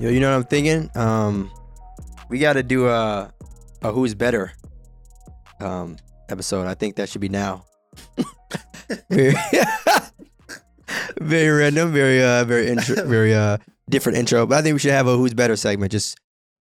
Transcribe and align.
Yo, 0.00 0.08
you 0.08 0.18
know 0.18 0.30
what 0.30 0.36
I'm 0.36 0.44
thinking? 0.44 0.90
Um, 0.94 1.50
we 2.30 2.38
got 2.38 2.54
to 2.54 2.62
do 2.62 2.88
a, 2.88 3.30
a 3.82 3.92
who's 3.92 4.14
better 4.14 4.52
um 5.60 5.98
episode. 6.30 6.66
I 6.66 6.72
think 6.72 6.96
that 6.96 7.10
should 7.10 7.20
be 7.20 7.28
now. 7.28 7.66
very, 9.10 9.34
very 11.20 11.50
random, 11.50 11.92
very 11.92 12.22
uh, 12.22 12.44
very 12.44 12.68
intro, 12.68 13.04
very 13.06 13.34
uh, 13.34 13.58
different 13.90 14.16
intro. 14.16 14.46
But 14.46 14.56
I 14.56 14.62
think 14.62 14.72
we 14.72 14.78
should 14.78 14.92
have 14.92 15.06
a 15.06 15.18
who's 15.18 15.34
better 15.34 15.54
segment, 15.54 15.92
just 15.92 16.18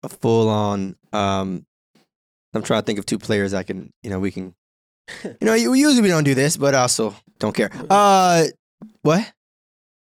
a 0.03 0.09
full 0.09 0.47
on. 0.47 0.95
Um, 1.11 1.65
I'm 2.53 2.61
trying 2.61 2.83
to 2.83 2.85
think 2.85 2.99
of 2.99 3.07
two 3.07 3.17
players 3.17 3.55
I 3.55 3.63
can, 3.63 3.91
you 4.03 4.11
know, 4.11 4.19
we 4.19 4.29
can. 4.29 4.53
You 5.23 5.37
know, 5.41 5.55
usually 5.55 6.01
we 6.01 6.09
don't 6.09 6.25
do 6.25 6.35
this, 6.35 6.57
but 6.57 6.75
also 6.75 7.15
don't 7.39 7.55
care. 7.55 7.71
Uh, 7.89 8.45
what? 9.01 9.33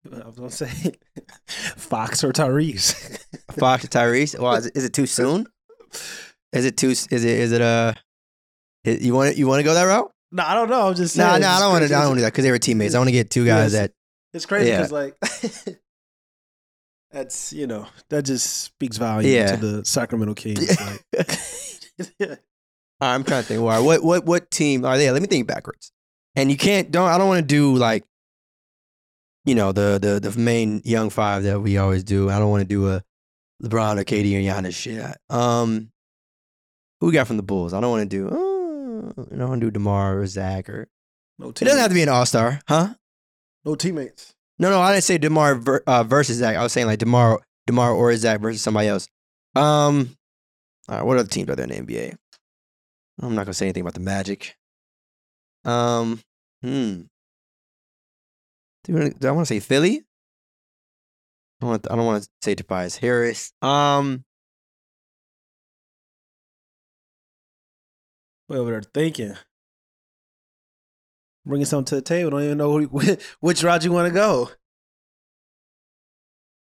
I 0.07 0.27
was 0.27 0.37
gonna 0.37 0.51
say 0.51 0.93
Fox 1.77 2.23
or 2.25 2.33
Tyrese. 2.33 3.19
Fox 3.59 3.85
or 3.85 3.89
Tyrese? 3.89 4.39
Well, 4.39 4.55
is 4.55 4.67
it, 4.67 4.77
is 4.77 4.85
it 4.85 4.93
too 4.93 5.07
soon? 5.07 5.47
Is 6.53 6.65
it 6.65 6.77
too? 6.77 6.91
Is 6.91 7.07
it? 7.11 7.25
Is 7.25 7.53
it 7.53 7.61
uh? 7.63 7.93
is- 8.85 9.05
You 9.05 9.15
want 9.15 9.37
you 9.37 9.47
want 9.47 9.61
to 9.61 9.65
go 9.65 9.75
that 9.75 9.85
route? 9.85 10.11
no, 10.33 10.43
I 10.45 10.55
don't 10.55 10.69
know. 10.71 10.89
I'm 10.89 10.95
just 10.95 11.17
No, 11.17 11.25
saying. 11.31 11.43
no, 11.43 11.49
I 11.49 11.59
don't 11.61 11.73
want 11.73 11.87
to. 11.89 11.95
I 11.95 11.99
don't 12.01 12.09
want 12.09 12.17
to 12.17 12.21
do 12.21 12.25
that 12.25 12.33
because 12.33 12.45
they 12.45 12.51
were 12.51 12.59
teammates. 12.59 12.95
I 12.95 12.99
want 12.99 13.09
to 13.09 13.13
get 13.13 13.31
two 13.31 13.45
guys 13.45 13.73
Yes. 13.73 13.81
that. 13.89 13.93
It's 14.35 14.47
crazy 14.47 14.69
Yeah. 14.71 14.83
because 14.87 14.93
like 14.93 15.79
that's 17.11 17.53
you 17.53 17.67
know 17.67 17.87
that 18.11 18.23
just 18.25 18.47
speaks 18.65 18.97
volume 18.99 19.31
Yeah. 19.33 19.57
to 19.57 19.67
the 19.67 19.85
Sacramento 19.85 20.35
Kings. 20.35 20.79
Like, 20.81 22.41
I'm 23.01 23.25
trying 23.25 23.43
to 23.43 23.49
think. 23.49 23.63
Why? 23.63 23.79
What? 23.79 24.03
What? 24.03 24.25
What 24.27 24.51
team 24.51 24.85
are 24.85 24.97
they? 24.99 25.11
Let 25.11 25.23
me 25.23 25.29
think 25.29 25.47
backwards. 25.47 25.93
And 26.37 26.51
you 26.51 26.57
can't. 26.57 26.91
Don't. 26.91 27.09
I 27.09 27.19
don't 27.19 27.29
want 27.29 27.41
to 27.41 27.47
do 27.47 27.75
like. 27.77 28.05
You 29.45 29.55
know 29.55 29.73
the 29.73 29.99
the 30.01 30.21
the 30.31 30.39
main 30.39 30.83
young 30.85 31.11
five 31.11 31.45
that 31.45 31.61
we 31.61 31.79
always 31.79 32.05
do. 32.05 32.29
I 32.31 32.39
don't 32.39 32.51
want 32.51 32.63
to 32.63 32.69
do 32.69 32.89
a 32.91 33.03
LeBron 33.63 33.99
or 33.99 34.05
KD 34.05 34.35
or 34.37 34.41
Giannis 34.41 34.75
shit. 34.75 35.17
Um, 35.31 35.91
who 37.01 37.07
we 37.07 37.13
got 37.13 37.27
from 37.27 37.37
the 37.39 37.43
Bulls? 37.43 37.73
I 37.73 37.81
don't 37.81 37.91
want 37.91 38.09
to 38.11 38.17
do. 38.17 38.29
Uh, 38.29 39.23
I 39.33 39.37
don't 39.37 39.49
want 39.49 39.61
to 39.61 39.67
do 39.67 39.71
Demar 39.71 40.19
or 40.19 40.27
Zach 40.27 40.69
or. 40.69 40.89
no 41.39 41.49
It 41.49 41.55
doesn't 41.57 41.79
have 41.79 41.91
to 41.91 41.95
be 41.95 42.03
an 42.03 42.09
All 42.09 42.27
Star, 42.27 42.61
huh? 42.69 42.95
no 43.65 43.75
teammates. 43.75 44.35
No, 44.59 44.71
no, 44.71 44.81
I 44.81 44.93
didn't 44.93 45.05
say 45.05 45.19
Demar 45.19 45.55
ver- 45.55 45.83
uh, 45.87 46.03
versus 46.03 46.39
Zach. 46.39 46.57
I 46.57 46.63
was 46.63 46.73
saying 46.73 46.87
like 46.89 46.99
Demar, 46.99 47.41
Demar 47.67 47.93
or 47.93 48.15
Zach 48.17 48.41
versus 48.41 48.61
somebody 48.61 48.89
else. 48.89 49.09
Um, 49.55 50.17
all 50.89 50.97
right, 50.97 51.07
what 51.07 51.17
other 51.19 51.29
teams 51.29 51.49
are 51.49 51.57
there 51.57 51.71
in 51.71 51.85
the 51.87 51.95
NBA? 51.95 52.17
I'm 53.23 53.35
not 53.35 53.47
gonna 53.47 53.55
say 53.55 53.67
anything 53.67 53.83
about 53.83 53.95
the 53.95 54.01
Magic. 54.01 54.57
Um, 55.65 56.21
hmm. 56.63 57.03
Do, 58.89 59.29
I 59.29 59.31
want 59.31 59.47
to 59.47 59.55
say 59.55 59.61
Philly? 59.61 59.99
I 59.99 61.61
don't 61.61 61.71
want. 61.71 61.91
I 61.91 61.97
don't 61.97 62.07
want 62.07 62.23
to 62.23 62.29
say 62.43 62.55
Tobias 62.55 62.97
Harris. 62.97 63.53
Um, 63.63 64.25
What 68.49 68.59
over 68.59 68.71
there 68.71 68.83
thinking? 68.83 69.37
Bringing 71.45 71.67
something 71.67 71.85
to 71.87 71.95
the 71.97 72.03
table. 72.03 72.31
Don't 72.31 72.43
even 72.45 72.59
know 72.59 72.79
who, 72.79 73.17
which 73.41 73.63
route 73.63 73.85
you 73.85 73.93
want 73.93 74.09
to 74.09 74.15
go. 74.15 74.51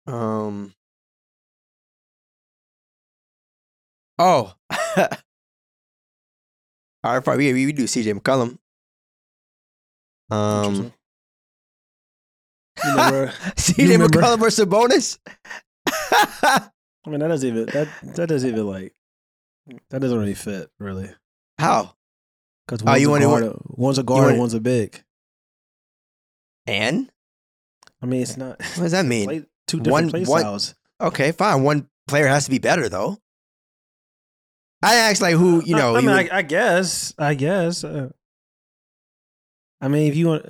um. 0.06 0.74
Oh. 4.18 4.54
All 7.04 7.14
right, 7.14 7.22
probably 7.22 7.52
we, 7.52 7.66
we 7.66 7.72
do 7.72 7.84
CJ 7.84 8.18
McCollum. 8.18 8.58
Um. 10.34 10.92
You 12.84 12.90
remember? 12.90 13.26
CJ 13.56 13.88
remember- 13.90 14.20
McCollum 14.20 14.38
versus 14.40 14.64
Sabonis. 14.64 15.18
I 15.86 17.10
mean, 17.10 17.20
that 17.20 17.28
doesn't 17.28 17.48
even 17.48 17.66
that 17.66 17.88
that 18.16 18.28
doesn't 18.28 18.48
even 18.50 18.66
like 18.66 18.94
that 19.90 20.00
doesn't 20.00 20.18
really 20.18 20.34
fit 20.34 20.70
really 20.78 21.10
How? 21.58 21.94
because 22.66 22.82
Oh, 22.82 22.86
one's, 22.90 23.00
you 23.00 23.08
a 23.08 23.10
wanna- 23.12 23.26
guard, 23.48 23.56
one's 23.66 23.98
a 23.98 24.02
guard, 24.02 24.26
wanna- 24.26 24.38
one's 24.38 24.54
a 24.54 24.60
big. 24.60 25.02
And 26.66 27.10
I 28.02 28.06
mean, 28.06 28.22
it's 28.22 28.36
not 28.36 28.58
what 28.60 28.82
does 28.84 28.92
that 28.92 29.06
mean? 29.06 29.26
play, 29.26 29.44
two 29.66 29.78
different 29.80 29.92
One- 29.92 30.10
play 30.10 30.24
one- 30.24 30.40
styles. 30.40 30.74
Okay, 31.00 31.32
fine. 31.32 31.62
One 31.62 31.88
player 32.08 32.26
has 32.26 32.44
to 32.46 32.50
be 32.50 32.58
better 32.58 32.88
though. 32.88 33.16
I 34.82 34.94
asked 34.96 35.22
like 35.22 35.34
who 35.36 35.62
you 35.64 35.74
know. 35.76 35.94
I, 35.94 35.98
I 35.98 36.00
mean, 36.02 36.10
would- 36.10 36.30
I, 36.30 36.38
I 36.38 36.42
guess, 36.42 37.14
I 37.18 37.34
guess. 37.34 37.84
Uh, 37.84 38.10
I 39.80 39.88
mean, 39.88 40.08
if 40.10 40.16
you 40.16 40.26
want, 40.26 40.44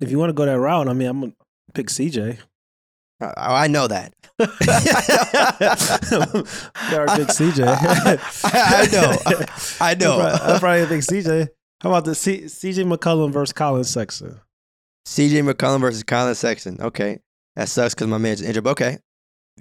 if 0.00 0.10
you 0.10 0.18
want 0.18 0.30
to 0.30 0.34
go 0.34 0.46
that 0.46 0.58
route, 0.58 0.88
I 0.88 0.92
mean, 0.94 1.08
I'm 1.08 1.20
gonna 1.20 1.32
pick 1.72 1.88
CJ. 1.88 2.38
Uh, 3.20 3.26
oh, 3.26 3.32
I, 3.36 3.64
I 3.64 3.66
know 3.68 3.86
that. 3.88 4.14
Gotta 4.38 4.48
pick 7.16 7.28
CJ. 7.28 7.64
I 8.44 8.88
know. 8.92 9.16
I 9.80 9.94
know. 9.94 10.20
I 10.20 10.30
probably, 10.36 10.54
I 10.54 10.58
probably 10.58 10.86
pick 10.86 11.00
CJ. 11.00 11.48
How 11.82 11.90
about 11.90 12.04
the 12.04 12.14
C, 12.14 12.42
CJ 12.42 12.92
McCollum 12.92 13.32
versus 13.32 13.52
Colin 13.52 13.84
Sexton? 13.84 14.40
CJ 15.06 15.50
McCollum 15.50 15.80
versus 15.80 16.02
Colin 16.02 16.34
Sexton. 16.34 16.80
Okay, 16.80 17.18
that 17.56 17.68
sucks 17.68 17.94
because 17.94 18.06
my 18.08 18.18
man's 18.18 18.42
injured. 18.42 18.64
But 18.64 18.70
okay, 18.70 18.98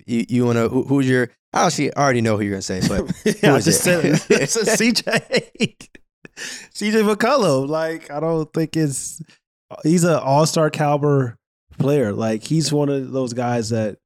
you 0.06 0.26
you 0.30 0.46
want 0.46 0.58
to 0.58 0.70
who, 0.70 0.84
who's 0.84 1.10
your? 1.10 1.30
I 1.54 1.66
actually 1.66 1.94
already 1.96 2.22
know 2.22 2.38
who 2.38 2.44
you're 2.44 2.54
gonna 2.54 2.62
say, 2.62 2.82
but 2.88 3.12
yeah, 3.26 3.56
I 3.56 3.60
just 3.60 3.68
it? 3.68 3.84
said 3.84 4.06
it. 4.06 4.26
it's 4.30 4.56
a 4.56 4.66
CJ. 4.66 5.90
CJ 6.38 7.16
McCollum. 7.16 7.68
Like, 7.68 8.10
I 8.10 8.20
don't 8.20 8.52
think 8.54 8.78
it's 8.78 9.22
he's 9.84 10.04
an 10.04 10.16
all-star 10.16 10.70
caliber 10.70 11.38
player. 11.82 12.14
Like, 12.14 12.44
he's 12.44 12.72
one 12.72 12.90
of 12.90 13.12
those 13.12 13.34
guys 13.34 13.70
that 13.70 13.98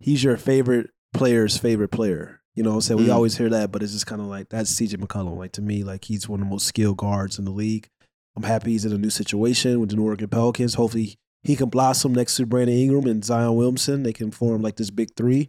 he's 0.00 0.22
your 0.22 0.36
favorite 0.36 0.90
player's 1.14 1.56
favorite 1.56 1.90
player. 1.90 2.40
You 2.54 2.62
know 2.62 2.70
what 2.70 2.76
I'm 2.76 2.80
saying? 2.82 3.00
We 3.00 3.06
Mm. 3.06 3.14
always 3.14 3.36
hear 3.38 3.48
that, 3.50 3.72
but 3.72 3.82
it's 3.82 3.92
just 3.92 4.06
kind 4.06 4.20
of 4.20 4.26
like 4.26 4.50
that's 4.50 4.70
CJ 4.70 4.96
McCollum. 4.98 5.38
Like 5.38 5.52
to 5.52 5.62
me, 5.62 5.82
like 5.84 6.04
he's 6.04 6.28
one 6.28 6.40
of 6.40 6.46
the 6.46 6.50
most 6.50 6.66
skilled 6.66 6.98
guards 6.98 7.38
in 7.38 7.44
the 7.46 7.50
league. 7.50 7.88
I'm 8.36 8.42
happy 8.42 8.72
he's 8.72 8.84
in 8.84 8.92
a 8.92 8.98
new 8.98 9.10
situation 9.10 9.80
with 9.80 9.88
the 9.90 9.96
New 9.96 10.04
Orleans 10.04 10.28
Pelicans. 10.30 10.74
Hopefully 10.74 11.16
he 11.42 11.56
can 11.56 11.68
blossom 11.70 12.12
next 12.14 12.36
to 12.36 12.46
Brandon 12.46 12.76
Ingram 12.76 13.06
and 13.06 13.24
Zion 13.24 13.54
Williamson. 13.56 14.02
They 14.02 14.12
can 14.12 14.30
form 14.30 14.60
like 14.62 14.76
this 14.76 14.90
big 14.90 15.14
three. 15.16 15.48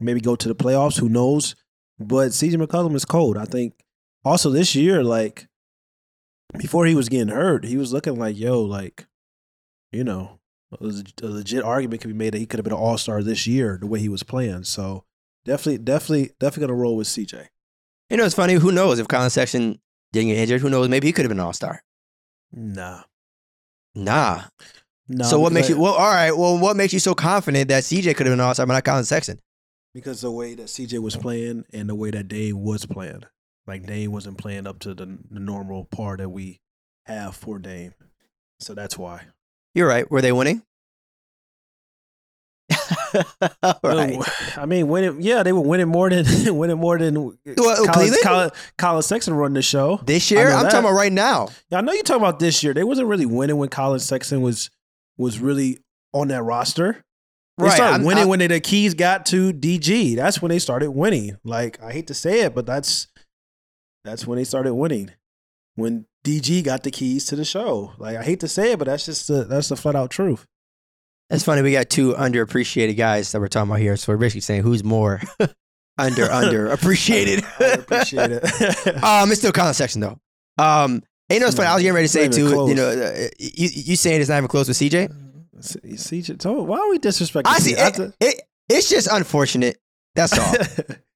Maybe 0.00 0.20
go 0.20 0.36
to 0.36 0.48
the 0.48 0.54
playoffs. 0.54 0.98
Who 0.98 1.08
knows? 1.08 1.54
But 1.98 2.32
CJ 2.32 2.56
McCollum 2.56 2.94
is 2.94 3.04
cold. 3.06 3.38
I 3.38 3.44
think 3.46 3.74
also 4.24 4.50
this 4.50 4.74
year, 4.74 5.02
like 5.02 5.46
before 6.58 6.84
he 6.86 6.94
was 6.94 7.08
getting 7.08 7.28
hurt, 7.34 7.64
he 7.64 7.76
was 7.78 7.92
looking 7.92 8.18
like, 8.18 8.38
yo, 8.38 8.60
like, 8.62 9.06
you 9.90 10.04
know, 10.04 10.38
a 10.80 11.26
legit 11.26 11.62
argument 11.64 12.00
could 12.00 12.08
be 12.08 12.14
made 12.14 12.34
that 12.34 12.38
he 12.38 12.46
could 12.46 12.58
have 12.58 12.64
been 12.64 12.72
an 12.72 12.78
all 12.78 12.98
star 12.98 13.22
this 13.22 13.46
year, 13.46 13.78
the 13.80 13.86
way 13.86 14.00
he 14.00 14.08
was 14.08 14.22
playing. 14.22 14.64
So 14.64 15.04
definitely, 15.44 15.78
definitely, 15.78 16.30
definitely 16.40 16.68
gonna 16.68 16.78
roll 16.80 16.96
with 16.96 17.08
CJ. 17.08 17.48
you 18.10 18.16
know 18.16 18.24
it's 18.24 18.34
funny. 18.34 18.54
Who 18.54 18.72
knows 18.72 18.98
if 18.98 19.08
Colin 19.08 19.30
Sexton 19.30 19.80
didn't 20.12 20.28
get 20.28 20.38
injured? 20.38 20.60
Who 20.60 20.70
knows? 20.70 20.88
Maybe 20.88 21.08
he 21.08 21.12
could 21.12 21.24
have 21.24 21.30
been 21.30 21.40
an 21.40 21.46
All 21.46 21.52
Star. 21.52 21.82
Nah. 22.52 23.02
Nah. 23.94 24.42
No, 25.08 25.24
so 25.24 25.38
what 25.40 25.52
makes 25.52 25.66
because 25.66 25.78
you? 25.78 25.82
Well, 25.82 25.94
all 25.94 26.10
right. 26.10 26.30
Well, 26.32 26.58
what 26.58 26.76
makes 26.76 26.92
you 26.92 26.98
so 26.98 27.14
confident 27.14 27.68
that 27.68 27.82
CJ 27.82 28.16
could 28.16 28.26
have 28.26 28.32
been 28.32 28.40
an 28.40 28.40
All 28.40 28.54
Star, 28.54 28.66
but 28.66 28.72
not 28.74 28.84
Colin 28.84 29.04
Sexton? 29.04 29.38
because 29.94 30.20
the 30.22 30.30
way 30.30 30.54
that 30.54 30.66
CJ 30.66 31.00
was 31.00 31.16
playing 31.16 31.64
and 31.72 31.88
the 31.88 31.94
way 31.94 32.10
that 32.10 32.28
Dame 32.28 32.62
was 32.62 32.86
playing, 32.86 33.24
like 33.66 33.86
Dame 33.86 34.10
wasn't 34.12 34.38
playing 34.38 34.66
up 34.66 34.78
to 34.80 34.94
the, 34.94 35.18
the 35.30 35.40
normal 35.40 35.84
par 35.84 36.16
that 36.16 36.30
we 36.30 36.60
have 37.06 37.36
for 37.36 37.58
Dame. 37.58 37.92
So 38.58 38.74
that's 38.74 38.96
why. 38.96 39.26
You're 39.74 39.88
right. 39.88 40.10
Were 40.10 40.20
they 40.20 40.32
winning? 40.32 40.62
right. 43.84 44.18
I 44.56 44.64
mean, 44.66 44.88
winning. 44.88 45.20
Yeah, 45.20 45.42
they 45.42 45.52
were 45.52 45.60
winning 45.60 45.88
more 45.88 46.08
than 46.10 46.24
winning 46.56 46.78
more 46.78 46.98
than 46.98 47.16
uh, 47.16 47.20
Well, 47.56 47.76
Colin, 47.76 47.90
Cleveland? 47.92 48.22
Colin, 48.22 48.50
Colin 48.78 49.02
Sexton 49.02 49.34
run 49.34 49.52
the 49.52 49.62
show. 49.62 50.00
This 50.04 50.30
year, 50.30 50.50
I'm 50.50 50.64
that. 50.64 50.70
talking 50.72 50.86
about 50.86 50.96
right 50.96 51.12
now. 51.12 51.48
Yeah, 51.70 51.78
I 51.78 51.80
know 51.82 51.92
you're 51.92 52.02
talking 52.02 52.22
about 52.22 52.38
this 52.38 52.62
year. 52.62 52.72
They 52.74 52.84
wasn't 52.84 53.08
really 53.08 53.26
winning 53.26 53.56
when 53.56 53.68
Colin 53.68 54.00
Sexton 54.00 54.40
was 54.42 54.70
was 55.16 55.38
really 55.38 55.78
on 56.12 56.28
that 56.28 56.42
roster. 56.42 56.86
Right. 56.86 56.96
They 57.58 57.64
Right, 57.64 57.74
started 57.74 57.92
I'm- 57.96 58.04
winning 58.04 58.20
I'm- 58.22 58.28
when 58.28 58.38
they, 58.38 58.46
the 58.46 58.60
keys 58.60 58.94
got 58.94 59.26
to 59.26 59.52
DG. 59.52 60.16
That's 60.16 60.40
when 60.40 60.48
they 60.50 60.58
started 60.58 60.90
winning. 60.92 61.36
Like 61.44 61.82
I 61.82 61.92
hate 61.92 62.06
to 62.08 62.14
say 62.14 62.40
it, 62.40 62.54
but 62.54 62.64
that's 62.66 63.08
that's 64.04 64.26
when 64.26 64.36
they 64.38 64.44
started 64.44 64.74
winning. 64.74 65.10
When 65.74 66.06
DG 66.24 66.62
got 66.62 66.82
the 66.84 66.90
keys 66.90 67.26
to 67.26 67.36
the 67.36 67.44
show. 67.44 67.92
Like 67.98 68.16
I 68.16 68.22
hate 68.22 68.40
to 68.40 68.48
say 68.48 68.72
it, 68.72 68.78
but 68.78 68.86
that's 68.86 69.06
just 69.06 69.28
the 69.28 69.44
that's 69.44 69.68
the 69.68 69.76
flat 69.76 69.96
out 69.96 70.10
truth. 70.10 70.46
That's 71.30 71.44
funny. 71.44 71.62
We 71.62 71.72
got 71.72 71.88
two 71.88 72.12
underappreciated 72.14 72.96
guys 72.96 73.32
that 73.32 73.40
we're 73.40 73.48
talking 73.48 73.70
about 73.70 73.80
here. 73.80 73.96
So 73.96 74.12
we're 74.12 74.18
basically 74.18 74.42
saying 74.42 74.62
who's 74.62 74.84
more 74.84 75.20
under 75.98 76.30
under 76.30 76.68
appreciated. 76.68 77.44
Appreciate 77.60 78.30
it. 78.32 78.44
um, 79.02 79.30
it's 79.30 79.40
still 79.40 79.52
comment 79.52 79.76
section 79.76 80.00
though. 80.00 80.18
Um, 80.58 81.02
you 81.30 81.40
know, 81.40 81.46
it's 81.46 81.56
funny. 81.56 81.68
I 81.68 81.74
was 81.74 81.82
getting 81.82 81.94
ready 81.94 82.06
to 82.06 82.12
say 82.12 82.28
too. 82.28 82.50
close. 82.50 82.68
You 82.68 82.74
know, 82.74 82.88
uh, 82.88 83.28
you, 83.38 83.68
you 83.72 83.96
saying 83.96 84.20
it's 84.20 84.28
not 84.28 84.36
even 84.36 84.48
close 84.48 84.68
with 84.68 84.76
CJ. 84.76 85.10
CJ, 85.58 86.42
so 86.42 86.62
why 86.62 86.78
are 86.78 86.90
we 86.90 86.98
disrespecting? 86.98 87.46
I 87.46 87.58
see. 87.58 87.74
CJ? 87.74 88.00
It, 88.00 88.14
it, 88.20 88.42
it's 88.68 88.90
just 88.90 89.08
unfortunate. 89.10 89.78
That's 90.14 90.38
all. 90.38 90.54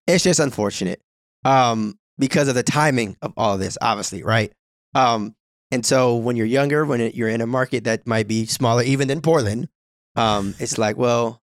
it's 0.07 0.25
just 0.25 0.41
unfortunate. 0.41 1.03
Um, 1.45 1.99
because 2.19 2.49
of 2.49 2.55
the 2.55 2.63
timing 2.63 3.17
of 3.21 3.35
all 3.37 3.55
of 3.55 3.61
this, 3.61 3.77
obviously, 3.81 4.23
right? 4.23 4.53
Um, 4.97 5.37
and 5.71 5.85
so 5.85 6.17
when 6.17 6.37
you're 6.37 6.47
younger, 6.47 6.87
when 6.87 7.01
it, 7.01 7.15
you're 7.15 7.29
in 7.29 7.43
a 7.43 7.47
market 7.47 7.85
that 7.85 8.07
might 8.07 8.27
be 8.27 8.47
smaller 8.47 8.83
even 8.83 9.09
than 9.09 9.21
Portland, 9.21 9.69
um, 10.17 10.55
it's 10.59 10.79
like, 10.79 10.97
well, 10.97 11.43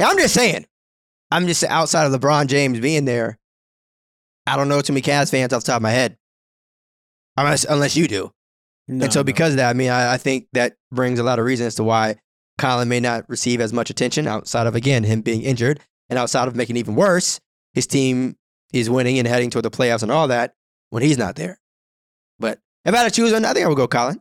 I'm 0.00 0.16
just 0.16 0.32
saying, 0.32 0.66
I'm 1.30 1.46
just 1.46 1.62
outside 1.64 2.06
of 2.06 2.18
LeBron 2.18 2.46
James 2.46 2.80
being 2.80 3.04
there. 3.04 3.38
I 4.46 4.56
don't 4.56 4.68
know 4.68 4.80
too 4.80 4.94
many 4.94 5.02
Cavs 5.02 5.30
fans 5.30 5.52
off 5.52 5.62
the 5.62 5.66
top 5.66 5.76
of 5.76 5.82
my 5.82 5.90
head, 5.90 6.16
unless 7.36 7.64
unless 7.64 7.96
you 7.96 8.08
do. 8.08 8.32
No, 8.88 9.04
and 9.04 9.12
so 9.12 9.20
no. 9.20 9.24
because 9.24 9.52
of 9.52 9.56
that, 9.56 9.68
I 9.68 9.72
mean, 9.72 9.90
I, 9.90 10.14
I 10.14 10.16
think 10.16 10.46
that 10.52 10.76
brings 10.92 11.18
a 11.18 11.24
lot 11.24 11.38
of 11.40 11.44
reason 11.44 11.66
as 11.66 11.74
to 11.74 11.84
why 11.84 12.16
Colin 12.56 12.88
may 12.88 13.00
not 13.00 13.28
receive 13.28 13.60
as 13.60 13.72
much 13.72 13.90
attention 13.90 14.28
outside 14.28 14.68
of 14.68 14.76
again 14.76 15.02
him 15.02 15.20
being 15.20 15.42
injured, 15.42 15.80
and 16.08 16.18
outside 16.18 16.46
of 16.48 16.54
making 16.54 16.76
it 16.76 16.80
even 16.80 16.94
worse, 16.94 17.40
his 17.74 17.86
team 17.86 18.36
is 18.72 18.88
winning 18.88 19.18
and 19.18 19.28
heading 19.28 19.50
toward 19.50 19.64
the 19.64 19.70
playoffs 19.70 20.02
and 20.04 20.12
all 20.12 20.28
that 20.28 20.54
when 20.90 21.02
he's 21.02 21.18
not 21.18 21.34
there. 21.34 21.58
But 22.38 22.60
if 22.86 22.94
I 22.94 22.98
had 22.98 23.04
to 23.04 23.10
choose 23.10 23.32
one, 23.32 23.44
I 23.44 23.52
think 23.52 23.66
I 23.66 23.68
would 23.68 23.76
go 23.76 23.86
Colin. 23.88 24.20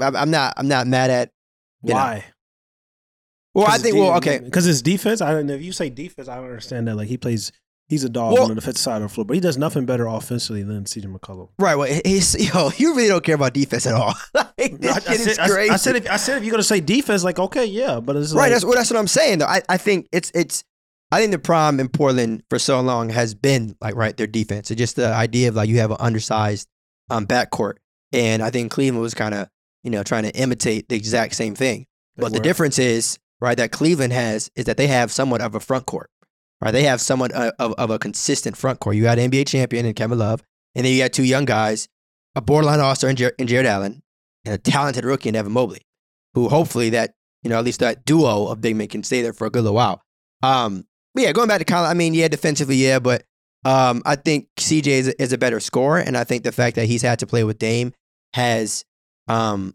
I'm, 0.00 0.14
I'm 0.14 0.30
not. 0.30 0.54
I'm 0.56 0.68
not 0.68 0.86
mad 0.86 1.10
at. 1.10 1.30
you 1.82 1.90
know. 1.90 1.96
why? 1.96 2.24
Well, 3.54 3.66
I 3.66 3.78
think. 3.78 3.96
Well, 3.96 4.16
okay. 4.18 4.38
because 4.38 4.64
his 4.64 4.82
defense. 4.82 5.20
I 5.20 5.30
don't 5.32 5.46
know 5.46 5.54
if 5.54 5.62
you 5.62 5.72
say 5.72 5.90
defense. 5.90 6.28
I 6.28 6.36
don't 6.36 6.44
understand 6.46 6.88
that. 6.88 6.96
Like 6.96 7.08
he 7.08 7.16
plays, 7.16 7.52
he's 7.88 8.02
a 8.02 8.08
dog 8.08 8.32
Well- 8.34 8.42
on 8.42 8.48
the 8.48 8.54
defensive 8.56 8.82
side 8.82 8.96
of 8.96 9.02
the 9.02 9.08
floor, 9.08 9.24
but 9.24 9.34
he 9.34 9.40
does 9.40 9.56
nothing 9.56 9.86
better 9.86 10.06
offensively 10.06 10.62
than 10.64 10.84
CJ 10.84 11.04
McCollum. 11.16 11.48
Right. 11.58 11.76
Well, 11.76 12.00
he's 12.04 12.34
yo. 12.54 12.70
You 12.76 12.94
really 12.96 13.08
don't 13.08 13.22
care 13.24 13.36
about 13.36 13.52
defense 13.54 13.86
at 13.86 13.94
all. 13.94 14.14
like, 14.34 14.80
this 14.80 14.92
I, 15.08 15.12
I 15.12 15.16
shit 15.16 15.20
said, 15.20 15.38
I- 15.38 15.48
crazy. 15.48 15.70
I, 15.70 15.76
said, 15.76 15.96
if, 15.96 16.10
I 16.10 16.16
said, 16.16 16.38
if 16.38 16.44
you're 16.44 16.50
gonna 16.50 16.62
say 16.64 16.80
defense, 16.80 17.22
like 17.22 17.38
okay, 17.38 17.64
yeah, 17.64 18.00
but 18.00 18.16
it's 18.16 18.32
Right. 18.32 18.42
like, 18.44 18.52
That's, 18.52 18.64
well, 18.64 18.74
that's 18.74 18.90
what 18.90 18.98
I'm 18.98 19.06
saying, 19.08 19.38
though. 19.38 19.46
I, 19.46 19.62
I 19.68 19.76
think 19.76 20.08
it's 20.12 20.32
it's. 20.34 20.64
I 21.12 21.20
think 21.20 21.30
the 21.30 21.38
problem 21.38 21.78
in 21.78 21.88
Portland 21.88 22.42
for 22.50 22.58
so 22.58 22.80
long 22.80 23.08
has 23.10 23.34
been 23.36 23.76
like 23.80 23.94
right 23.94 24.16
their 24.16 24.26
defense. 24.26 24.72
It's 24.72 24.78
just 24.78 24.96
the 24.96 25.14
idea 25.14 25.48
of 25.48 25.54
like 25.54 25.68
you 25.68 25.78
have 25.78 25.92
an 25.92 25.98
undersized 26.00 26.66
um 27.10 27.26
backcourt, 27.26 27.74
and 28.12 28.42
I 28.42 28.50
think 28.50 28.70
Cleveland 28.70 29.02
was 29.02 29.14
kind 29.14 29.34
of 29.34 29.48
you 29.82 29.90
know 29.90 30.02
trying 30.02 30.24
to 30.24 30.34
imitate 30.36 30.88
the 30.88 30.96
exact 30.96 31.34
same 31.34 31.54
thing. 31.54 31.86
But 32.16 32.32
the 32.32 32.40
difference 32.40 32.78
is 32.78 33.18
right 33.40 33.56
that 33.56 33.72
Cleveland 33.72 34.12
has 34.12 34.50
is 34.54 34.66
that 34.66 34.76
they 34.76 34.86
have 34.86 35.10
somewhat 35.10 35.40
of 35.40 35.54
a 35.54 35.60
front 35.60 35.86
court. 35.86 36.10
Right. 36.60 36.70
They 36.70 36.84
have 36.84 37.00
somewhat 37.00 37.32
of, 37.32 37.74
of, 37.74 37.90
a 37.90 37.98
consistent 37.98 38.56
front 38.56 38.80
court. 38.80 38.96
You 38.96 39.02
got 39.02 39.18
an 39.18 39.30
NBA 39.30 39.48
champion 39.48 39.84
in 39.84 39.92
Kevin 39.92 40.18
Love, 40.18 40.42
and 40.74 40.86
then 40.86 40.94
you 40.94 41.02
got 41.02 41.12
two 41.12 41.24
young 41.24 41.44
guys, 41.44 41.88
a 42.34 42.40
borderline 42.40 42.80
all-star 42.80 43.10
in, 43.10 43.16
Jar- 43.16 43.34
in 43.38 43.46
Jarrett 43.48 43.66
Allen, 43.66 44.02
and 44.46 44.54
a 44.54 44.58
talented 44.58 45.04
rookie 45.04 45.28
in 45.28 45.36
Evan 45.36 45.52
Mobley, 45.52 45.82
who 46.32 46.48
hopefully 46.48 46.90
that 46.90 47.14
you 47.42 47.50
know 47.50 47.58
at 47.58 47.64
least 47.64 47.80
that 47.80 48.06
duo 48.06 48.46
of 48.46 48.62
big 48.62 48.76
men 48.76 48.88
can 48.88 49.02
stay 49.02 49.20
there 49.20 49.34
for 49.34 49.46
a 49.46 49.50
good 49.50 49.62
little 49.62 49.74
while. 49.74 50.00
Um, 50.42 50.86
but 51.12 51.24
yeah, 51.24 51.32
going 51.32 51.48
back 51.48 51.58
to 51.58 51.64
Colin, 51.66 51.90
I 51.90 51.94
mean, 51.94 52.14
yeah, 52.14 52.28
defensively, 52.28 52.76
yeah, 52.76 52.98
but 52.98 53.24
um, 53.64 54.02
I 54.04 54.16
think 54.16 54.48
CJ 54.58 54.86
is 54.86 55.08
a, 55.08 55.22
is 55.22 55.32
a 55.32 55.38
better 55.38 55.60
scorer, 55.60 55.98
and 55.98 56.16
I 56.16 56.24
think 56.24 56.44
the 56.44 56.52
fact 56.52 56.76
that 56.76 56.86
he's 56.86 57.02
had 57.02 57.18
to 57.20 57.26
play 57.26 57.44
with 57.44 57.58
Dame 57.58 57.92
has, 58.34 58.84
um, 59.28 59.74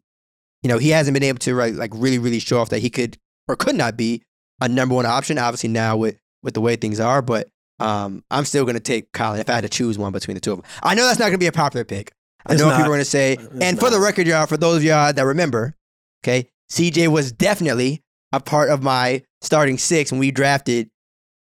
you 0.64 0.68
know, 0.70 0.78
he 0.78 0.90
hasn't 0.90 1.14
been 1.14 1.24
able 1.24 1.40
to 1.40 1.56
right, 1.56 1.74
like 1.74 1.92
really, 1.96 2.20
really 2.20 2.40
show 2.40 2.60
off 2.60 2.70
that 2.70 2.80
he 2.80 2.90
could 2.90 3.18
or 3.48 3.56
could 3.56 3.76
not 3.76 3.98
be 3.98 4.22
a 4.62 4.68
number 4.68 4.94
one 4.96 5.06
option. 5.06 5.38
Obviously 5.38 5.70
now 5.70 5.96
with 5.98 6.18
with 6.44 6.54
the 6.54 6.62
way 6.62 6.76
things 6.76 7.00
are, 7.00 7.22
but 7.22 7.48
um, 7.80 8.24
I'm 8.30 8.46
still 8.46 8.64
going 8.66 8.76
to 8.76 8.82
take 8.82 9.12
Colin 9.14 9.40
if 9.40 9.50
I 9.50 9.54
had 9.56 9.62
to 9.62 9.70
choose 9.70 9.98
one 9.98 10.12
between 10.12 10.36
the 10.36 10.42
two 10.42 10.52
of 10.54 10.62
them. 10.62 10.70
I 10.84 10.96
know 10.96 11.06
that's 11.06 11.18
not 11.20 11.26
going 11.26 11.34
to 11.34 11.38
be 11.40 11.48
a 11.48 11.52
popular 11.52 11.84
pick. 11.86 12.12
I 12.46 12.54
It's 12.54 12.62
know 12.62 12.70
not. 12.70 12.78
people 12.78 12.92
are 12.92 12.96
going 12.96 13.00
to 13.00 13.06
say, 13.06 13.38
and 13.62 13.80
for 13.80 13.90
the 13.90 14.00
record, 14.00 14.28
y'all, 14.28 14.46
for 14.46 14.58
those 14.58 14.78
of 14.78 14.84
y'all 14.84 15.12
that 15.14 15.24
remember, 15.26 15.76
okay, 16.24 16.50
CJ 16.72 17.08
was 17.10 17.32
definitely 17.32 18.02
a 18.32 18.40
part 18.40 18.70
of 18.70 18.84
my 18.84 19.24
starting 19.42 19.78
six 19.78 20.12
when 20.12 20.20
we 20.20 20.32
drafted 20.32 20.90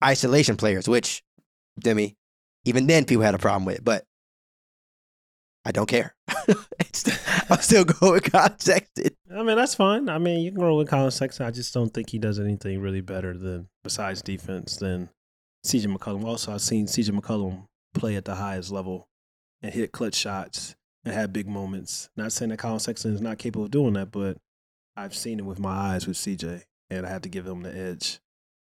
isolation 0.04 0.58
players, 0.58 0.88
which, 0.88 1.24
Demi, 1.80 2.16
even 2.66 2.88
then 2.88 3.06
people 3.06 3.24
had 3.24 3.36
a 3.36 3.40
problem 3.40 3.66
with, 3.66 3.78
It, 3.78 3.86
but 3.86 4.06
I 5.64 5.72
don't 5.72 5.88
care. 5.88 6.16
I'll 7.50 7.58
still 7.58 7.86
go 7.86 8.14
with 8.14 8.32
Colin 8.32 8.60
Sexton. 8.60 9.16
I 9.34 9.44
mean, 9.44 9.56
that's 9.56 9.76
fine. 9.76 10.10
I 10.10 10.18
mean, 10.18 10.42
you 10.42 10.52
can 10.52 10.62
roll 10.62 10.78
with 10.78 10.90
Colin 10.90 11.12
Sexton. 11.12 11.46
I 11.46 11.52
just 11.52 11.74
don't 11.74 11.94
think 11.94 12.10
he 12.10 12.20
does 12.20 12.40
anything 12.40 12.82
really 12.82 13.02
better 13.02 13.38
than 13.38 13.70
besides 13.84 14.22
defense 14.22 14.78
than 14.78 15.10
CJ 15.66 15.96
McCollum. 15.96 16.26
Also, 16.26 16.54
I've 16.54 16.62
seen 16.62 16.86
CJ 16.86 17.20
McCollum 17.20 17.66
play 17.94 18.16
at 18.16 18.26
the 18.26 18.36
highest 18.36 18.72
level 18.72 19.08
and 19.62 19.74
hit 19.74 19.92
clutch 19.92 20.16
shots 20.16 20.76
and 21.04 21.14
have 21.14 21.34
big 21.34 21.48
moments. 21.48 22.10
Not 22.16 22.32
saying 22.32 22.50
that 22.50 22.60
Colin 22.60 22.80
Sexton 22.80 23.14
is 23.14 23.22
not 23.22 23.40
capable 23.40 23.66
of 23.66 23.72
doing 23.72 23.94
that, 23.94 24.12
but 24.12 24.38
I've 24.96 25.16
seen 25.16 25.40
it 25.40 25.46
with 25.46 25.60
my 25.60 25.72
eyes 25.72 26.08
with 26.08 26.18
CJ, 26.18 26.64
and 26.90 27.06
I 27.06 27.10
had 27.10 27.24
to 27.24 27.30
give 27.30 27.48
him 27.48 27.64
the 27.64 27.76
edge 27.76 28.20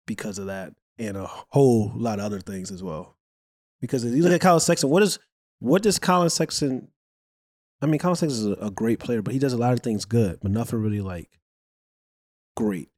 because 0.06 0.38
of 0.38 0.47
that 0.47 0.73
and 0.99 1.17
a 1.17 1.27
whole 1.27 1.93
lot 1.94 2.19
of 2.19 2.25
other 2.25 2.41
things 2.41 2.71
as 2.71 2.83
well. 2.83 3.16
Because 3.81 4.05
if 4.05 4.14
you 4.14 4.23
look 4.23 4.32
at 4.32 4.40
Colin 4.40 4.61
Sexton, 4.61 4.90
what 4.90 5.02
is 5.02 5.19
what 5.58 5.82
does 5.82 5.99
Colin 5.99 6.31
Sexton 6.31 6.88
I 7.81 7.87
mean, 7.87 7.99
Colin 7.99 8.17
Sexton 8.17 8.31
is 8.31 8.46
a, 8.46 8.67
a 8.67 8.70
great 8.70 8.99
player, 8.99 9.23
but 9.23 9.34
he 9.34 9.38
does 9.38 9.52
a 9.52 9.58
lot 9.58 9.73
of 9.73 9.81
things 9.81 10.05
good, 10.05 10.38
but 10.40 10.50
nothing 10.50 10.81
really 10.81 11.00
like 11.00 11.38
great. 12.56 12.88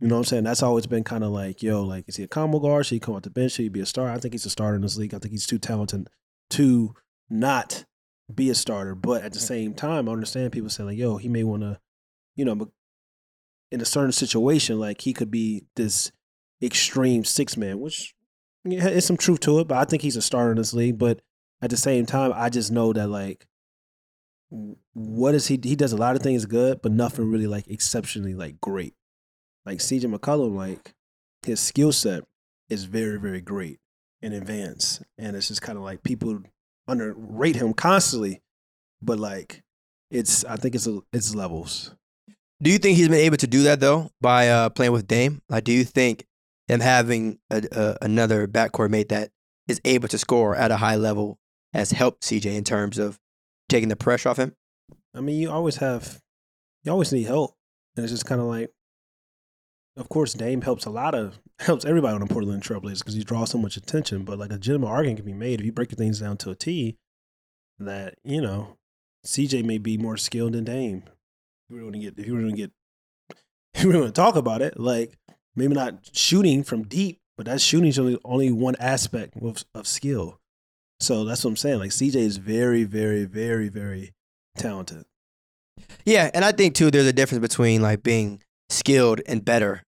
You 0.00 0.08
know 0.08 0.16
what 0.16 0.20
I'm 0.20 0.24
saying? 0.24 0.44
That's 0.44 0.62
always 0.62 0.86
been 0.86 1.04
kind 1.04 1.24
of 1.24 1.30
like, 1.30 1.62
yo, 1.62 1.82
like, 1.82 2.08
is 2.08 2.16
he 2.16 2.22
a 2.22 2.28
combo 2.28 2.58
guard? 2.58 2.86
Should 2.86 2.96
he 2.96 3.00
come 3.00 3.14
off 3.14 3.22
the 3.22 3.30
bench? 3.30 3.52
Should 3.52 3.64
he 3.64 3.68
be 3.68 3.80
a 3.80 3.86
star? 3.86 4.10
I 4.10 4.18
think 4.18 4.32
he's 4.32 4.46
a 4.46 4.50
starter 4.50 4.76
in 4.76 4.82
this 4.82 4.96
league. 4.96 5.14
I 5.14 5.18
think 5.18 5.32
he's 5.32 5.46
too 5.46 5.58
talented 5.58 6.08
to 6.50 6.94
not 7.28 7.84
be 8.34 8.48
a 8.48 8.54
starter. 8.54 8.94
But 8.94 9.22
at 9.22 9.34
the 9.34 9.38
same 9.38 9.74
time, 9.74 10.08
I 10.08 10.12
understand 10.12 10.52
people 10.52 10.70
saying, 10.70 10.88
like, 10.88 10.98
yo, 10.98 11.18
he 11.18 11.28
may 11.28 11.44
want 11.44 11.62
to, 11.62 11.78
you 12.34 12.46
know, 12.46 12.54
but 12.54 12.68
in 13.70 13.82
a 13.82 13.86
certain 13.86 14.12
situation, 14.12 14.78
like, 14.78 15.02
he 15.02 15.12
could 15.12 15.30
be 15.30 15.66
this 15.76 16.12
extreme 16.62 17.24
six 17.24 17.58
man, 17.58 17.78
which 17.78 18.14
yeah, 18.64 18.88
it's 18.88 19.06
some 19.06 19.16
truth 19.16 19.40
to 19.40 19.60
it, 19.60 19.68
but 19.68 19.78
I 19.78 19.84
think 19.84 20.02
he's 20.02 20.16
a 20.16 20.22
starter 20.22 20.50
in 20.50 20.56
this 20.56 20.74
league. 20.74 20.98
But 20.98 21.20
at 21.62 21.70
the 21.70 21.76
same 21.76 22.06
time, 22.06 22.32
I 22.34 22.48
just 22.48 22.70
know 22.70 22.92
that, 22.92 23.08
like, 23.08 23.46
what 24.92 25.34
is 25.34 25.46
he? 25.46 25.58
He 25.62 25.76
does 25.76 25.92
a 25.92 25.96
lot 25.96 26.16
of 26.16 26.22
things 26.22 26.46
good, 26.46 26.82
but 26.82 26.92
nothing 26.92 27.30
really 27.30 27.46
like 27.46 27.68
exceptionally 27.68 28.34
like 28.34 28.60
great. 28.60 28.94
Like 29.64 29.78
CJ 29.78 30.12
McCollum, 30.14 30.56
like 30.56 30.94
his 31.44 31.60
skill 31.60 31.92
set 31.92 32.24
is 32.68 32.84
very, 32.84 33.18
very 33.18 33.40
great 33.40 33.78
in 34.22 34.32
advance, 34.32 35.02
and 35.18 35.36
it's 35.36 35.48
just 35.48 35.62
kind 35.62 35.78
of 35.78 35.84
like 35.84 36.02
people 36.02 36.40
underrate 36.88 37.56
him 37.56 37.72
constantly, 37.72 38.42
but 39.00 39.18
like 39.18 39.62
it's 40.10 40.44
I 40.44 40.56
think 40.56 40.74
it's 40.74 40.88
it's 41.12 41.34
levels. 41.34 41.94
Do 42.62 42.70
you 42.70 42.78
think 42.78 42.98
he's 42.98 43.08
been 43.08 43.18
able 43.18 43.38
to 43.38 43.46
do 43.46 43.62
that 43.64 43.80
though 43.80 44.10
by 44.20 44.48
uh, 44.48 44.68
playing 44.68 44.92
with 44.92 45.06
Dame? 45.06 45.40
Like, 45.48 45.64
do 45.64 45.72
you 45.72 45.84
think 45.84 46.26
him 46.70 46.80
having 46.80 47.38
a, 47.50 47.62
a, 47.72 47.96
another 48.02 48.46
backcourt 48.46 48.90
mate 48.90 49.08
that 49.08 49.30
is 49.68 49.80
able 49.84 50.08
to 50.08 50.18
score 50.18 50.54
at 50.54 50.70
a 50.70 50.76
high 50.76 50.96
level 50.96 51.38
has 51.72 51.92
helped 51.92 52.22
CJ 52.22 52.54
in 52.54 52.64
terms 52.64 52.98
of 52.98 53.18
taking 53.68 53.88
the 53.88 53.96
pressure 53.96 54.28
off 54.28 54.38
him? 54.38 54.54
I 55.14 55.20
mean, 55.20 55.38
you 55.38 55.50
always 55.50 55.76
have, 55.76 56.20
you 56.84 56.92
always 56.92 57.12
need 57.12 57.26
help, 57.26 57.56
and 57.96 58.04
it's 58.04 58.12
just 58.12 58.26
kind 58.26 58.40
of 58.40 58.46
like, 58.46 58.70
of 59.96 60.08
course, 60.08 60.32
Dame 60.32 60.62
helps 60.62 60.86
a 60.86 60.90
lot 60.90 61.14
of 61.14 61.38
helps 61.58 61.84
everybody 61.84 62.14
on 62.14 62.20
the 62.20 62.26
Portland 62.26 62.62
Trailblazers 62.62 63.00
because 63.00 63.14
he 63.14 63.24
draws 63.24 63.50
so 63.50 63.58
much 63.58 63.76
attention. 63.76 64.24
But 64.24 64.38
like 64.38 64.50
a 64.50 64.54
legitimate 64.54 64.86
argument 64.86 65.18
can 65.18 65.26
be 65.26 65.32
made 65.34 65.60
if 65.60 65.66
you 65.66 65.72
break 65.72 65.90
the 65.90 65.96
things 65.96 66.20
down 66.20 66.36
to 66.38 66.50
a 66.50 66.54
T, 66.54 66.96
that 67.78 68.14
you 68.24 68.40
know, 68.40 68.78
CJ 69.26 69.64
may 69.64 69.78
be 69.78 69.98
more 69.98 70.16
skilled 70.16 70.52
than 70.52 70.64
Dame. 70.64 71.02
If 71.06 71.70
you 71.70 71.76
really 71.76 71.84
want 71.84 71.94
to 71.94 72.00
get, 72.00 72.18
if 72.18 72.26
you 72.26 72.34
really 72.34 72.46
want 72.46 72.56
to 72.56 72.62
get, 72.62 73.84
really 73.84 74.00
want 74.00 74.14
to 74.14 74.20
talk 74.20 74.36
about 74.36 74.62
it, 74.62 74.78
like 74.78 75.18
maybe 75.60 75.74
not 75.74 75.94
shooting 76.12 76.64
from 76.64 76.82
deep, 76.82 77.18
but 77.36 77.46
that 77.46 77.60
shooting's 77.60 77.98
only 77.98 78.18
only 78.24 78.50
one 78.50 78.76
aspect 78.78 79.36
of, 79.40 79.64
of 79.74 79.86
skill. 79.86 80.38
So 81.00 81.24
that's 81.24 81.44
what 81.44 81.50
I'm 81.50 81.56
saying. 81.56 81.78
Like 81.78 81.90
CJ 81.90 82.16
is 82.16 82.36
very, 82.36 82.84
very, 82.84 83.24
very, 83.24 83.68
very 83.68 84.12
talented. 84.56 85.04
Yeah, 86.04 86.30
and 86.34 86.44
I 86.44 86.52
think 86.52 86.74
too 86.74 86.90
there's 86.90 87.06
a 87.06 87.12
difference 87.12 87.40
between 87.40 87.82
like 87.82 88.02
being 88.02 88.42
skilled 88.68 89.20
and 89.26 89.44
better 89.44 89.82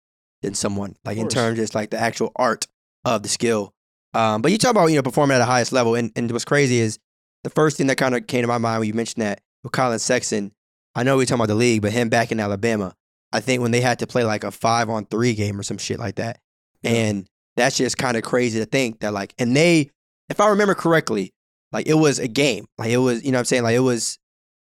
than 0.42 0.54
someone, 0.54 0.96
like 1.04 1.18
in 1.18 1.28
terms 1.28 1.52
of 1.52 1.56
just 1.56 1.74
like 1.74 1.90
the 1.90 1.98
actual 1.98 2.32
art 2.36 2.66
of 3.04 3.22
the 3.22 3.28
skill. 3.28 3.72
Um, 4.14 4.42
but 4.42 4.52
you 4.52 4.58
talk 4.58 4.70
about 4.70 4.86
you 4.86 4.96
know 4.96 5.02
performing 5.02 5.34
at 5.34 5.38
the 5.38 5.46
highest 5.46 5.72
level, 5.72 5.94
and, 5.94 6.12
and 6.16 6.30
what's 6.30 6.44
crazy 6.44 6.78
is 6.78 6.98
the 7.44 7.50
first 7.50 7.76
thing 7.76 7.86
that 7.88 7.96
kind 7.96 8.14
of 8.14 8.26
came 8.26 8.42
to 8.42 8.48
my 8.48 8.58
mind 8.58 8.80
when 8.80 8.88
you 8.88 8.94
mentioned 8.94 9.22
that 9.22 9.40
with 9.62 9.72
Colin 9.72 9.98
Sexton. 9.98 10.52
I 10.94 11.02
know 11.02 11.16
we're 11.16 11.26
talking 11.26 11.36
about 11.36 11.48
the 11.48 11.54
league, 11.54 11.82
but 11.82 11.92
him 11.92 12.08
back 12.08 12.32
in 12.32 12.40
Alabama, 12.40 12.94
I 13.32 13.40
think 13.40 13.62
when 13.62 13.70
they 13.70 13.80
had 13.80 13.98
to 14.00 14.06
play 14.06 14.24
like 14.24 14.44
a 14.44 14.50
five 14.50 14.88
on 14.88 15.04
three 15.06 15.34
game 15.34 15.58
or 15.58 15.62
some 15.62 15.78
shit 15.78 15.98
like 15.98 16.16
that, 16.16 16.40
Yeah. 16.82 16.90
and 16.92 17.26
that's 17.56 17.76
just 17.76 17.98
kind 17.98 18.16
of 18.16 18.22
crazy 18.22 18.58
to 18.60 18.66
think 18.66 19.00
that 19.00 19.12
like, 19.12 19.34
and 19.38 19.56
they, 19.56 19.90
if 20.28 20.40
I 20.40 20.48
remember 20.48 20.74
correctly, 20.74 21.32
like 21.72 21.86
it 21.86 21.94
was 21.94 22.18
a 22.18 22.28
game, 22.28 22.66
like 22.78 22.90
it 22.90 22.96
was, 22.98 23.24
you 23.24 23.32
know 23.32 23.36
what 23.36 23.40
I'm 23.40 23.44
saying, 23.46 23.62
like 23.64 23.74
it 23.76 23.80
was, 23.80 24.18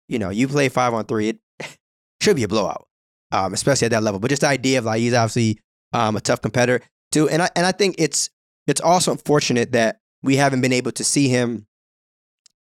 you 0.08 0.18
know, 0.18 0.30
you 0.30 0.48
play 0.48 0.68
five 0.68 0.92
on 0.92 1.04
three, 1.06 1.28
it 1.30 1.38
should 2.22 2.36
be 2.36 2.42
a 2.42 2.48
blowout, 2.48 2.86
um, 3.30 3.54
especially 3.54 3.86
at 3.86 3.92
that 3.92 4.02
level. 4.02 4.20
But 4.20 4.28
just 4.30 4.42
the 4.42 4.48
idea 4.48 4.78
of 4.78 4.84
like 4.84 5.00
he's 5.00 5.14
obviously 5.14 5.58
um, 5.92 6.16
a 6.16 6.20
tough 6.20 6.42
competitor 6.42 6.84
too, 7.10 7.28
and 7.28 7.40
I 7.42 7.48
and 7.56 7.64
I 7.64 7.72
think 7.72 7.94
it's 7.98 8.28
it's 8.66 8.80
also 8.80 9.12
unfortunate 9.12 9.72
that 9.72 9.98
we 10.22 10.36
haven't 10.36 10.60
been 10.60 10.72
able 10.72 10.92
to 10.92 11.04
see 11.04 11.28
him 11.28 11.66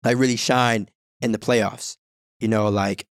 like 0.04 0.16
really 0.18 0.36
shine 0.36 0.88
in 1.20 1.32
the 1.32 1.38
playoffs. 1.38 1.96
You 2.40 2.48
know, 2.48 2.68
like 2.68 3.06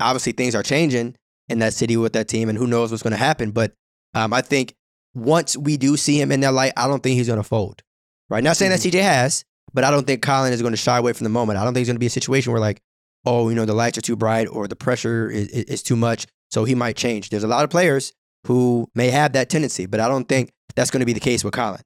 obviously 0.00 0.32
things 0.32 0.54
are 0.54 0.62
changing 0.62 1.16
in 1.48 1.60
that 1.60 1.74
city 1.74 1.96
with 1.96 2.12
that 2.12 2.28
team, 2.28 2.48
and 2.48 2.58
who 2.58 2.66
knows 2.66 2.90
what's 2.90 3.02
going 3.02 3.12
to 3.12 3.16
happen. 3.16 3.50
But 3.50 3.72
um, 4.14 4.32
I 4.32 4.40
think 4.40 4.74
once 5.14 5.56
we 5.56 5.76
do 5.76 5.96
see 5.96 6.20
him 6.20 6.30
in 6.32 6.40
that 6.40 6.52
light, 6.52 6.72
I 6.76 6.86
don't 6.86 7.02
think 7.02 7.16
he's 7.16 7.26
going 7.26 7.38
to 7.38 7.48
fold. 7.48 7.82
Right? 8.30 8.44
Not 8.44 8.56
saying 8.56 8.70
that 8.70 8.80
CJ 8.80 9.02
has, 9.02 9.44
but 9.72 9.84
I 9.84 9.90
don't 9.90 10.06
think 10.06 10.22
Colin 10.22 10.52
is 10.52 10.60
going 10.60 10.72
to 10.72 10.78
shy 10.78 10.98
away 10.98 11.12
from 11.12 11.24
the 11.24 11.30
moment. 11.30 11.58
I 11.58 11.64
don't 11.64 11.74
think 11.74 11.82
it's 11.82 11.88
going 11.88 11.96
to 11.96 12.00
be 12.00 12.06
a 12.06 12.10
situation 12.10 12.52
where 12.52 12.60
like, 12.60 12.80
oh, 13.24 13.48
you 13.48 13.54
know, 13.54 13.64
the 13.64 13.74
lights 13.74 13.98
are 13.98 14.02
too 14.02 14.16
bright 14.16 14.48
or 14.48 14.68
the 14.68 14.76
pressure 14.76 15.30
is, 15.30 15.48
is, 15.48 15.64
is 15.64 15.82
too 15.82 15.96
much, 15.96 16.26
so 16.50 16.64
he 16.64 16.74
might 16.74 16.96
change. 16.96 17.30
There's 17.30 17.44
a 17.44 17.48
lot 17.48 17.64
of 17.64 17.70
players 17.70 18.12
who 18.46 18.88
may 18.94 19.10
have 19.10 19.32
that 19.32 19.50
tendency, 19.50 19.86
but 19.86 20.00
I 20.00 20.08
don't 20.08 20.28
think 20.28 20.50
that's 20.76 20.90
going 20.90 21.00
to 21.00 21.06
be 21.06 21.12
the 21.12 21.20
case 21.20 21.42
with 21.42 21.54
Colin. 21.54 21.80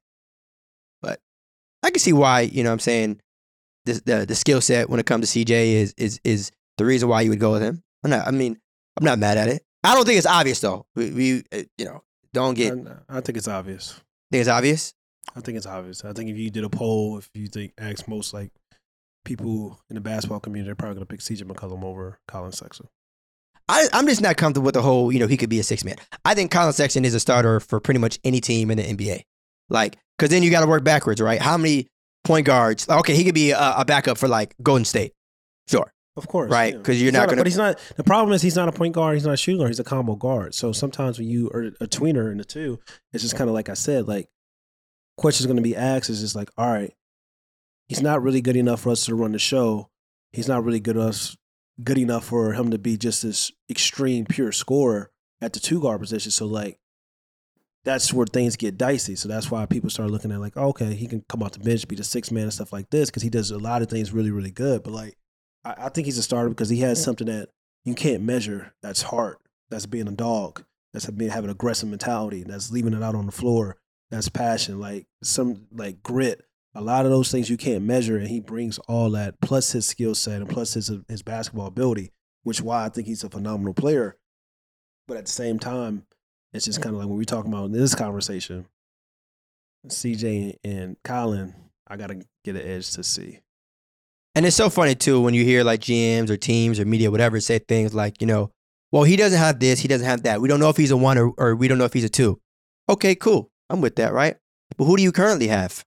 But 1.01 1.19
I 1.81 1.89
can 1.89 1.99
see 1.99 2.13
why, 2.13 2.41
you 2.41 2.63
know 2.63 2.69
what 2.69 2.73
I'm 2.73 2.79
saying, 2.79 3.19
the 3.85 4.01
the, 4.05 4.25
the 4.25 4.35
skill 4.35 4.61
set 4.61 4.89
when 4.89 4.99
it 4.99 5.05
comes 5.05 5.31
to 5.31 5.45
CJ 5.45 5.73
is 5.73 5.93
is 5.97 6.19
is 6.23 6.51
the 6.77 6.85
reason 6.85 7.09
why 7.09 7.21
you 7.21 7.29
would 7.29 7.39
go 7.39 7.51
with 7.51 7.61
him. 7.61 7.83
I'm 8.03 8.13
I 8.13 8.31
mean, 8.31 8.57
I'm 8.97 9.05
not 9.05 9.19
mad 9.19 9.37
at 9.37 9.47
it. 9.47 9.63
I 9.83 9.95
don't 9.95 10.05
think 10.05 10.17
it's 10.17 10.27
obvious 10.27 10.59
though. 10.59 10.85
We, 10.95 11.11
we 11.11 11.43
uh, 11.51 11.63
you 11.77 11.85
know, 11.85 12.03
don't 12.33 12.53
get 12.55 12.73
I, 12.73 13.17
I 13.17 13.21
think 13.21 13.37
it's 13.37 13.47
obvious. 13.47 13.99
think 14.31 14.41
it's 14.41 14.49
obvious. 14.49 14.93
I 15.35 15.41
think 15.41 15.57
it's 15.57 15.65
obvious. 15.65 16.03
I 16.03 16.13
think 16.13 16.29
if 16.29 16.37
you 16.37 16.49
did 16.49 16.63
a 16.63 16.69
poll, 16.69 17.17
if 17.17 17.29
you 17.33 17.47
think 17.47 17.73
ask 17.77 18.07
most 18.07 18.33
like 18.33 18.51
people 19.25 19.79
in 19.89 19.95
the 19.95 20.01
basketball 20.01 20.39
community, 20.39 20.67
they're 20.67 20.75
probably 20.75 20.95
gonna 20.95 21.05
pick 21.05 21.19
CJ 21.19 21.43
McCollum 21.43 21.83
over 21.83 22.19
Colin 22.27 22.51
Sexton. 22.51 22.87
I, 23.69 23.87
I'm 23.93 24.07
just 24.07 24.21
not 24.21 24.37
comfortable 24.37 24.65
with 24.65 24.75
the 24.75 24.81
whole, 24.81 25.11
you 25.11 25.19
know, 25.19 25.27
he 25.27 25.37
could 25.37 25.49
be 25.49 25.59
a 25.59 25.63
six 25.63 25.83
man. 25.83 25.95
I 26.25 26.35
think 26.35 26.51
Colin 26.51 26.73
Sexton 26.73 27.05
is 27.05 27.13
a 27.13 27.19
starter 27.19 27.59
for 27.59 27.79
pretty 27.79 27.99
much 27.99 28.19
any 28.23 28.41
team 28.41 28.69
in 28.71 28.77
the 28.77 28.83
NBA. 28.83 29.21
Like, 29.69 29.97
because 30.17 30.29
then 30.29 30.43
you 30.43 30.51
got 30.51 30.61
to 30.61 30.67
work 30.67 30.83
backwards, 30.83 31.21
right? 31.21 31.41
How 31.41 31.57
many 31.57 31.87
point 32.25 32.45
guards? 32.45 32.87
Okay, 32.89 33.15
he 33.15 33.23
could 33.23 33.33
be 33.33 33.51
a, 33.51 33.73
a 33.77 33.85
backup 33.85 34.17
for 34.17 34.27
like 34.27 34.53
Golden 34.61 34.85
State. 34.85 35.13
Sure. 35.69 35.91
Of 36.15 36.27
course, 36.27 36.51
Right, 36.51 36.75
yeah. 36.75 36.81
'cause 36.81 37.01
you're 37.01 37.11
He's 37.11 37.13
not 37.13 37.35
But 37.35 37.47
he's 37.47 37.57
not. 37.57 37.79
The 37.97 38.03
problem 38.03 38.33
is 38.33 38.41
he's 38.43 38.55
not 38.55 38.69
a 38.69 38.71
point 38.71 38.93
guard. 38.93 39.15
He's 39.15 39.25
not 39.25 39.33
a 39.33 39.37
shooting 39.37 39.57
guard. 39.57 39.71
He's 39.71 39.79
a 39.79 39.83
combo 39.83 40.15
guard. 40.15 40.53
So 40.53 40.71
sometimes 40.71 41.17
when 41.17 41.27
you 41.27 41.49
are 41.49 41.71
a 41.81 41.87
tweener 41.87 42.31
in 42.31 42.37
the 42.37 42.45
two, 42.45 42.79
it's 43.11 43.23
just 43.23 43.35
kind 43.35 43.49
of 43.49 43.55
like 43.55 43.67
I 43.67 43.73
said. 43.73 44.07
Like 44.07 44.29
questions 45.17 45.47
going 45.47 45.57
to 45.57 45.63
be 45.63 45.75
asked 45.75 46.09
is 46.11 46.21
just 46.21 46.35
like, 46.35 46.51
all 46.55 46.71
right, 46.71 46.93
he's 47.87 48.01
not 48.01 48.21
really 48.21 48.41
good 48.41 48.55
enough 48.55 48.81
for 48.81 48.91
us 48.91 49.05
to 49.05 49.15
run 49.15 49.31
the 49.31 49.39
show. 49.39 49.89
He's 50.31 50.47
not 50.47 50.63
really 50.63 50.79
good 50.79 50.97
us 50.97 51.35
good 51.83 51.97
enough 51.97 52.25
for 52.25 52.53
him 52.53 52.69
to 52.69 52.77
be 52.77 52.95
just 52.95 53.23
this 53.23 53.51
extreme 53.67 54.25
pure 54.25 54.51
scorer 54.51 55.09
at 55.41 55.53
the 55.53 55.59
two 55.59 55.81
guard 55.81 55.99
position. 55.99 56.31
So 56.31 56.45
like. 56.45 56.79
That's 57.85 58.13
where 58.13 58.25
things 58.25 58.55
get 58.55 58.77
dicey. 58.77 59.17
So 59.17 59.27
that's 59.27 59.51
why 59.51 59.65
people 59.65 59.89
start 59.89 60.09
looking 60.09 60.31
at 60.31 60.39
like, 60.39 60.53
oh, 60.55 60.69
okay, 60.69 60.93
he 60.93 61.05
can 61.05 61.21
come 61.27 61.43
off 61.43 61.51
the 61.51 61.59
bench, 61.59 61.85
be 61.85 61.97
the 61.97 62.03
six 62.05 62.31
man 62.31 62.43
and 62.43 62.53
stuff 62.53 62.71
like 62.71 62.89
this, 62.91 63.09
because 63.09 63.23
he 63.23 63.29
does 63.29 63.51
a 63.51 63.57
lot 63.57 63.81
of 63.81 63.89
things 63.89 64.13
really, 64.13 64.31
really 64.31 64.51
good. 64.51 64.83
But 64.83 64.93
like 64.93 65.17
I, 65.63 65.75
I 65.77 65.89
think 65.89 66.05
he's 66.05 66.17
a 66.17 66.23
starter 66.23 66.49
because 66.49 66.69
he 66.69 66.79
has 66.79 67.03
something 67.03 67.27
that 67.27 67.49
you 67.85 67.95
can't 67.95 68.23
measure. 68.23 68.73
That's 68.81 69.03
heart. 69.03 69.39
That's 69.69 69.85
being 69.85 70.07
a 70.07 70.11
dog. 70.11 70.63
That's 70.93 71.09
being 71.09 71.31
having 71.31 71.49
aggressive 71.49 71.89
mentality. 71.89 72.43
That's 72.43 72.71
leaving 72.71 72.93
it 72.93 73.03
out 73.03 73.15
on 73.15 73.25
the 73.25 73.31
floor. 73.31 73.77
That's 74.11 74.29
passion. 74.29 74.79
Like 74.79 75.07
some 75.23 75.67
like 75.71 76.03
grit. 76.03 76.45
A 76.75 76.81
lot 76.81 77.05
of 77.05 77.11
those 77.11 77.31
things 77.31 77.51
you 77.51 77.57
can't 77.57 77.83
measure, 77.83 78.17
and 78.17 78.27
he 78.27 78.39
brings 78.39 78.79
all 78.79 79.11
that 79.11 79.39
plus 79.41 79.73
his 79.73 79.85
skill 79.85 80.15
set 80.15 80.41
and 80.41 80.49
plus 80.49 80.73
his 80.73 80.91
his 81.07 81.21
basketball 81.21 81.67
ability, 81.67 82.11
which 82.43 82.61
why 82.61 82.85
I 82.85 82.89
think 82.89 83.07
he's 83.07 83.23
a 83.23 83.29
phenomenal 83.29 83.73
player. 83.73 84.17
But 85.07 85.17
at 85.17 85.25
the 85.25 85.31
same 85.31 85.59
time, 85.59 86.05
it's 86.51 86.65
just 86.65 86.81
kind 86.81 86.95
of 86.95 87.01
like 87.01 87.09
when 87.09 87.17
we're 87.17 87.25
talking 87.25 87.51
about 87.51 87.65
in 87.65 87.71
this 87.73 87.93
conversation, 87.93 88.65
CJ 89.87 90.57
and 90.63 90.97
Colin, 91.03 91.53
I 91.87 91.97
gotta 91.97 92.21
get 92.43 92.55
an 92.55 92.61
edge 92.61 92.91
to 92.93 93.03
see. 93.03 93.39
And 94.35 94.45
it's 94.45 94.55
so 94.55 94.69
funny 94.69 94.95
too 94.95 95.21
when 95.21 95.33
you 95.33 95.43
hear 95.43 95.63
like 95.63 95.81
GMs 95.81 96.29
or 96.29 96.37
teams 96.37 96.79
or 96.79 96.85
media, 96.85 97.11
whatever, 97.11 97.39
say 97.39 97.59
things 97.59 97.93
like, 97.93 98.19
you 98.19 98.27
know, 98.27 98.51
well, 98.91 99.03
he 99.03 99.15
doesn't 99.15 99.39
have 99.39 99.59
this, 99.59 99.79
he 99.79 99.87
doesn't 99.87 100.07
have 100.07 100.23
that. 100.23 100.41
We 100.41 100.47
don't 100.47 100.59
know 100.59 100.69
if 100.69 100.77
he's 100.77 100.91
a 100.91 100.97
one 100.97 101.17
or, 101.17 101.31
or 101.37 101.55
we 101.55 101.67
don't 101.67 101.77
know 101.77 101.85
if 101.85 101.93
he's 101.93 102.03
a 102.03 102.09
two. 102.09 102.39
Okay, 102.89 103.15
cool. 103.15 103.49
I'm 103.69 103.81
with 103.81 103.95
that, 103.95 104.13
right? 104.13 104.35
But 104.77 104.85
who 104.85 104.97
do 104.97 105.03
you 105.03 105.11
currently 105.11 105.47
have? 105.47 105.83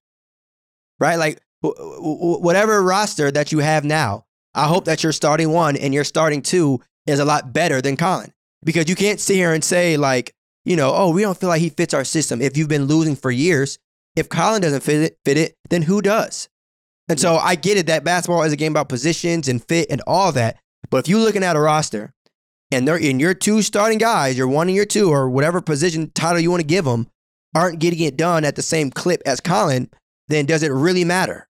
Right? 0.98 1.16
Like, 1.16 1.40
wh- 1.64 1.76
wh- 1.76 2.42
whatever 2.42 2.82
roster 2.82 3.30
that 3.30 3.52
you 3.52 3.58
have 3.58 3.84
now, 3.84 4.24
I 4.54 4.66
hope 4.66 4.86
that 4.86 5.02
your 5.02 5.12
starting 5.12 5.50
one 5.50 5.76
and 5.76 5.92
your 5.92 6.04
starting 6.04 6.42
two 6.42 6.80
is 7.06 7.18
a 7.18 7.24
lot 7.24 7.52
better 7.52 7.80
than 7.82 7.96
Colin. 7.96 8.32
Because 8.64 8.88
you 8.88 8.96
can't 8.96 9.20
sit 9.20 9.36
here 9.36 9.52
and 9.52 9.62
say, 9.62 9.96
like, 9.96 10.32
you 10.64 10.76
know, 10.76 10.92
oh, 10.94 11.10
we 11.10 11.22
don't 11.22 11.38
feel 11.38 11.48
like 11.48 11.60
he 11.60 11.68
fits 11.68 11.94
our 11.94 12.04
system. 12.04 12.40
If 12.40 12.56
you've 12.56 12.68
been 12.68 12.86
losing 12.86 13.14
for 13.14 13.30
years, 13.30 13.78
if 14.16 14.28
Colin 14.28 14.62
doesn't 14.62 14.82
fit 14.82 15.02
it, 15.02 15.18
fit 15.24 15.36
it 15.36 15.54
then 15.68 15.82
who 15.82 16.00
does? 16.00 16.48
And 17.08 17.20
so 17.20 17.36
I 17.36 17.54
get 17.54 17.76
it 17.76 17.86
that 17.86 18.04
basketball 18.04 18.42
is 18.42 18.52
a 18.52 18.56
game 18.56 18.72
about 18.72 18.88
positions 18.88 19.48
and 19.48 19.62
fit 19.66 19.86
and 19.90 20.02
all 20.06 20.32
that. 20.32 20.58
But 20.90 20.98
if 20.98 21.08
you're 21.08 21.20
looking 21.20 21.44
at 21.44 21.56
a 21.56 21.60
roster 21.60 22.12
and 22.70 22.86
they're 22.86 22.96
in 22.96 23.20
your 23.20 23.34
two 23.34 23.62
starting 23.62 23.98
guys, 23.98 24.36
your 24.36 24.48
one 24.48 24.68
and 24.68 24.76
your 24.76 24.86
two, 24.86 25.10
or 25.10 25.30
whatever 25.30 25.60
position 25.60 26.10
title 26.14 26.40
you 26.40 26.50
want 26.50 26.62
to 26.62 26.66
give 26.66 26.84
them, 26.84 27.08
aren't 27.54 27.78
getting 27.78 28.00
it 28.00 28.16
done 28.16 28.44
at 28.44 28.56
the 28.56 28.62
same 28.62 28.90
clip 28.90 29.22
as 29.24 29.40
Colin, 29.40 29.88
then 30.28 30.46
does 30.46 30.62
it 30.62 30.72
really 30.72 31.04
matter? 31.04 31.48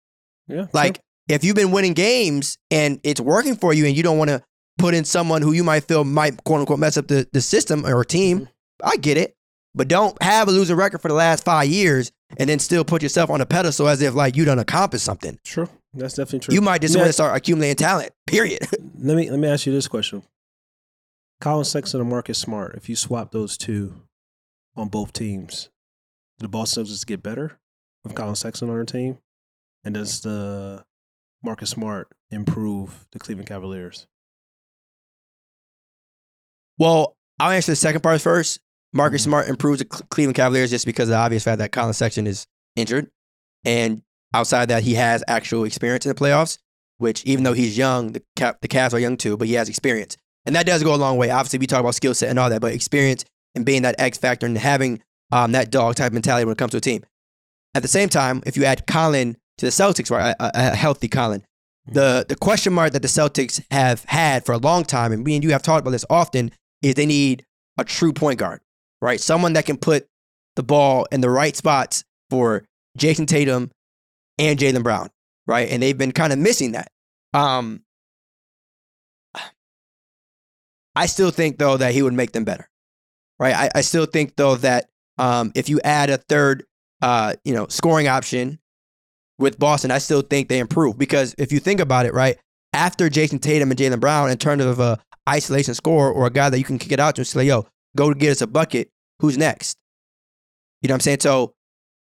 Yeah, 0.48 0.68
Like 0.72 1.00
if 1.28 1.44
you've 1.44 1.56
been 1.56 1.72
winning 1.72 1.94
games 1.94 2.58
and 2.72 3.00
it's 3.04 3.22
working 3.22 3.56
for 3.56 3.74
you 3.74 3.86
and 3.86 3.96
you 3.96 4.04
don't 4.04 4.18
want 4.18 4.30
to 4.30 4.42
put 4.78 4.94
in 4.94 5.04
someone 5.04 5.42
who 5.42 5.52
you 5.52 5.64
might 5.64 5.84
feel 5.84 6.04
might 6.04 6.44
quote 6.44 6.62
unquote 6.62 6.80
mess 6.80 6.98
up 6.98 7.08
the, 7.08 7.28
the 7.34 7.42
system 7.42 7.86
or 7.86 8.04
team, 8.04 8.42
mm-hmm. 8.42 8.88
I 8.88 8.98
get 8.98 9.18
it. 9.18 9.36
But 9.76 9.88
don't 9.88 10.20
have 10.22 10.48
a 10.48 10.52
losing 10.52 10.76
record 10.76 11.02
for 11.02 11.08
the 11.08 11.14
last 11.14 11.44
five 11.44 11.68
years 11.68 12.12
and 12.38 12.50
then 12.50 12.60
still 12.60 12.84
put 12.84 13.02
yourself 13.02 13.30
on 13.30 13.42
a 13.42 13.46
pedestal 13.46 13.88
as 13.88 14.02
if 14.02 14.14
like 14.14 14.36
you 14.36 14.46
done 14.46 14.60
accomplished 14.60 15.06
something. 15.06 15.40
true. 15.44 15.70
That's 15.94 16.14
definitely 16.14 16.40
true. 16.40 16.54
You 16.54 16.62
might 16.62 16.82
just 16.82 16.96
want 16.96 17.08
to 17.08 17.14
start 17.14 17.36
accumulating 17.36 17.76
talent. 17.76 18.12
Period. 18.28 18.60
let 19.00 19.18
me 19.18 19.30
let 19.30 19.40
me 19.40 19.48
ask 19.48 19.66
you 19.66 19.74
this 19.74 19.88
question: 19.88 20.22
Colin 21.42 21.66
Sexton 21.66 22.02
and 22.02 22.10
Marcus 22.10 22.38
Smart. 22.38 22.76
If 22.76 22.90
you 22.90 22.96
swap 22.96 23.32
those 23.32 23.58
two 23.58 23.96
on 24.76 24.90
both 24.90 25.14
teams, 25.14 25.70
do 26.38 26.44
the 26.44 26.48
Boston 26.48 26.84
Celtics 26.84 27.06
get 27.06 27.24
better 27.24 27.58
with 28.04 28.14
Colin 28.14 28.36
Sexton 28.36 28.70
on 28.70 28.76
their 28.76 28.86
team? 28.86 29.18
And 29.84 29.96
does 29.96 30.22
the 30.22 30.86
Marcus 31.44 31.72
Smart 31.72 32.10
improve 32.30 33.08
the 33.12 33.20
Cleveland 33.20 33.48
Cavaliers? 33.48 34.06
well, 36.78 37.18
I'll 37.40 37.52
answer 37.52 37.72
the 37.72 37.76
second 37.76 38.02
part 38.02 38.22
first. 38.22 38.60
Marcus 38.94 39.22
Mhm. 39.22 39.26
Smart 39.26 39.48
improves 39.50 39.80
the 39.80 39.86
Cleveland 39.86 40.36
Cavaliers 40.36 40.70
just 40.72 40.86
because 40.86 41.10
of 41.10 41.12
the 41.12 41.18
obvious 41.18 41.44
fact 41.44 41.60
that 41.60 41.72
Colin 41.72 41.94
Sexton 41.94 42.28
is 42.28 42.46
injured, 42.76 43.10
and 43.66 44.02
outside 44.34 44.68
that, 44.70 44.84
he 44.84 44.96
has 44.96 45.24
actual 45.28 45.64
experience 45.64 46.06
in 46.06 46.10
the 46.10 46.16
playoffs. 46.16 46.58
Which, 46.98 47.24
even 47.24 47.46
though 47.46 47.54
he's 47.54 47.78
young, 47.78 48.12
the 48.12 48.22
Cap, 48.36 48.58
the 48.62 48.68
Cavs 48.68 48.94
are 48.94 49.00
young 49.00 49.16
too, 49.16 49.38
but 49.38 49.48
he 49.48 49.54
has 49.54 49.70
experience, 49.70 50.18
and 50.46 50.54
that 50.54 50.66
does 50.66 50.84
go 50.84 50.94
a 50.94 50.98
long 50.98 51.16
way. 51.16 51.30
Obviously, 51.30 51.58
we 51.60 51.66
talk 51.66 51.80
about 51.80 51.96
skill 51.96 52.14
set 52.14 52.30
and 52.30 52.38
all 52.38 52.50
that, 52.50 52.60
but 52.60 52.74
experience 52.74 53.24
and 53.56 53.66
being 53.66 53.84
that 53.84 53.96
X 53.98 54.18
factor 54.18 54.46
and 54.46 54.58
having 54.58 55.02
um, 55.32 55.54
that 55.54 55.72
dog 55.72 55.96
type 55.96 56.12
mentality 56.12 56.44
when 56.44 56.52
it 56.52 56.58
comes 56.58 56.72
to 56.72 56.78
a 56.78 56.82
team. 56.82 57.06
At 57.74 57.84
the 57.84 57.88
same 57.88 58.10
time, 58.10 58.44
if 58.46 58.58
you 58.58 58.66
add 58.66 58.86
Colin 58.86 59.38
to 59.60 59.66
the 59.66 59.72
Celtics, 59.72 60.12
right, 60.12 60.36
a, 60.40 60.46
a 60.46 60.52
a 60.74 60.76
healthy 60.76 61.08
Colin, 61.08 61.46
the 61.86 62.26
the 62.28 62.36
question 62.36 62.74
mark 62.74 62.92
that 62.92 63.02
the 63.02 63.08
Celtics 63.08 63.64
have 63.72 64.04
had 64.06 64.46
for 64.46 64.52
a 64.52 64.58
long 64.58 64.84
time, 64.84 65.14
and 65.14 65.24
me 65.24 65.36
and 65.36 65.44
you 65.44 65.52
have 65.52 65.62
talked 65.62 65.82
about 65.82 65.92
this 65.92 66.06
often, 66.10 66.52
is 66.82 66.96
they 66.96 67.06
need 67.06 67.46
a 67.78 67.86
true 67.86 68.12
point 68.12 68.40
guard, 68.40 68.60
right? 69.02 69.20
Someone 69.20 69.54
that 69.54 69.66
can 69.66 69.78
put 69.78 70.08
the 70.56 70.64
ball 70.64 71.08
in 71.12 71.22
the 71.22 71.30
right 71.30 71.56
spots 71.56 72.04
for 72.30 72.66
Jayson 72.98 73.26
Tatum 73.26 73.72
and 74.38 74.60
Jaylen 74.60 74.84
Brown, 74.84 75.10
right? 75.48 75.70
And 75.70 75.82
they've 75.82 75.98
been 75.98 76.12
kind 76.12 76.34
of 76.34 76.40
missing 76.40 76.74
that. 76.74 76.92
Um, 77.34 77.82
I 80.96 81.06
still 81.06 81.32
think 81.32 81.58
though 81.58 81.78
that 81.78 81.94
he 81.94 82.02
would 82.02 82.14
make 82.14 82.32
them 82.32 82.44
better, 82.44 82.68
right? 83.40 83.56
I, 83.56 83.70
I 83.76 83.82
still 83.82 84.06
think 84.06 84.36
though 84.36 84.56
that 84.56 84.90
um, 85.18 85.52
if 85.56 85.70
you 85.70 85.80
add 85.84 86.10
a 86.10 86.18
third, 86.18 86.66
uh, 87.02 87.36
you 87.46 87.54
know, 87.54 87.68
scoring 87.68 88.08
option 88.08 88.60
with 89.38 89.60
Boston, 89.60 89.92
I 89.92 90.00
still 90.00 90.22
think 90.22 90.50
they 90.50 90.60
improve 90.60 90.98
because 90.98 91.36
if 91.38 91.52
you 91.52 91.60
think 91.60 91.80
about 91.80 92.06
it, 92.06 92.14
right, 92.14 92.38
after 92.74 93.10
Jayson 93.10 93.40
Tatum 93.40 93.72
and 93.72 93.80
Jaylen 93.80 94.00
Brown, 94.00 94.30
in 94.30 94.38
terms 94.38 94.64
of 94.64 94.80
a 94.80 95.00
isolation 95.28 95.74
score 95.74 96.12
or 96.12 96.26
a 96.26 96.32
guy 96.32 96.50
that 96.50 96.58
you 96.58 96.64
can 96.64 96.80
kick 96.80 96.92
it 96.92 97.00
out 97.00 97.16
to 97.16 97.22
and 97.22 97.28
say, 97.28 97.44
yo, 97.44 97.68
go 97.96 98.14
get 98.14 98.32
us 98.32 98.42
a 98.42 98.48
bucket, 98.48 98.90
who's 99.20 99.38
next? 99.38 99.78
You 100.82 100.88
know 100.88 100.94
what 100.94 100.98
I'm 100.98 101.02
saying? 101.02 101.20
So 101.22 101.54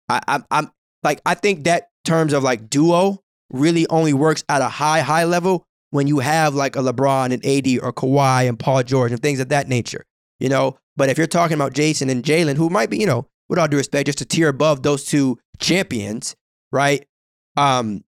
I, 0.08 0.20
I'm, 0.28 0.44
I'm 0.50 0.70
like, 1.02 1.20
I 1.26 1.34
think 1.34 1.64
that 1.64 1.88
terms 2.04 2.32
of 2.32 2.42
like 2.42 2.70
duo 2.70 3.22
really 3.52 3.86
only 3.88 4.12
works 4.12 4.44
at 4.48 4.62
a 4.62 4.68
high, 4.68 5.00
high 5.00 5.24
level 5.24 5.66
when 5.90 6.06
you 6.06 6.20
have 6.20 6.54
like 6.54 6.76
a 6.76 6.80
LeBron 6.80 7.32
and 7.32 7.44
AD 7.44 7.82
or 7.82 7.92
Kawhi 7.92 8.48
and 8.48 8.58
Paul 8.58 8.82
George 8.82 9.12
and 9.12 9.20
things 9.20 9.40
of 9.40 9.48
that 9.48 9.68
nature, 9.68 10.04
you 10.38 10.48
know? 10.48 10.78
But 10.96 11.08
if 11.08 11.18
you're 11.18 11.26
talking 11.26 11.54
about 11.54 11.72
Jayson 11.72 12.10
and 12.10 12.22
Jaylen, 12.22 12.56
who 12.56 12.70
might 12.70 12.90
be, 12.90 12.98
you 12.98 13.06
know, 13.06 13.26
with 13.48 13.58
all 13.58 13.66
due 13.66 13.78
respect, 13.78 14.06
just 14.06 14.20
a 14.20 14.24
tier 14.24 14.48
above 14.48 14.82
those 14.82 15.04
two 15.04 15.38
champions, 15.58 16.36
right? 16.70 17.06
Um, 17.56 18.04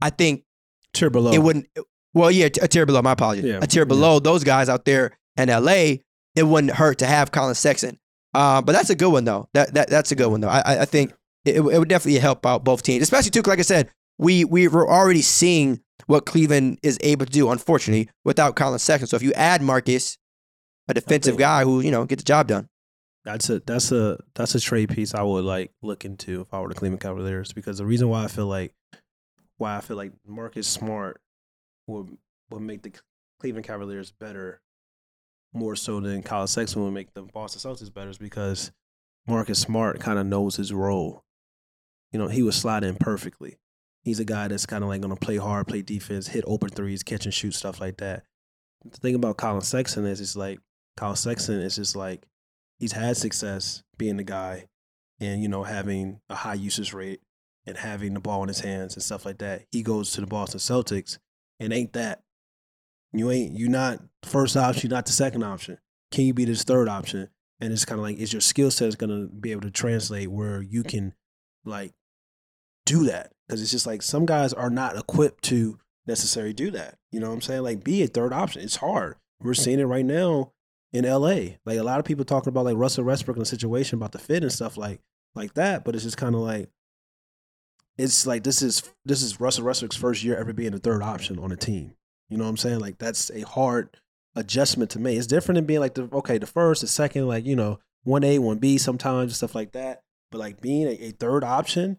I 0.00 0.10
think 0.10 0.44
Tier 0.92 1.10
below. 1.10 1.32
it 1.32 1.38
wouldn't. 1.38 1.66
Well, 2.12 2.30
yeah, 2.30 2.46
a 2.46 2.68
tier 2.68 2.86
below. 2.86 3.02
My 3.02 3.12
apologies. 3.12 3.44
Yeah, 3.44 3.58
a 3.60 3.66
tier 3.66 3.82
yeah. 3.82 3.88
below 3.88 4.20
those 4.20 4.44
guys 4.44 4.68
out 4.68 4.84
there 4.84 5.18
in 5.36 5.48
LA. 5.48 5.96
It 6.34 6.44
wouldn't 6.44 6.74
hurt 6.74 6.98
to 6.98 7.06
have 7.06 7.30
Colin 7.30 7.54
Sexton. 7.54 7.98
Uh, 8.32 8.60
but 8.60 8.72
that's 8.72 8.90
a 8.90 8.94
good 8.94 9.10
one 9.12 9.24
though. 9.24 9.48
That 9.54 9.74
that 9.74 9.88
that's 9.88 10.10
a 10.12 10.16
good 10.16 10.28
one 10.28 10.40
though. 10.40 10.48
I 10.48 10.82
I- 10.82 10.84
think 10.84 11.12
it, 11.44 11.56
it 11.56 11.62
would 11.62 11.88
definitely 11.88 12.18
help 12.20 12.44
out 12.46 12.64
both 12.64 12.82
teams, 12.82 13.02
especially 13.02 13.30
too. 13.30 13.42
Like 13.46 13.58
I 13.60 13.62
said, 13.62 13.90
we 14.18 14.44
we 14.44 14.66
were 14.68 14.90
already 14.90 15.22
seeing 15.22 15.80
what 16.06 16.26
Cleveland 16.26 16.78
is 16.82 16.98
able 17.02 17.26
to 17.26 17.32
do. 17.32 17.50
Unfortunately, 17.50 18.08
without 18.24 18.56
Colin 18.56 18.78
Sexton. 18.78 19.06
So 19.06 19.16
if 19.16 19.22
you 19.22 19.32
add 19.34 19.62
Marcus, 19.62 20.18
a 20.88 20.94
defensive 20.94 21.36
guy 21.36 21.62
who 21.64 21.80
you 21.80 21.90
know 21.90 22.04
gets 22.06 22.22
the 22.22 22.26
job 22.26 22.48
done. 22.48 22.68
That's 23.24 23.48
a 23.48 23.60
that's 23.60 23.92
a 23.92 24.18
that's 24.34 24.54
a 24.54 24.60
trade 24.60 24.90
piece 24.90 25.14
I 25.14 25.22
would 25.22 25.44
like 25.44 25.70
look 25.82 26.04
into 26.04 26.40
if 26.42 26.52
I 26.52 26.60
were 26.60 26.68
the 26.68 26.74
Cleveland 26.74 27.00
Cavaliers 27.00 27.52
because 27.52 27.78
the 27.78 27.86
reason 27.86 28.08
why 28.08 28.24
I 28.24 28.28
feel 28.28 28.46
like 28.46 28.74
why 29.56 29.76
I 29.76 29.80
feel 29.80 29.96
like 29.96 30.12
Marcus 30.26 30.66
Smart 30.66 31.20
would 31.86 32.18
would 32.50 32.60
make 32.62 32.82
the 32.82 32.92
Cleveland 33.40 33.64
Cavaliers 33.66 34.10
better 34.10 34.60
more 35.54 35.76
so 35.76 36.00
than 36.00 36.22
Colin 36.22 36.48
Sexton 36.48 36.82
would 36.84 36.90
make 36.92 37.14
the 37.14 37.22
Boston 37.22 37.60
Celtics 37.60 37.92
better 37.92 38.10
is 38.10 38.18
because 38.18 38.72
Marcus 39.26 39.60
Smart 39.60 40.00
kind 40.00 40.18
of 40.18 40.26
knows 40.26 40.56
his 40.56 40.72
role. 40.72 41.24
You 42.12 42.18
know, 42.18 42.28
he 42.28 42.42
would 42.42 42.54
slide 42.54 42.84
in 42.84 42.96
perfectly. 42.96 43.56
He's 44.02 44.20
a 44.20 44.24
guy 44.24 44.48
that's 44.48 44.66
kind 44.66 44.84
of 44.84 44.90
like 44.90 45.00
going 45.00 45.14
to 45.14 45.20
play 45.20 45.36
hard, 45.36 45.66
play 45.66 45.80
defense, 45.80 46.28
hit 46.28 46.44
open 46.46 46.68
threes, 46.68 47.02
catch 47.02 47.24
and 47.24 47.32
shoot, 47.32 47.54
stuff 47.54 47.80
like 47.80 47.96
that. 47.98 48.24
The 48.84 48.98
thing 48.98 49.14
about 49.14 49.38
Colin 49.38 49.62
Sexton 49.62 50.04
is, 50.04 50.20
it's 50.20 50.36
like 50.36 50.58
Colin 50.96 51.16
Sexton 51.16 51.60
is 51.60 51.76
just 51.76 51.96
like 51.96 52.26
he's 52.78 52.92
had 52.92 53.16
success 53.16 53.82
being 53.96 54.16
the 54.16 54.24
guy 54.24 54.66
and, 55.20 55.42
you 55.42 55.48
know, 55.48 55.62
having 55.62 56.20
a 56.28 56.34
high 56.34 56.54
usage 56.54 56.92
rate 56.92 57.20
and 57.66 57.78
having 57.78 58.12
the 58.12 58.20
ball 58.20 58.42
in 58.42 58.48
his 58.48 58.60
hands 58.60 58.94
and 58.94 59.02
stuff 59.02 59.24
like 59.24 59.38
that. 59.38 59.62
He 59.70 59.82
goes 59.82 60.10
to 60.12 60.20
the 60.20 60.26
Boston 60.26 60.60
Celtics 60.60 61.18
and 61.58 61.72
ain't 61.72 61.94
that. 61.94 62.20
You 63.14 63.30
ain't 63.30 63.56
you 63.56 63.68
not 63.68 64.00
first 64.22 64.56
option, 64.56 64.90
you're 64.90 64.96
not 64.96 65.06
the 65.06 65.12
second 65.12 65.42
option. 65.42 65.78
Can 66.10 66.24
you 66.24 66.34
be 66.34 66.44
this 66.44 66.64
third 66.64 66.88
option? 66.88 67.28
And 67.60 67.72
it's 67.72 67.84
kind 67.84 67.98
of 67.98 68.02
like, 68.02 68.18
is 68.18 68.32
your 68.32 68.40
skill 68.40 68.70
set 68.70 68.88
is 68.88 68.96
gonna 68.96 69.26
be 69.26 69.52
able 69.52 69.62
to 69.62 69.70
translate 69.70 70.30
where 70.30 70.60
you 70.60 70.82
can 70.82 71.14
like 71.64 71.92
do 72.84 73.04
that? 73.04 73.32
Because 73.46 73.62
it's 73.62 73.70
just 73.70 73.86
like 73.86 74.02
some 74.02 74.26
guys 74.26 74.52
are 74.52 74.70
not 74.70 74.96
equipped 74.96 75.44
to 75.44 75.78
necessarily 76.06 76.52
do 76.52 76.70
that. 76.72 76.98
You 77.10 77.20
know 77.20 77.28
what 77.28 77.34
I'm 77.34 77.40
saying? 77.40 77.62
Like 77.62 77.84
be 77.84 78.02
a 78.02 78.06
third 78.06 78.32
option. 78.32 78.62
It's 78.62 78.76
hard. 78.76 79.16
We're 79.40 79.54
seeing 79.54 79.80
it 79.80 79.84
right 79.84 80.04
now 80.04 80.52
in 80.92 81.04
LA. 81.04 81.56
Like 81.64 81.78
a 81.78 81.82
lot 81.82 81.98
of 81.98 82.04
people 82.04 82.24
talking 82.24 82.48
about 82.48 82.64
like 82.64 82.76
Russell 82.76 83.04
Westbrook 83.04 83.36
in 83.36 83.40
the 83.40 83.46
situation 83.46 83.98
about 83.98 84.12
the 84.12 84.18
fit 84.18 84.42
and 84.42 84.52
stuff 84.52 84.76
like 84.76 85.00
like 85.34 85.54
that. 85.54 85.84
But 85.84 85.94
it's 85.94 86.04
just 86.04 86.16
kind 86.16 86.34
of 86.34 86.40
like 86.40 86.68
it's 87.96 88.26
like 88.26 88.42
this 88.42 88.62
is 88.62 88.92
this 89.04 89.22
is 89.22 89.40
Russell 89.40 89.64
Westbrook's 89.64 89.96
first 89.96 90.24
year 90.24 90.36
ever 90.36 90.52
being 90.52 90.74
a 90.74 90.78
third 90.78 91.02
option 91.02 91.38
on 91.38 91.52
a 91.52 91.56
team. 91.56 91.94
You 92.28 92.38
know 92.38 92.44
what 92.44 92.50
I'm 92.50 92.56
saying? 92.56 92.80
Like 92.80 92.98
that's 92.98 93.30
a 93.30 93.42
hard 93.42 93.96
adjustment 94.34 94.90
to 94.92 94.98
make. 94.98 95.16
It's 95.18 95.26
different 95.26 95.56
than 95.56 95.66
being 95.66 95.80
like 95.80 95.94
the 95.94 96.08
okay, 96.12 96.38
the 96.38 96.46
first, 96.46 96.80
the 96.80 96.86
second, 96.86 97.26
like 97.26 97.44
you 97.44 97.56
know, 97.56 97.78
one 98.04 98.24
A, 98.24 98.38
one 98.38 98.58
B, 98.58 98.78
sometimes 98.78 99.36
stuff 99.36 99.54
like 99.54 99.72
that. 99.72 100.02
But 100.30 100.38
like 100.38 100.60
being 100.60 100.86
a, 100.86 100.92
a 100.92 101.10
third 101.12 101.44
option 101.44 101.98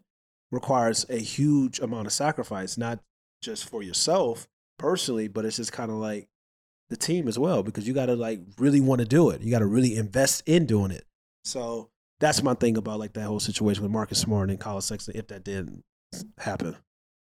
requires 0.50 1.06
a 1.08 1.18
huge 1.18 1.80
amount 1.80 2.06
of 2.06 2.12
sacrifice, 2.12 2.76
not 2.76 3.00
just 3.42 3.68
for 3.68 3.82
yourself 3.82 4.46
personally, 4.78 5.28
but 5.28 5.44
it's 5.44 5.56
just 5.56 5.72
kind 5.72 5.90
of 5.90 5.96
like 5.96 6.28
the 6.88 6.96
team 6.96 7.28
as 7.28 7.38
well 7.38 7.62
because 7.62 7.86
you 7.86 7.94
got 7.94 8.06
to 8.06 8.16
like 8.16 8.40
really 8.58 8.80
want 8.80 9.00
to 9.00 9.06
do 9.06 9.30
it. 9.30 9.42
You 9.42 9.50
got 9.50 9.60
to 9.60 9.66
really 9.66 9.96
invest 9.96 10.42
in 10.46 10.66
doing 10.66 10.90
it. 10.90 11.04
So 11.44 11.90
that's 12.20 12.42
my 12.42 12.54
thing 12.54 12.76
about 12.76 12.98
like 12.98 13.12
that 13.14 13.24
whole 13.24 13.40
situation 13.40 13.82
with 13.82 13.92
Marcus 13.92 14.20
Smart 14.20 14.50
and 14.50 14.60
Colin 14.60 14.82
Sexton 14.82 15.16
if 15.16 15.28
that 15.28 15.44
didn't 15.44 15.82
happen. 16.38 16.76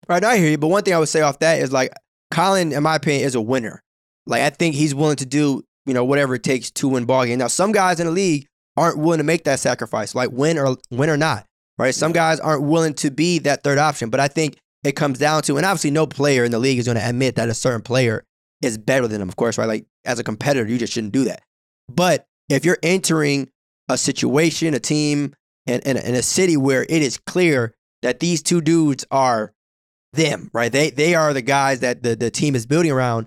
Right, 0.09 0.25
I 0.25 0.37
hear 0.37 0.51
you. 0.51 0.59
But 0.59 0.69
one 0.69 0.83
thing 0.83 0.95
I 0.95 0.99
would 0.99 1.09
say 1.09 1.21
off 1.21 1.39
that 1.41 1.61
is 1.61 1.73
like 1.73 1.93
Colin, 2.33 2.73
in 2.73 2.83
my 2.83 2.97
opinion, 2.97 3.25
is 3.25 3.35
a 3.35 3.41
winner. 3.41 3.83
Like 4.27 4.43
I 4.43 4.51
think 4.51 4.75
he's 4.75 4.95
willing 4.95 5.17
to 5.17 5.27
do, 5.27 5.63
you 5.87 5.95
know, 5.95 6.05
whatever 6.05 6.35
it 6.35 6.43
takes 6.43 6.71
to 6.73 6.89
win 6.89 7.05
ball 7.05 7.25
game. 7.25 7.39
Now, 7.39 7.49
some 7.49 7.73
guys 7.73 8.01
in 8.01 8.07
the 8.07 8.13
league 8.13 8.47
aren't 8.77 8.99
willing 8.99 9.19
to 9.19 9.25
make 9.25 9.45
that 9.45 9.61
sacrifice, 9.61 10.15
like 10.15 10.31
win 10.33 10.59
or 10.59 10.77
win 10.91 11.11
or 11.11 11.17
not. 11.17 11.47
Right. 11.79 11.95
Some 11.95 12.13
guys 12.13 12.39
aren't 12.39 12.63
willing 12.63 12.95
to 12.95 13.11
be 13.11 13.39
that 13.41 13.63
third 13.63 13.79
option. 13.79 14.11
But 14.11 14.21
I 14.21 14.29
think 14.29 14.57
it 14.85 14.93
comes 14.93 15.19
down 15.19 15.43
to, 15.43 15.57
and 15.57 15.67
obviously 15.67 15.91
no 15.91 16.07
player 16.07 16.45
in 16.45 16.51
the 16.51 16.59
league 16.59 16.79
is 16.79 16.87
going 16.87 16.99
to 16.99 17.09
admit 17.09 17.37
that 17.37 17.49
a 17.49 17.55
certain 17.55 17.81
player 17.81 18.25
is 18.61 18.79
better 18.79 19.09
than 19.09 19.21
them, 19.21 19.29
of 19.29 19.37
course, 19.37 19.59
right? 19.59 19.67
Like 19.67 19.87
as 20.05 20.19
a 20.19 20.25
competitor, 20.25 20.69
you 20.69 20.79
just 20.79 20.93
shouldn't 20.93 21.13
do 21.13 21.25
that. 21.25 21.43
But 21.89 22.27
if 22.49 22.65
you're 22.65 22.79
entering 22.83 23.49
a 23.89 23.99
situation, 23.99 24.75
a 24.75 24.81
team, 24.81 25.35
and 25.67 25.83
in, 25.85 25.97
in, 25.97 26.15
a 26.15 26.23
city 26.23 26.57
where 26.57 26.83
it 26.83 27.03
is 27.03 27.19
clear 27.19 27.75
that 28.03 28.21
these 28.21 28.43
two 28.43 28.61
dudes 28.61 29.05
are 29.11 29.53
them, 30.13 30.51
right? 30.53 30.71
They 30.71 30.91
they 30.91 31.15
are 31.15 31.33
the 31.33 31.43
guys 31.43 31.81
that 31.81 32.03
the, 32.03 32.17
the 32.17 32.31
team 32.31 32.55
is 32.55 32.67
building 32.67 32.91
around. 32.91 33.27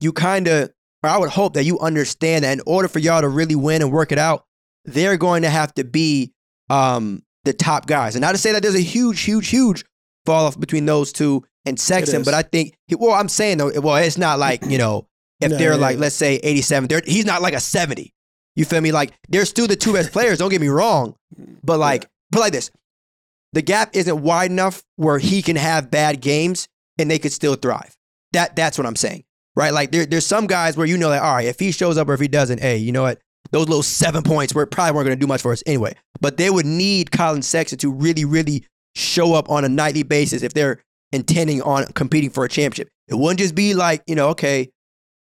You 0.00 0.12
kind 0.12 0.48
of, 0.48 0.70
or 1.02 1.10
I 1.10 1.18
would 1.18 1.30
hope 1.30 1.54
that 1.54 1.64
you 1.64 1.78
understand 1.78 2.44
that 2.44 2.52
in 2.52 2.60
order 2.66 2.88
for 2.88 2.98
y'all 2.98 3.20
to 3.20 3.28
really 3.28 3.56
win 3.56 3.82
and 3.82 3.90
work 3.90 4.12
it 4.12 4.18
out, 4.18 4.44
they're 4.84 5.16
going 5.16 5.42
to 5.42 5.50
have 5.50 5.74
to 5.74 5.84
be 5.84 6.32
um, 6.70 7.22
the 7.44 7.52
top 7.52 7.86
guys. 7.86 8.14
And 8.14 8.22
not 8.22 8.32
to 8.32 8.38
say 8.38 8.52
that 8.52 8.62
there's 8.62 8.74
a 8.74 8.80
huge, 8.80 9.20
huge, 9.20 9.48
huge 9.48 9.84
fall 10.26 10.46
off 10.46 10.58
between 10.58 10.86
those 10.86 11.12
two 11.12 11.44
and 11.64 11.78
Sexton, 11.78 12.22
but 12.22 12.34
I 12.34 12.42
think, 12.42 12.74
well, 12.90 13.12
I'm 13.12 13.28
saying 13.28 13.58
though, 13.58 13.72
well, 13.80 13.96
it's 13.96 14.18
not 14.18 14.38
like, 14.38 14.64
you 14.66 14.78
know, 14.78 15.06
if 15.40 15.50
no, 15.50 15.58
they're 15.58 15.72
yeah, 15.72 15.78
like, 15.78 15.96
yeah. 15.96 16.02
let's 16.02 16.16
say 16.16 16.36
87, 16.36 17.02
he's 17.06 17.24
not 17.26 17.42
like 17.42 17.54
a 17.54 17.60
70. 17.60 18.12
You 18.56 18.64
feel 18.64 18.80
me? 18.80 18.90
Like, 18.90 19.12
they're 19.28 19.44
still 19.44 19.66
the 19.66 19.76
two 19.76 19.92
best 19.92 20.12
players, 20.12 20.38
don't 20.38 20.50
get 20.50 20.60
me 20.60 20.68
wrong. 20.68 21.14
But 21.62 21.78
like, 21.78 22.02
yeah. 22.02 22.08
put 22.32 22.40
like 22.40 22.52
this 22.52 22.70
the 23.52 23.62
gap 23.62 23.90
isn't 23.94 24.22
wide 24.22 24.50
enough 24.50 24.82
where 24.96 25.18
he 25.18 25.42
can 25.42 25.56
have 25.56 25.90
bad 25.90 26.20
games 26.20 26.68
and 26.98 27.10
they 27.10 27.18
could 27.18 27.32
still 27.32 27.54
thrive. 27.54 27.96
That 28.32 28.56
that's 28.56 28.76
what 28.76 28.86
I'm 28.86 28.96
saying. 28.96 29.24
Right? 29.56 29.72
Like 29.72 29.90
there, 29.90 30.06
there's 30.06 30.26
some 30.26 30.46
guys 30.46 30.76
where 30.76 30.86
you 30.86 30.96
know 30.96 31.10
that, 31.10 31.22
all 31.22 31.34
right, 31.34 31.46
if 31.46 31.58
he 31.58 31.72
shows 31.72 31.98
up 31.98 32.08
or 32.08 32.14
if 32.14 32.20
he 32.20 32.28
doesn't, 32.28 32.60
hey, 32.60 32.76
you 32.76 32.92
know 32.92 33.02
what? 33.02 33.20
Those 33.50 33.68
little 33.68 33.82
seven 33.82 34.22
points 34.22 34.54
were 34.54 34.66
probably 34.66 34.92
weren't 34.92 35.06
gonna 35.06 35.16
do 35.16 35.26
much 35.26 35.42
for 35.42 35.52
us 35.52 35.62
anyway. 35.66 35.94
But 36.20 36.36
they 36.36 36.50
would 36.50 36.66
need 36.66 37.10
Colin 37.10 37.42
Sexton 37.42 37.78
to 37.78 37.90
really, 37.90 38.24
really 38.24 38.66
show 38.94 39.34
up 39.34 39.48
on 39.50 39.64
a 39.64 39.68
nightly 39.68 40.02
basis 40.02 40.42
if 40.42 40.52
they're 40.54 40.82
intending 41.12 41.62
on 41.62 41.86
competing 41.92 42.30
for 42.30 42.44
a 42.44 42.48
championship. 42.48 42.88
It 43.08 43.14
wouldn't 43.14 43.40
just 43.40 43.54
be 43.54 43.74
like, 43.74 44.02
you 44.06 44.14
know, 44.14 44.28
okay, 44.30 44.70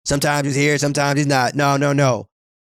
sometimes 0.05 0.47
he's 0.47 0.55
here, 0.55 0.77
sometimes 0.77 1.19
he's 1.19 1.27
not. 1.27 1.55
No, 1.55 1.77
no, 1.77 1.93
no. 1.93 2.27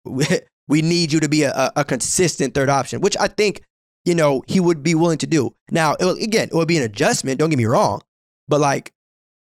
We 0.68 0.82
need 0.82 1.12
you 1.12 1.20
to 1.20 1.28
be 1.28 1.44
a, 1.44 1.74
a 1.76 1.84
consistent 1.84 2.54
third 2.54 2.70
option, 2.70 3.02
which 3.02 3.18
I 3.20 3.28
think 3.28 3.62
you 4.06 4.16
know, 4.16 4.44
he 4.48 4.60
would 4.60 4.84
be 4.84 4.96
willing 4.96 5.18
to 5.20 5.28
do. 5.28 5.56
Now, 5.70 5.96
it, 6.00 6.24
again, 6.24 6.50
it 6.52 6.56
would 6.56 6.68
be 6.68 6.78
an 6.78 6.84
adjustment. 6.84 7.40
Don't 7.40 7.50
get 7.50 7.58
me 7.58 7.66
wrong, 7.66 8.02
but 8.48 8.60
like, 8.60 8.92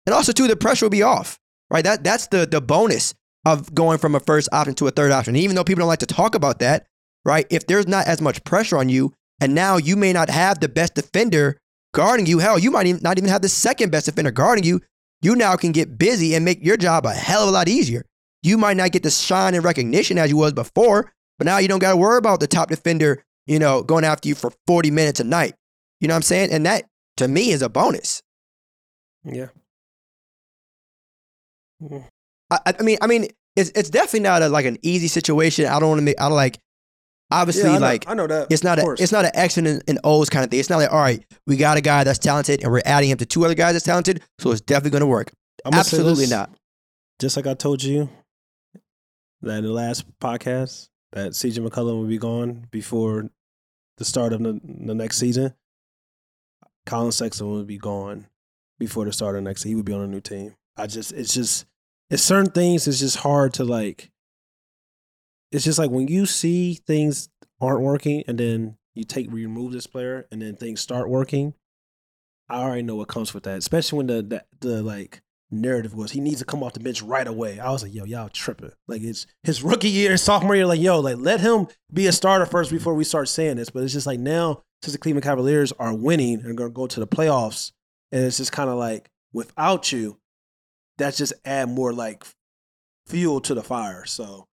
and 0.07 0.15
also 0.15 0.33
too, 0.33 0.49
the 0.49 0.57
pressure 0.57 0.87
will 0.87 0.91
be 0.91 1.03
off, 1.03 1.39
right? 1.71 1.85
That 1.85 2.03
that's 2.05 2.29
the 2.29 2.47
the 2.47 2.61
bonus 2.61 3.15
of 3.47 3.75
going 3.75 3.99
from 3.99 4.15
a 4.15 4.21
first 4.21 4.49
option 4.53 4.75
to 4.75 4.87
a 4.87 4.91
third 4.91 5.13
option. 5.13 5.37
Even 5.37 5.57
though 5.57 5.65
people 5.65 5.81
don't 5.81 5.89
like 5.89 6.01
to 6.01 6.07
talk 6.07 6.35
about 6.35 6.59
that, 6.59 6.87
right? 7.25 7.47
If 7.51 7.67
there's 7.67 7.87
not 7.87 8.07
as 8.07 8.21
much 8.21 8.45
pressure 8.45 8.77
on 8.77 8.89
you, 8.89 9.13
and 9.41 9.55
now 9.55 9.77
you 9.77 9.97
may 9.97 10.13
not 10.13 10.31
have 10.31 10.61
the 10.61 10.69
best 10.69 10.95
defender 10.95 11.59
guarding 11.93 12.27
you, 12.27 12.39
hell, 12.39 12.59
you 12.59 12.71
might 12.71 12.87
even 12.87 13.03
not 13.03 13.19
even 13.19 13.31
have 13.31 13.43
the 13.43 13.49
second 13.49 13.91
best 13.91 14.07
defender 14.07 14.31
guarding 14.31 14.65
you. 14.65 14.81
You 15.23 15.37
now 15.37 15.57
can 15.57 15.73
get 15.73 15.99
busy 15.99 16.35
and 16.35 16.45
make 16.45 16.65
your 16.65 16.79
job 16.79 17.05
a 17.05 17.13
hell 17.13 17.43
of 17.43 17.51
a 17.51 17.53
lot 17.53 17.69
easier. 17.69 18.07
You 18.43 18.57
might 18.57 18.79
not 18.79 18.93
get 18.93 19.03
the 19.03 19.11
shine 19.11 19.55
and 19.55 19.63
recognition 19.63 20.17
as 20.17 20.31
you 20.31 20.39
was 20.39 20.55
before, 20.55 21.13
but 21.39 21.45
now 21.45 21.59
you 21.59 21.69
don't 21.69 21.79
got 21.79 21.91
to 21.91 21.97
worry 21.97 22.17
about 22.17 22.41
the 22.41 22.47
top 22.47 22.71
defender 22.71 23.23
you 23.51 23.59
know, 23.59 23.83
going 23.83 24.05
after 24.05 24.29
you 24.29 24.37
for 24.37 24.53
40 24.69 24.93
minutes 24.93 25.19
a 25.19 25.25
night. 25.25 25.55
You 26.01 26.07
know 26.07 26.15
what 26.15 26.19
I'm 26.19 26.23
saying? 26.23 26.53
And 26.53 26.65
that 26.67 26.85
to 27.17 27.27
me 27.27 27.51
is 27.51 27.63
a 27.63 27.69
bonus. 27.69 28.23
Yeah. 29.25 29.49
Mm. 31.83 32.05
I, 32.49 32.61
I 32.79 32.83
mean, 32.83 32.99
I 33.01 33.09
mean, 33.09 33.27
it's 33.57 33.71
it's 33.75 33.91
definitely 33.91 34.21
not 34.21 34.43
a, 34.43 34.49
like 34.49 34.67
an 34.67 34.79
easy 34.83 35.09
situation. 35.09 35.67
I 35.67 35.81
don't 35.81 35.89
want 35.89 35.99
to 35.99 36.05
make. 36.05 36.21
I 36.21 36.29
don't 36.29 36.37
like. 36.37 36.59
Obviously, 37.33 37.65
yeah, 37.65 37.71
I 37.71 37.75
know, 37.75 37.81
like 37.81 38.09
I 38.09 38.15
know 38.15 38.27
that 38.29 38.47
it's 38.51 38.63
not 38.63 38.79
a 38.79 38.97
it's 38.99 39.13
not 39.13 39.25
an 39.25 39.33
X 39.35 39.57
and 39.57 39.67
an 39.67 39.99
O's 40.05 40.31
kind 40.31 40.45
of 40.45 40.51
thing. 40.51 40.61
It's 40.61 40.71
not 40.71 40.79
like 40.79 40.93
all 40.93 41.01
right, 41.01 41.25
we 41.47 41.57
got 41.57 41.77
a 41.77 41.81
guy 41.81 42.05
that's 42.05 42.19
talented 42.19 42.63
and 42.63 42.73
we're 42.73 42.83
adding 42.85 43.11
him 43.11 43.19
to 43.19 43.27
two 43.27 43.45
other 43.45 43.55
guys 43.55 43.73
that's 43.73 43.85
talented, 43.85 44.23
so 44.39 44.53
it's 44.53 44.61
definitely 44.61 44.91
going 44.91 45.03
to 45.03 45.07
work. 45.07 45.33
Absolutely 45.65 46.25
this, 46.25 46.31
not. 46.31 46.51
Just 47.21 47.37
like 47.37 47.47
I 47.47 47.55
told 47.55 47.83
you 47.83 48.09
that 49.43 49.59
in 49.59 49.65
the 49.65 49.73
last 49.73 50.07
podcast 50.19 50.89
that 51.13 51.33
CJ 51.33 51.67
McCollum 51.67 52.01
would 52.01 52.09
be 52.09 52.19
gone 52.19 52.67
before 52.71 53.31
the 54.01 54.05
start 54.07 54.33
of 54.33 54.43
the, 54.43 54.59
the 54.65 54.95
next 54.95 55.19
season, 55.19 55.53
Colin 56.87 57.13
Sexton 57.13 57.51
would 57.51 57.67
be 57.67 57.77
gone 57.77 58.29
before 58.79 59.05
the 59.05 59.13
start 59.13 59.37
of 59.37 59.43
next. 59.43 59.63
He 59.63 59.75
would 59.75 59.85
be 59.85 59.93
on 59.93 60.01
a 60.01 60.07
new 60.07 60.23
team. 60.23 60.57
I 60.75 60.87
just, 60.87 61.13
it's 61.13 61.35
just, 61.35 61.67
it's 62.09 62.23
certain 62.23 62.51
things. 62.51 62.89
It's 62.89 62.99
just 62.99 63.19
hard 63.19 63.53
to 63.55 63.65
like. 63.65 64.11
It's 65.53 65.65
just 65.65 65.79
like 65.79 65.91
when 65.91 66.09
you 66.09 66.25
see 66.25 66.75
things 66.87 67.29
aren't 67.61 67.83
working, 67.83 68.25
and 68.27 68.39
then 68.39 68.79
you 68.95 69.05
take 69.05 69.31
remove 69.31 69.73
this 69.73 69.87
player, 69.87 70.27
and 70.33 70.41
then 70.41 70.57
things 70.57 70.81
start 70.81 71.11
working. 71.11 71.53
I 72.49 72.63
already 72.63 72.83
know 72.83 72.97
what 72.97 73.09
comes 73.09 73.35
with 73.35 73.43
that, 73.43 73.59
especially 73.59 73.99
when 73.99 74.07
the 74.07 74.23
the, 74.23 74.45
the 74.61 74.83
like 74.83 75.21
narrative 75.51 75.95
was 75.95 76.13
he 76.13 76.21
needs 76.21 76.39
to 76.39 76.45
come 76.45 76.63
off 76.63 76.73
the 76.73 76.81
bench 76.81 77.03
right 77.03 77.27
away. 77.27 77.59
I 77.59 77.71
was 77.71 77.83
like, 77.83 77.95
yo, 77.95 78.05
y'all 78.05 78.29
tripping. 78.29 78.73
Like 78.87 79.03
it's 79.03 79.27
his 79.43 79.63
rookie 79.63 79.89
year, 79.89 80.17
sophomore 80.17 80.57
year, 80.57 80.67
like, 80.67 80.81
yo, 80.81 81.01
like 81.01 81.17
let 81.19 81.41
him 81.41 81.67
be 81.93 82.07
a 82.07 82.13
starter 82.13 82.47
first 82.47 82.71
before 82.71 82.95
we 82.95 83.05
start 83.05 83.29
saying 83.29 83.57
this. 83.57 83.71
But 83.71 83.83
it's 83.83 83.93
just 83.93 84.07
like 84.07 84.21
now, 84.21 84.63
since 84.83 84.93
the 84.93 84.99
Cleveland 84.99 85.25
Cavaliers 85.25 85.73
are 85.73 85.95
winning 85.95 86.41
and 86.45 86.57
gonna 86.57 86.71
go 86.71 86.87
to 86.87 87.01
the 87.01 87.07
playoffs, 87.07 87.73
and 88.13 88.25
it's 88.25 88.37
just 88.39 88.53
kind 88.53 88.71
of 88.71 88.77
like 88.77 89.11
without 89.33 89.93
you, 89.93 90.19
that's 90.99 91.19
just 91.19 91.33
add 91.45 91.69
more 91.69 91.93
like 91.93 92.25
fuel 93.07 93.41
to 93.41 93.55
the 93.55 93.63
fire. 93.63 94.05
So, 94.05 94.47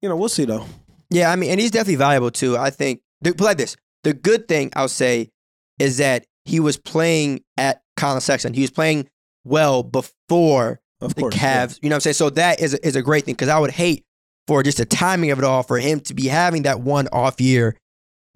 you 0.00 0.08
know, 0.08 0.16
we'll 0.16 0.28
see 0.28 0.44
though. 0.44 0.66
Yeah, 1.10 1.30
I 1.30 1.36
mean, 1.36 1.50
and 1.50 1.60
he's 1.60 1.70
definitely 1.70 1.96
valuable 1.96 2.30
too. 2.30 2.56
I 2.56 2.70
think 2.70 3.00
like 3.38 3.58
this. 3.58 3.76
The 4.04 4.14
good 4.14 4.48
thing 4.48 4.72
I'll 4.74 4.88
say 4.88 5.30
is 5.78 5.98
that 5.98 6.26
he 6.44 6.58
was 6.58 6.76
playing 6.76 7.44
at 7.56 7.82
Colin 7.96 8.20
Sexton. 8.20 8.54
He 8.54 8.62
was 8.62 8.70
playing 8.70 9.08
well 9.44 9.82
before 9.82 10.80
of 11.00 11.14
the 11.14 11.22
course, 11.22 11.34
Cavs. 11.34 11.74
Yeah. 11.74 11.78
You 11.82 11.88
know 11.88 11.94
what 11.94 11.96
I'm 11.96 12.00
saying? 12.00 12.14
So 12.14 12.30
that 12.30 12.60
is 12.60 12.74
a, 12.74 12.86
is 12.86 12.96
a 12.96 13.02
great 13.02 13.24
thing 13.24 13.34
because 13.34 13.48
I 13.48 13.58
would 13.58 13.70
hate 13.72 14.04
for 14.46 14.62
just 14.62 14.78
the 14.78 14.84
timing 14.84 15.30
of 15.30 15.38
it 15.38 15.44
all 15.44 15.62
for 15.62 15.78
him 15.78 16.00
to 16.00 16.14
be 16.14 16.26
having 16.28 16.62
that 16.62 16.80
one 16.80 17.08
off 17.12 17.40
year, 17.40 17.76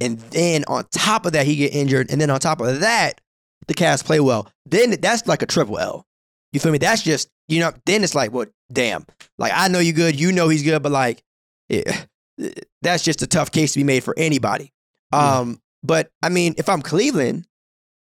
and 0.01 0.19
then 0.19 0.65
on 0.69 0.85
top 0.93 1.27
of 1.27 1.33
that 1.33 1.47
he 1.47 1.57
get 1.57 1.75
injured, 1.75 2.11
and 2.11 2.21
then 2.21 2.31
on 2.31 2.41
top 2.41 2.61
of 2.61 2.81
that 2.81 3.21
the 3.67 3.75
Cavs 3.75 4.05
play 4.05 4.21
well. 4.21 4.49
Then 4.65 4.97
that's 5.01 5.27
like 5.27 5.43
a 5.43 5.47
triple 5.47 5.79
L. 5.79 6.07
You 6.53 6.61
feel 6.61 6.73
me? 6.73 6.79
That's 6.79 7.03
just 7.03 7.29
you 7.49 7.61
know. 7.61 7.73
Then 7.85 8.05
it's 8.05 8.15
like, 8.15 8.33
well, 8.33 8.47
damn. 8.73 9.07
Like 9.39 9.53
I 9.55 9.69
know 9.69 9.79
you 9.79 9.93
good, 9.93 10.19
you 10.19 10.33
know 10.33 10.49
he's 10.49 10.63
good, 10.63 10.83
but 10.83 10.93
like, 10.93 11.23
yeah, 11.69 12.05
that's 12.83 13.05
just 13.05 13.23
a 13.23 13.27
tough 13.27 13.51
case 13.51 13.73
to 13.73 13.81
be 13.81 13.85
made 13.85 14.05
for 14.05 14.15
anybody. 14.17 14.73
Yeah. 15.13 15.39
Um, 15.39 15.61
but 15.83 16.11
I 16.23 16.29
mean, 16.29 16.55
if 16.59 16.69
I'm 16.69 16.83
Cleveland, 16.83 17.47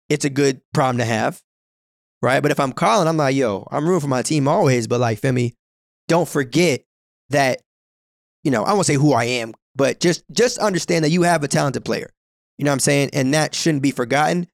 it's 0.09 0.25
a 0.25 0.31
good 0.31 0.61
problem 0.75 0.99
to 0.99 1.05
have, 1.05 1.41
right? 2.23 2.41
But 2.41 2.51
if 2.51 2.61
I'm 2.61 2.73
Colin, 2.73 3.09
I'm 3.09 3.17
like, 3.17 3.35
yo, 3.35 3.67
I'm 3.71 3.87
rooting 3.87 4.01
for 4.01 4.09
my 4.09 4.23
team 4.23 4.49
always, 4.49 4.87
but 4.87 5.01
like, 5.01 5.19
feel 5.19 5.33
me? 5.33 5.55
Don't 6.09 6.29
forget 6.29 6.83
that, 7.31 7.63
you 8.45 8.51
know, 8.51 8.65
I 8.65 8.73
won't 8.73 8.87
say 8.87 8.95
who 8.95 9.13
I 9.13 9.25
am, 9.25 9.55
but 9.75 10.01
just 10.01 10.25
just 10.33 10.59
understand 10.59 11.05
that 11.05 11.11
you 11.11 11.23
have 11.23 11.45
a 11.45 11.49
talented 11.49 11.85
player. 11.85 12.11
You 12.59 12.65
know 12.65 12.71
what 12.71 12.75
I'm 12.75 12.81
saying? 12.81 13.11
And 13.13 13.33
that 13.35 13.55
shouldn't 13.55 13.83
be 13.83 13.91
forgotten. 13.91 14.49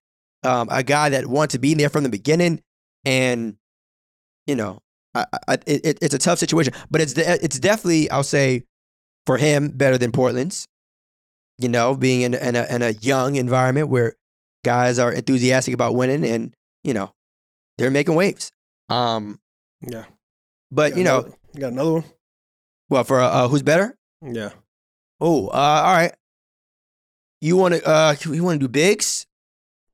Um, 0.45 0.69
a 0.71 0.83
guy 0.83 1.09
that 1.09 1.27
wanted 1.27 1.51
to 1.51 1.59
be 1.59 1.75
there 1.75 1.89
from 1.89 2.05
the 2.05 2.09
beginning, 2.09 2.61
and 3.05 3.57
you 4.47 4.55
know, 4.55 4.81
I, 5.15 5.25
I, 5.49 5.55
it, 5.67 5.99
it's 6.01 6.15
a 6.15 6.19
tough 6.19 6.39
situation, 6.39 6.73
but 6.91 7.01
it's 7.01 7.15
de- 7.15 7.45
it's 7.45 7.59
definitely 7.59 8.11
I'll 8.11 8.23
say 8.23 8.63
for 9.25 9.39
him 9.39 9.71
better 9.71 9.99
than 9.99 10.13
Portland's. 10.13 10.69
You 11.59 11.71
know, 11.71 11.97
being 11.97 12.21
in, 12.21 12.35
in, 12.35 12.55
a, 12.55 12.67
in 12.69 12.83
a 12.83 12.91
young 12.91 13.37
environment 13.37 13.89
where 13.89 14.15
guys 14.63 14.99
are 14.99 15.11
enthusiastic 15.11 15.73
about 15.73 15.95
winning, 15.95 16.25
and 16.25 16.55
you 16.85 16.93
know, 16.93 17.13
they're 17.79 17.91
making 17.91 18.15
waves. 18.15 18.53
Um, 18.89 19.41
Yeah. 19.87 20.05
but 20.71 20.97
you 20.97 21.05
know, 21.05 21.19
another, 21.21 21.37
you 21.55 21.61
got 21.61 21.73
another 21.73 21.93
one? 21.93 22.05
well, 22.89 23.05
for 23.05 23.21
uh, 23.21 23.29
uh, 23.29 23.49
who's 23.49 23.63
better? 23.63 23.97
Yeah. 24.23 24.51
Oh, 25.21 25.49
uh, 25.49 25.51
all 25.85 25.95
right. 25.95 26.15
You 27.41 27.57
want 27.57 27.75
to 27.75 27.87
uh, 27.87 28.15
you 28.25 28.43
want 28.45 28.61
to 28.61 28.67
do 28.67 28.69
bigs? 28.69 29.27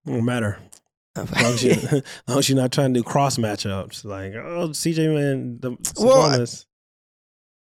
Don't 0.07 0.25
matter. 0.25 0.59
As 1.14 1.31
long 1.31 1.53
as, 1.53 1.62
you, 1.62 1.71
as 1.73 2.03
long 2.27 2.38
as 2.38 2.49
you're 2.49 2.57
not 2.57 2.73
trying 2.73 2.95
to 2.95 3.01
do 3.01 3.05
cross 3.05 3.37
matchups, 3.37 4.05
like 4.05 4.33
oh 4.35 4.68
CJ 4.71 5.12
man, 5.14 5.59
the 5.61 5.71
Well, 6.03 6.31
Sabonis. 6.38 6.64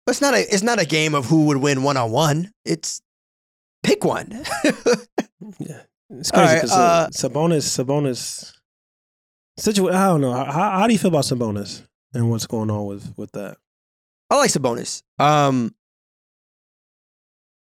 it's 0.06 0.20
not 0.20 0.34
a 0.34 0.40
it's 0.54 0.62
not 0.62 0.78
a 0.80 0.84
game 0.86 1.14
of 1.14 1.26
who 1.26 1.46
would 1.46 1.56
win 1.58 1.82
one 1.82 1.96
on 1.96 2.10
one. 2.12 2.52
It's 2.64 3.02
pick 3.82 4.04
one. 4.04 4.30
yeah, 5.58 5.82
it's 6.10 6.30
crazy 6.30 6.46
right, 6.46 6.54
because 6.62 6.72
uh, 6.72 7.08
Sabonis, 7.12 7.64
Sabonis. 7.66 8.52
Situa- 9.60 9.92
I 9.94 10.06
don't 10.06 10.20
know. 10.20 10.32
How, 10.32 10.70
how 10.70 10.86
do 10.86 10.92
you 10.92 10.98
feel 10.98 11.10
about 11.10 11.24
Sabonis 11.24 11.82
and 12.14 12.30
what's 12.30 12.46
going 12.46 12.70
on 12.70 12.86
with 12.86 13.12
with 13.16 13.32
that? 13.32 13.58
I 14.30 14.36
like 14.36 14.50
Sabonis. 14.50 15.02
Um, 15.18 15.74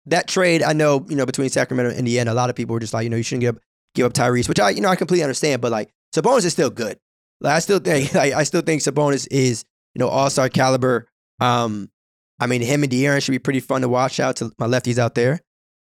that 0.06 0.28
trade, 0.28 0.62
I 0.64 0.74
know, 0.74 1.06
you 1.10 1.16
know, 1.16 1.26
between 1.26 1.50
Sacramento 1.50 1.90
and 1.92 2.00
Indiana, 2.00 2.32
a 2.32 2.36
lot 2.36 2.50
of 2.50 2.56
people 2.56 2.74
were 2.74 2.80
just 2.80 2.94
like, 2.94 3.04
you 3.04 3.10
know, 3.10 3.18
you 3.18 3.24
shouldn't 3.24 3.42
give 3.42 3.56
up, 3.56 3.62
give 3.96 4.06
up 4.06 4.14
Tyrese, 4.14 4.50
which 4.50 4.60
I, 4.60 4.72
you 4.72 4.82
know, 4.82 4.90
I 4.90 4.96
completely 4.96 5.24
understand. 5.24 5.62
But 5.62 5.72
like, 5.72 5.90
Sabonis 6.14 6.46
is 6.46 6.54
still 6.54 6.70
good. 6.70 7.00
Like, 7.42 7.56
I 7.56 7.60
still 7.60 7.80
think, 7.80 8.14
like, 8.14 8.34
I 8.34 8.44
still 8.44 8.62
think 8.62 8.82
Sabonis 8.82 9.28
is, 9.32 9.64
you 9.96 10.00
know, 10.00 10.10
all 10.10 10.30
star 10.30 10.50
caliber. 10.50 11.08
Um, 11.40 11.90
I 12.40 12.48
mean, 12.48 12.62
him 12.62 12.84
and 12.84 12.92
De'Aaron 12.92 13.22
should 13.22 13.32
be 13.32 13.40
pretty 13.40 13.60
fun 13.60 13.82
to 13.82 13.90
watch 13.90 14.20
out 14.20 14.38
to 14.38 14.52
my 14.58 14.68
lefties 14.68 14.98
out 14.98 15.16
there. 15.16 15.40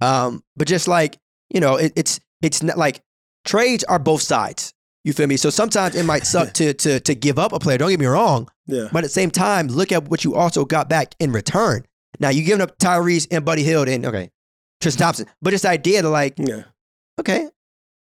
Um, 0.01 0.43
but 0.55 0.67
just 0.67 0.87
like, 0.87 1.17
you 1.49 1.59
know, 1.59 1.75
it, 1.75 1.93
it's 1.95 2.19
it's 2.41 2.63
not 2.63 2.77
like 2.77 3.01
trades 3.45 3.83
are 3.83 3.99
both 3.99 4.21
sides. 4.21 4.73
You 5.05 5.13
feel 5.13 5.27
me? 5.27 5.37
So 5.37 5.49
sometimes 5.49 5.95
it 5.95 6.03
might 6.03 6.25
suck 6.27 6.53
to 6.53 6.73
to 6.73 6.99
to 6.99 7.15
give 7.15 7.39
up 7.39 7.53
a 7.53 7.59
player. 7.59 7.77
Don't 7.77 7.89
get 7.89 7.99
me 7.99 8.05
wrong. 8.05 8.49
Yeah, 8.67 8.87
But 8.91 8.99
at 8.99 9.03
the 9.03 9.09
same 9.09 9.31
time, 9.31 9.67
look 9.67 9.91
at 9.91 10.09
what 10.09 10.23
you 10.23 10.35
also 10.35 10.65
got 10.65 10.89
back 10.89 11.15
in 11.19 11.31
return. 11.31 11.85
Now 12.19 12.29
you 12.29 12.43
giving 12.43 12.61
up 12.61 12.77
Tyrese 12.77 13.27
and 13.31 13.43
Buddy 13.45 13.63
Hield 13.63 13.87
and 13.87 14.05
okay, 14.05 14.29
Tristan 14.81 15.01
Thompson. 15.05 15.25
But 15.41 15.51
this 15.51 15.65
idea 15.65 16.01
to 16.01 16.09
like, 16.09 16.35
yeah. 16.37 16.63
okay, 17.19 17.47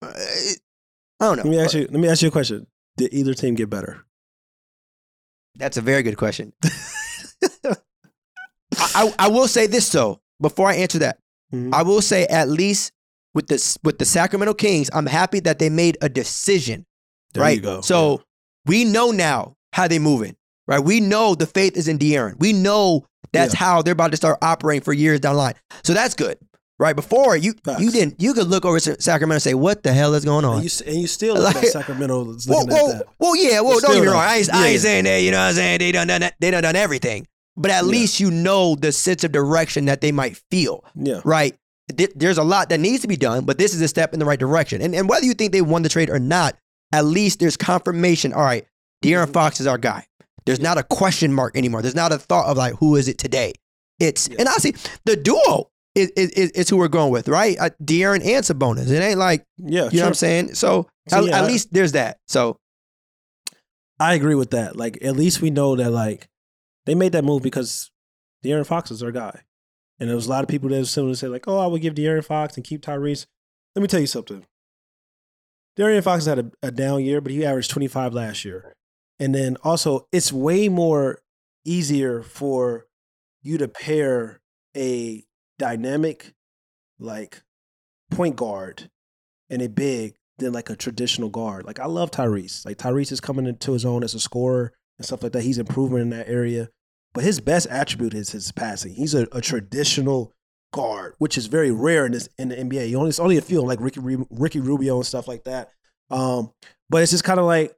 uh, 0.03 0.07
I 0.09 0.55
don't 1.21 1.37
know. 1.39 1.43
Let 1.45 1.47
me 1.47 1.61
ask 1.61 1.75
you. 1.75 1.83
Let 1.83 1.93
me 2.01 2.09
ask 2.09 2.21
you 2.23 2.29
a 2.29 2.33
question. 2.33 2.67
Did 2.97 3.15
either 3.15 3.33
team 3.35 3.55
get 3.55 3.71
better? 3.71 4.05
That's 5.55 5.77
a 5.77 5.83
very 5.83 6.03
good 6.03 6.17
question. 6.17 6.53
I, 7.65 7.77
I, 8.95 9.15
I 9.19 9.29
will 9.29 9.49
say 9.49 9.67
this 9.67 9.89
though, 9.91 10.21
before 10.41 10.69
I 10.69 10.75
answer 10.77 10.99
that, 11.01 11.19
Mhm. 11.53 11.73
I 11.75 11.83
will 11.83 12.01
say 12.03 12.25
at 12.27 12.49
least 12.49 12.93
with 13.35 13.47
the 13.49 13.79
with 13.83 13.99
the 13.99 14.05
Sacramento 14.05 14.55
Kings, 14.55 14.91
I'm 14.93 15.07
happy 15.07 15.41
that 15.41 15.59
they 15.59 15.71
made 15.71 15.97
a 16.03 16.09
decision. 16.09 16.85
There 17.35 17.43
right. 17.43 17.57
you 17.57 17.63
go. 17.63 17.81
So 17.81 18.23
we 18.67 18.85
know 18.85 19.11
now 19.11 19.55
how 19.73 19.89
they 19.89 19.99
moving. 19.99 20.37
Right. 20.69 20.79
We 20.81 21.01
know 21.01 21.35
the 21.35 21.47
faith 21.47 21.77
is 21.77 21.89
in 21.89 21.99
De'Aaron. 21.99 22.39
We 22.39 22.53
know 22.53 23.05
that's 23.33 23.55
Yeah. 23.55 23.59
how 23.61 23.83
they're 23.83 23.93
about 23.93 24.11
to 24.13 24.17
start 24.17 24.39
operating 24.43 24.83
for 24.85 24.93
years 24.93 25.21
down 25.21 25.35
the 25.35 25.39
line. 25.39 25.55
So 25.83 25.93
that's 25.95 26.15
good. 26.15 26.39
Right. 26.79 26.95
Before 26.97 27.37
you 27.37 27.55
Facts. 27.65 27.81
you 27.81 27.91
didn't 27.91 28.21
you 28.21 28.35
could 28.35 28.49
look 28.49 28.65
over 28.65 28.79
Sacramento 28.81 29.35
and 29.35 29.43
say, 29.43 29.55
what 29.55 29.83
the 29.83 29.93
hell 29.93 30.15
is 30.15 30.25
going 30.25 30.45
on? 30.45 30.61
and 30.61 30.65
you, 30.65 30.71
and 30.87 31.01
you 31.01 31.07
still 31.07 31.35
look 31.35 31.55
Like- 31.55 31.65
at 31.65 31.71
Sacramento 31.73 32.31
is 32.35 32.47
Well, 32.49 32.61
looking 32.61 32.73
well, 32.75 32.91
at 32.91 32.99
that. 32.99 33.07
well, 33.19 33.37
yeah, 33.37 33.61
well, 33.61 33.81
don't 33.81 33.95
get 33.95 34.01
me 34.03 34.07
wrong. 34.09 34.17
I 34.17 34.37
ain't, 34.37 34.47
though. 34.49 34.59
I 34.59 34.67
ain't 34.69 34.81
saying 34.81 35.05
that, 35.05 35.19
you 35.19 35.31
know 35.31 35.39
what 35.39 35.49
I'm 35.51 35.55
saying? 35.55 35.79
They 35.79 35.93
done 35.93 36.07
done 36.09 36.21
that, 36.23 36.35
they 36.41 36.51
done 36.51 36.63
done 36.63 36.77
everything. 36.77 37.27
But 37.57 37.71
at 37.71 37.85
Yeah. 37.85 37.91
least 37.91 38.21
you 38.21 38.31
know 38.31 38.75
the 38.77 38.93
sense 38.93 39.25
of 39.25 39.33
direction 39.33 39.85
that 39.87 40.01
they 40.01 40.11
might 40.13 40.41
feel, 40.51 40.85
Yeah, 40.95 41.21
right? 41.25 41.55
Th- 41.97 42.11
There's 42.15 42.39
a 42.39 42.45
lot 42.45 42.69
that 42.71 42.81
needs 42.81 43.03
to 43.03 43.09
be 43.09 43.17
done, 43.17 43.45
but 43.45 43.59
this 43.59 43.75
is 43.75 43.81
a 43.81 43.89
step 43.89 44.13
in 44.13 44.19
the 44.21 44.25
right 44.27 44.39
direction. 44.39 44.81
And, 44.83 44.95
and 44.95 45.09
whether 45.09 45.25
you 45.27 45.35
think 45.35 45.53
they 45.53 45.63
won 45.63 45.83
the 45.83 45.89
trade 45.89 46.11
or 46.11 46.19
not, 46.19 46.57
at 46.93 47.05
least 47.05 47.41
there's 47.41 47.57
confirmation. 47.57 48.33
All 48.33 48.43
right, 48.43 48.67
De'Aaron 49.05 49.27
Mhm. 49.29 49.33
Fox 49.33 49.61
is 49.61 49.67
our 49.67 49.79
guy. 49.79 50.07
There's 50.47 50.61
not 50.61 50.79
a 50.79 50.83
question 50.83 51.33
mark 51.33 51.57
anymore. 51.57 51.83
There's 51.83 51.95
not 51.95 52.13
a 52.13 52.19
thought 52.19 52.47
of 52.47 52.57
like, 52.57 52.75
who 52.75 52.97
is 52.97 53.09
it 53.09 53.19
today? 53.19 53.53
It's 54.01 54.29
Yeah. 54.29 54.37
and 54.41 54.49
see 54.61 54.75
the 55.05 55.17
duo 55.17 55.71
is, 55.95 56.11
is, 56.17 56.31
is, 56.31 56.69
who 56.69 56.77
we're 56.79 56.89
going 56.89 57.13
with, 57.13 57.29
right? 57.29 57.57
Uh, 57.61 57.71
De'Aaron 57.83 58.25
and 58.25 58.45
Sabonis. 58.45 58.91
It 58.91 59.01
ain't 59.03 59.19
like 59.19 59.45
yeah. 59.59 59.89
you 59.91 59.99
know 59.99 60.05
what 60.05 60.09
I'm 60.09 60.15
saying. 60.15 60.55
So, 60.55 60.89
So, 61.09 61.19
at, 61.19 61.25
yeah, 61.25 61.39
at 61.39 61.45
I- 61.45 61.47
least 61.47 61.73
there's 61.73 61.93
that. 61.93 62.19
So 62.29 62.57
I 64.01 64.15
agree 64.15 64.35
with 64.35 64.51
that. 64.51 64.77
Like, 64.77 64.99
at 65.03 65.17
least 65.17 65.41
we 65.43 65.51
know 65.51 65.77
that 65.77 65.91
like 65.91 66.29
they 66.87 66.95
made 66.95 67.13
that 67.13 67.25
move 67.25 67.43
because 67.43 67.91
De'Aaron 68.45 68.67
Fox 68.67 68.91
is 68.91 69.01
their 69.01 69.13
guy, 69.13 69.43
and 70.03 70.09
there 70.09 70.17
was 70.17 70.27
a 70.27 70.31
lot 70.31 70.43
of 70.43 70.49
people 70.49 70.69
that 70.69 70.79
were 70.79 70.85
similar 70.85 71.13
to 71.13 71.17
say 71.17 71.29
like, 71.29 71.47
"Oh, 71.47 71.59
I 71.59 71.69
would 71.69 71.81
give 71.81 71.95
De'Aaron 71.95 72.25
Fox 72.25 72.57
and 72.57 72.65
keep 72.65 72.83
Tyrese." 72.83 73.27
Let 73.77 73.83
me 73.83 73.87
tell 73.87 74.01
you 74.01 74.09
something. 74.09 74.45
De'Aaron 75.79 76.03
Fox 76.03 76.27
had 76.27 76.41
a, 76.41 76.51
a 76.61 76.73
down 76.73 77.05
year, 77.05 77.21
but 77.21 77.31
he 77.31 77.47
averaged 77.47 77.71
25 77.71 78.13
last 78.13 78.45
year, 78.45 78.75
and 79.21 79.33
then 79.33 79.57
also 79.63 80.09
it's 80.11 80.33
way 80.33 80.69
more 80.69 81.21
easier 81.65 82.21
for 82.21 82.87
you 83.43 83.59
to 83.59 83.69
pair 83.69 84.41
a 84.77 85.23
dynamic 85.61 86.35
like 86.99 87.45
point 88.11 88.35
guard 88.35 88.91
and 89.51 89.63
a 89.63 89.69
big 89.69 90.17
than 90.39 90.53
like 90.53 90.69
a 90.69 90.75
traditional 90.75 91.29
guard. 91.29 91.65
Like 91.65 91.79
I 91.79 91.87
love 91.87 92.11
Tyrese. 92.11 92.67
Like 92.67 92.77
Tyrese 92.77 93.13
is 93.13 93.21
coming 93.21 93.47
into 93.47 93.73
his 93.73 93.85
own 93.85 94.03
as 94.03 94.15
a 94.15 94.21
scorer 94.21 94.73
and 94.99 95.07
stuff 95.07 95.23
like 95.23 95.31
that. 95.31 95.45
He's 95.45 95.59
improving 95.59 96.01
in 96.01 96.11
that 96.11 96.29
area. 96.29 96.71
But 97.15 97.25
his 97.25 97.41
best 97.41 97.67
attribute 97.69 98.15
is 98.15 98.31
his 98.31 98.53
passing. 98.53 98.95
He's 98.95 99.15
a, 99.15 99.27
a 99.33 99.41
traditional 99.41 100.33
guard, 100.73 101.15
which 101.19 101.37
is 101.37 101.47
very 101.47 101.71
rare 101.71 102.07
in 102.07 102.13
this 102.13 102.29
in 102.39 102.49
the 102.49 102.57
NBA. 102.57 102.89
You 102.89 102.99
only 102.99 103.11
it's 103.11 103.21
only 103.21 103.37
a 103.37 103.43
few 103.43 103.61
like 103.63 103.81
Ricky 103.81 104.01
Ricky 104.31 104.61
Rubio 104.61 104.97
and 104.97 105.07
stuff 105.07 105.29
like 105.29 105.45
that. 105.45 105.73
Um, 106.11 106.53
but 106.89 107.03
it's 107.03 107.13
just 107.13 107.25
kind 107.25 107.39
of 107.39 107.47
like 107.47 107.77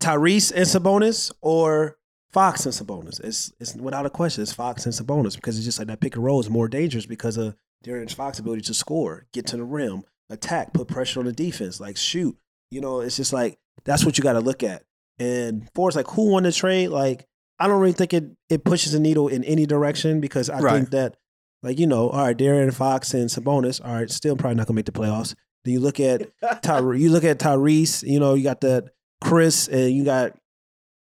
Tyrese 0.00 0.52
and 0.52 0.66
Sabonis 0.66 1.32
or 1.40 1.96
Fox 2.32 2.66
and 2.66 2.74
Sabonis. 2.74 3.20
It's 3.22 3.52
it's 3.58 3.74
without 3.74 4.06
a 4.06 4.10
question. 4.10 4.42
It's 4.42 4.52
Fox 4.52 4.84
and 4.84 4.94
Sabonis 4.94 5.34
because 5.34 5.56
it's 5.56 5.64
just 5.64 5.78
like 5.78 5.88
that 5.88 6.00
pick 6.00 6.14
and 6.14 6.24
roll 6.24 6.40
is 6.40 6.50
more 6.50 6.68
dangerous 6.68 7.06
because 7.06 7.36
of 7.36 7.56
De'Aaron 7.84 8.12
Fox's 8.12 8.40
ability 8.40 8.62
to 8.62 8.74
score, 8.74 9.26
get 9.32 9.46
to 9.48 9.56
the 9.56 9.64
rim, 9.64 10.04
attack, 10.30 10.72
put 10.72 10.88
pressure 10.88 11.20
on 11.20 11.26
the 11.26 11.32
defense, 11.32 11.80
like 11.80 11.96
shoot. 11.96 12.36
You 12.70 12.80
know, 12.80 13.00
it's 13.00 13.16
just 13.16 13.32
like 13.32 13.58
that's 13.84 14.04
what 14.04 14.18
you 14.18 14.24
got 14.24 14.34
to 14.34 14.40
look 14.40 14.62
at. 14.62 14.84
And 15.18 15.68
for 15.74 15.88
it's 15.88 15.96
like 15.96 16.08
who 16.08 16.30
won 16.30 16.44
the 16.44 16.52
trade, 16.52 16.88
like 16.88 17.27
I 17.58 17.66
don't 17.66 17.80
really 17.80 17.92
think 17.92 18.12
it 18.14 18.24
it 18.48 18.64
pushes 18.64 18.92
the 18.92 19.00
needle 19.00 19.28
in 19.28 19.42
any 19.44 19.66
direction 19.66 20.20
because 20.20 20.48
I 20.48 20.60
Right. 20.60 20.74
think 20.74 20.90
that 20.90 21.16
like 21.62 21.78
you 21.78 21.86
know, 21.86 22.08
all 22.10 22.24
right, 22.24 22.36
De'Aaron 22.36 22.72
Fox 22.72 23.14
and 23.14 23.28
Sabonis, 23.28 23.84
are 23.84 24.06
still 24.08 24.36
probably 24.36 24.56
not 24.56 24.66
gonna 24.66 24.76
make 24.76 24.86
the 24.86 24.92
playoffs. 24.92 25.34
Then 25.64 25.74
you 25.74 25.80
look 25.80 25.98
at 26.00 26.28
Tyre, 26.62 26.94
you 26.94 27.10
look 27.10 27.24
at 27.24 27.38
Tyrese, 27.38 28.06
you 28.08 28.20
know, 28.20 28.34
you 28.34 28.44
got 28.44 28.60
that 28.60 28.90
Chris 29.22 29.66
and 29.68 29.90
you 29.92 30.04
got 30.04 30.38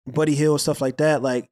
Buddy 0.07 0.35
Hield 0.35 0.61
stuff 0.61 0.80
like 0.83 0.98
that. 0.98 1.22
Like 1.22 1.48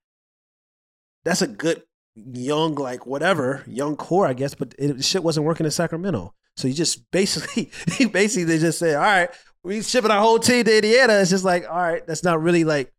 that's 1.24 1.40
a 1.42 1.46
good 1.46 1.82
young, 2.14 2.74
like 2.74 3.06
whatever 3.06 3.62
young 3.66 3.96
core, 3.96 4.26
I 4.26 4.34
guess. 4.34 4.54
But 4.54 4.74
it, 4.78 5.02
shit 5.04 5.22
wasn't 5.24 5.46
working 5.46 5.64
in 5.64 5.72
Sacramento, 5.72 6.34
so 6.56 6.68
you 6.68 6.74
just 6.74 7.10
basically, 7.10 7.70
he 7.96 8.04
basically 8.04 8.44
they 8.44 8.58
just 8.58 8.78
said, 8.78 8.96
all 8.96 9.02
right, 9.02 9.30
we 9.64 9.80
shipping 9.82 10.10
our 10.10 10.20
whole 10.20 10.38
team 10.38 10.64
to 10.64 10.74
Indiana. 10.76 11.14
It's 11.14 11.30
just 11.30 11.44
like, 11.44 11.64
all 11.68 11.76
right, 11.76 12.06
that's 12.06 12.24
not 12.24 12.42
really 12.42 12.64
like. 12.64 12.92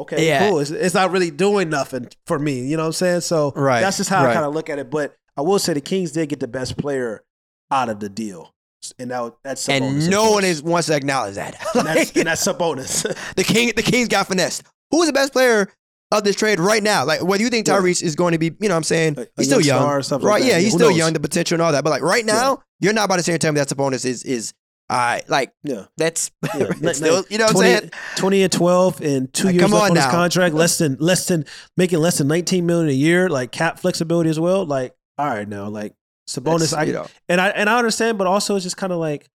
Okay, 0.00 0.26
Yeah. 0.26 0.48
cool. 0.48 0.60
It's, 0.60 0.70
it's 0.70 0.94
not 0.94 1.10
really 1.10 1.30
doing 1.30 1.68
nothing 1.68 2.08
for 2.26 2.38
me. 2.38 2.60
You 2.66 2.76
know 2.76 2.84
what 2.84 2.88
I'm 2.88 2.92
saying? 2.94 3.20
So 3.20 3.52
Right, 3.54 3.80
that's 3.80 3.98
just 3.98 4.08
how 4.10 4.24
I 4.24 4.32
kind 4.32 4.44
of 4.46 4.54
look 4.54 4.70
at 4.70 4.78
it. 4.78 4.90
But 4.90 5.14
I 5.36 5.42
will 5.42 5.58
say 5.58 5.74
the 5.74 5.80
Kings 5.80 6.12
did 6.12 6.28
get 6.30 6.40
the 6.40 6.48
best 6.48 6.76
player 6.78 7.22
out 7.70 7.88
of 7.88 8.00
the 8.00 8.08
deal, 8.08 8.52
and 8.98 9.10
that, 9.10 9.34
that's 9.44 9.66
Sabonis, 9.68 9.82
and 10.04 10.10
no 10.10 10.30
one 10.32 10.44
is 10.44 10.62
wants 10.62 10.88
to 10.88 10.94
acknowledge 10.96 11.34
that. 11.36 11.54
And 11.74 11.86
that's, 11.86 11.98
Like, 12.10 12.16
and 12.16 12.26
that's 12.26 12.46
Sabonis. 12.46 13.02
the 13.36 13.44
king, 13.44 13.72
the 13.76 13.82
Kings 13.82 14.08
got 14.08 14.26
finessed. 14.26 14.62
Who 14.90 15.02
is 15.02 15.08
the 15.08 15.12
best 15.12 15.32
player 15.32 15.70
of 16.12 16.24
this 16.24 16.34
trade 16.34 16.58
right 16.58 16.82
now? 16.82 17.04
Like, 17.04 17.22
whether 17.22 17.42
you 17.42 17.50
think 17.50 17.68
Yeah. 17.68 17.76
Tyrese 17.78 18.02
is 18.02 18.16
going 18.16 18.32
to 18.32 18.38
be, 18.38 18.46
you 18.46 18.68
know, 18.68 18.74
what 18.74 18.78
I'm 18.78 18.82
saying 18.84 19.14
A- 19.18 19.20
a 19.22 19.26
he's 19.36 19.46
still 19.46 19.60
young 19.60 19.66
young, 19.76 19.82
star 19.82 19.98
or 19.98 20.02
something 20.02 20.26
right? 20.28 20.40
like. 20.42 20.50
Yeah, 20.50 20.58
he's 20.58 20.72
Who 20.72 20.78
still 20.78 20.88
knows? 20.90 20.98
young, 20.98 21.12
the 21.12 21.20
potential 21.20 21.54
and 21.56 21.62
all 21.62 21.72
that. 21.72 21.84
But 21.84 21.90
like 21.90 22.02
right 22.02 22.24
now, 22.24 22.62
you're 22.80 22.92
not 22.94 23.04
about 23.04 23.20
to 23.20 23.22
here 23.24 23.34
and 23.34 23.40
tell 23.42 23.52
me 23.52 23.58
that 23.60 23.68
Sabonis 23.68 24.04
is 24.04 24.24
is 24.24 24.52
I 24.90 25.22
like 25.28 25.52
Yeah. 25.62 25.86
that's 25.96 26.30
Yeah, 26.54 26.92
still, 26.92 27.24
you 27.30 27.38
know 27.38 27.44
what 27.44 27.50
I'm 27.50 27.54
20, 27.54 27.68
saying? 27.68 27.90
20 28.16 28.42
and 28.42 28.52
12 28.52 29.00
and 29.00 29.32
two 29.32 29.46
Like, 29.46 29.54
years 29.54 29.62
left 29.70 29.74
on 29.84 29.90
on 29.90 29.96
his 29.96 30.06
contract, 30.06 30.54
less 30.54 30.78
than 30.78 30.96
less 30.98 31.28
than 31.28 31.44
making 31.76 32.00
less 32.00 32.18
than 32.18 32.26
19 32.26 32.66
million 32.66 32.88
a 32.88 32.92
year, 32.92 33.28
like 33.28 33.52
cap 33.52 33.78
flexibility 33.78 34.28
as 34.30 34.40
well. 34.40 34.66
Like, 34.66 34.94
all 35.16 35.26
right 35.28 35.48
now, 35.48 35.68
like 35.68 35.94
Sabonis, 36.28 36.76
I 36.76 36.84
you 36.84 36.92
know, 36.92 37.06
and 37.28 37.40
I 37.40 37.48
and 37.50 37.70
I 37.70 37.78
understand, 37.78 38.18
but 38.18 38.26
also 38.26 38.56
it's 38.56 38.64
just 38.64 38.76
kind 38.76 38.92
of 38.92 38.98
like 38.98 39.28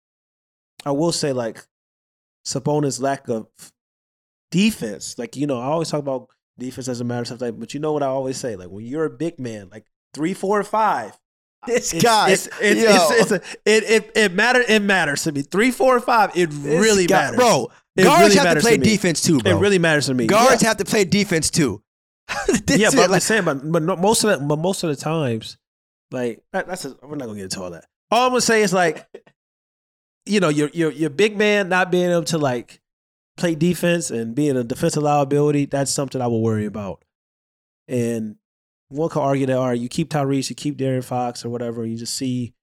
I 0.85 0.91
will 0.91 1.11
say 1.11 1.33
like 1.33 1.63
Sabonis' 2.45 2.99
lack 2.99 3.29
of 3.29 3.47
defense. 4.51 5.17
Like 5.17 5.35
you 5.35 5.47
know, 5.47 5.59
I 5.59 5.65
always 5.65 5.89
talk 5.89 5.99
about 5.99 6.29
defense 6.57 6.87
doesn't 6.87 7.05
matter 7.07 7.21
of 7.21 7.27
stuff 7.27 7.41
like, 7.41 7.59
but 7.59 7.73
you 7.73 7.79
know 7.79 7.91
what 7.93 8.03
I 8.03 8.07
always 8.07 8.37
say, 8.37 8.55
like 8.55 8.69
when 8.69 8.85
you're 8.85 9.05
a 9.05 9.09
big 9.09 9.39
man, 9.39 9.69
like 9.71 9.85
three, 10.13 10.33
four, 10.33 10.63
five. 10.63 11.17
This 11.67 11.93
It's, 11.93 12.03
guy, 12.03 12.31
it's, 12.31 12.47
it's, 12.61 12.81
it's, 12.81 13.11
it's 13.11 13.31
a, 13.31 13.35
it, 13.65 13.83
it, 13.83 14.11
it 14.15 14.33
matters. 14.33 14.65
It 14.67 14.81
matters 14.81 15.23
to 15.23 15.31
me. 15.31 15.41
Three, 15.41 15.71
four, 15.71 15.99
five. 15.99 16.35
It 16.35 16.49
really 16.53 17.05
guy- 17.05 17.25
matters, 17.25 17.37
bro. 17.37 17.71
It 17.95 18.03
guards 18.03 18.35
really 18.35 18.47
have 18.47 18.55
to 18.57 18.61
play 18.61 18.77
to 18.77 18.83
defense 18.83 19.21
too, 19.21 19.39
bro. 19.39 19.51
It 19.57 19.59
really 19.61 19.79
matters 19.79 20.07
to 20.07 20.13
me. 20.13 20.25
guards 20.25 20.61
have 20.63 20.77
to 20.77 20.85
play 20.85 21.03
defense 21.05 21.49
too. 21.51 21.81
Yeah, 22.67 22.89
but 22.91 23.05
I'm 23.05 23.11
like- 23.11 23.21
saying, 23.21 23.43
but 23.45 23.61
but 23.71 23.99
most 23.99 24.23
of 24.23 24.39
the 24.39 24.45
but 24.45 24.57
most 24.57 24.83
of 24.83 24.89
the 24.89 24.95
times, 24.95 25.57
like 26.11 26.41
that, 26.53 26.67
that's 26.67 26.85
a, 26.85 26.95
we're 27.03 27.15
not 27.17 27.25
gonna 27.25 27.35
get 27.37 27.43
into 27.45 27.61
all 27.61 27.69
that. 27.71 27.85
All 28.09 28.25
I'm 28.25 28.31
gonna 28.31 28.41
say 28.41 28.61
is 28.63 28.73
like, 28.73 29.05
you 30.25 30.39
know, 30.39 30.49
your 30.49 30.69
your 30.73 30.91
your 30.91 31.09
big 31.09 31.37
man 31.37 31.69
not 31.69 31.91
being 31.91 32.09
able 32.09 32.23
to 32.25 32.37
like 32.37 32.81
play 33.37 33.55
defense 33.55 34.09
and 34.09 34.33
being 34.33 34.55
a 34.57 34.63
defensive 34.63 35.03
liability. 35.03 35.65
That's 35.65 35.91
something 35.91 36.21
I 36.21 36.27
will 36.27 36.41
worry 36.41 36.65
about. 36.65 37.03
And 37.87 38.37
one 38.93 39.09
could 39.09 39.21
argue 39.21 39.45
that 39.47 39.57
all 39.57 39.67
right, 39.67 39.79
you 39.79 39.89
keep 39.89 40.09
Tyrese, 40.09 40.49
you 40.49 40.55
keep 40.55 40.77
De'Aaron 40.77 41.03
Fox 41.03 41.43
or 41.43 41.49
whatever, 41.49 41.85
you 41.85 41.97
just 41.97 42.15
see 42.15 42.53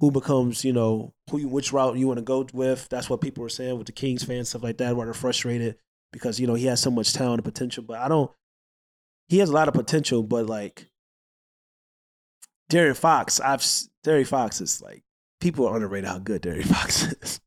who 0.00 0.10
becomes, 0.10 0.64
you 0.64 0.72
know, 0.72 1.14
who 1.30 1.38
you, 1.38 1.48
which 1.48 1.72
route 1.72 1.96
you 1.96 2.06
want 2.06 2.18
to 2.18 2.24
go 2.24 2.46
with. 2.52 2.88
That's 2.88 3.08
what 3.08 3.20
people 3.20 3.42
were 3.42 3.48
saying 3.48 3.78
with 3.78 3.86
the 3.86 3.92
Kings 3.92 4.24
fans, 4.24 4.48
stuff 4.48 4.62
like 4.62 4.78
that, 4.78 4.96
where 4.96 5.06
they're 5.06 5.14
frustrated 5.14 5.76
because 6.12 6.40
you 6.40 6.46
know 6.46 6.54
he 6.54 6.66
has 6.66 6.80
so 6.80 6.90
much 6.90 7.12
talent 7.12 7.38
and 7.38 7.44
potential. 7.44 7.84
But 7.84 7.98
I 7.98 8.08
don't. 8.08 8.30
He 9.28 9.38
has 9.38 9.48
a 9.48 9.52
lot 9.52 9.68
of 9.68 9.74
potential, 9.74 10.22
but 10.22 10.46
like 10.46 10.88
De'Aaron 12.70 12.96
Fox, 12.96 13.40
I've 13.40 13.60
De'Aaron 13.60 14.26
Fox 14.26 14.60
is 14.60 14.80
like 14.80 15.02
people 15.40 15.66
are 15.66 15.74
underrated 15.74 16.08
how 16.08 16.18
good 16.18 16.42
De'Aaron 16.42 16.66
Fox 16.66 17.02
is. 17.22 17.40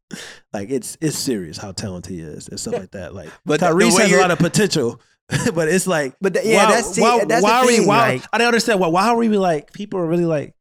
like 0.54 0.70
it's 0.70 0.98
it's 1.02 1.18
serious 1.18 1.58
how 1.58 1.72
talented 1.72 2.14
he 2.14 2.22
is 2.22 2.48
and 2.48 2.60
stuff 2.60 2.76
like 2.76 2.92
that. 2.92 3.14
Like 3.14 3.30
But 3.46 3.60
Tyrese 3.60 4.00
has 4.00 4.12
a 4.12 4.18
lot 4.18 4.32
of 4.32 4.40
potential, 4.40 5.02
but 5.54 5.68
it's 5.68 5.88
like 5.88 6.16
But 6.22 6.34
th- 6.36 6.46
yeah, 6.46 6.66
why, 6.66 6.72
that's 6.72 6.94
see, 6.96 7.02
why, 7.02 7.26
that's 7.26 7.44
why 7.44 7.50
the 7.50 7.56
are 7.58 7.68
we 7.80 7.86
why 7.86 8.10
like, 8.14 8.24
I 8.32 8.38
don't 8.38 8.48
understand 8.48 8.80
why 8.80 8.88
why 8.88 9.08
are 9.10 9.18
we 9.18 9.28
like 9.30 9.74
people 9.74 10.00
are 10.00 10.06
really 10.08 10.26
like 10.26 10.54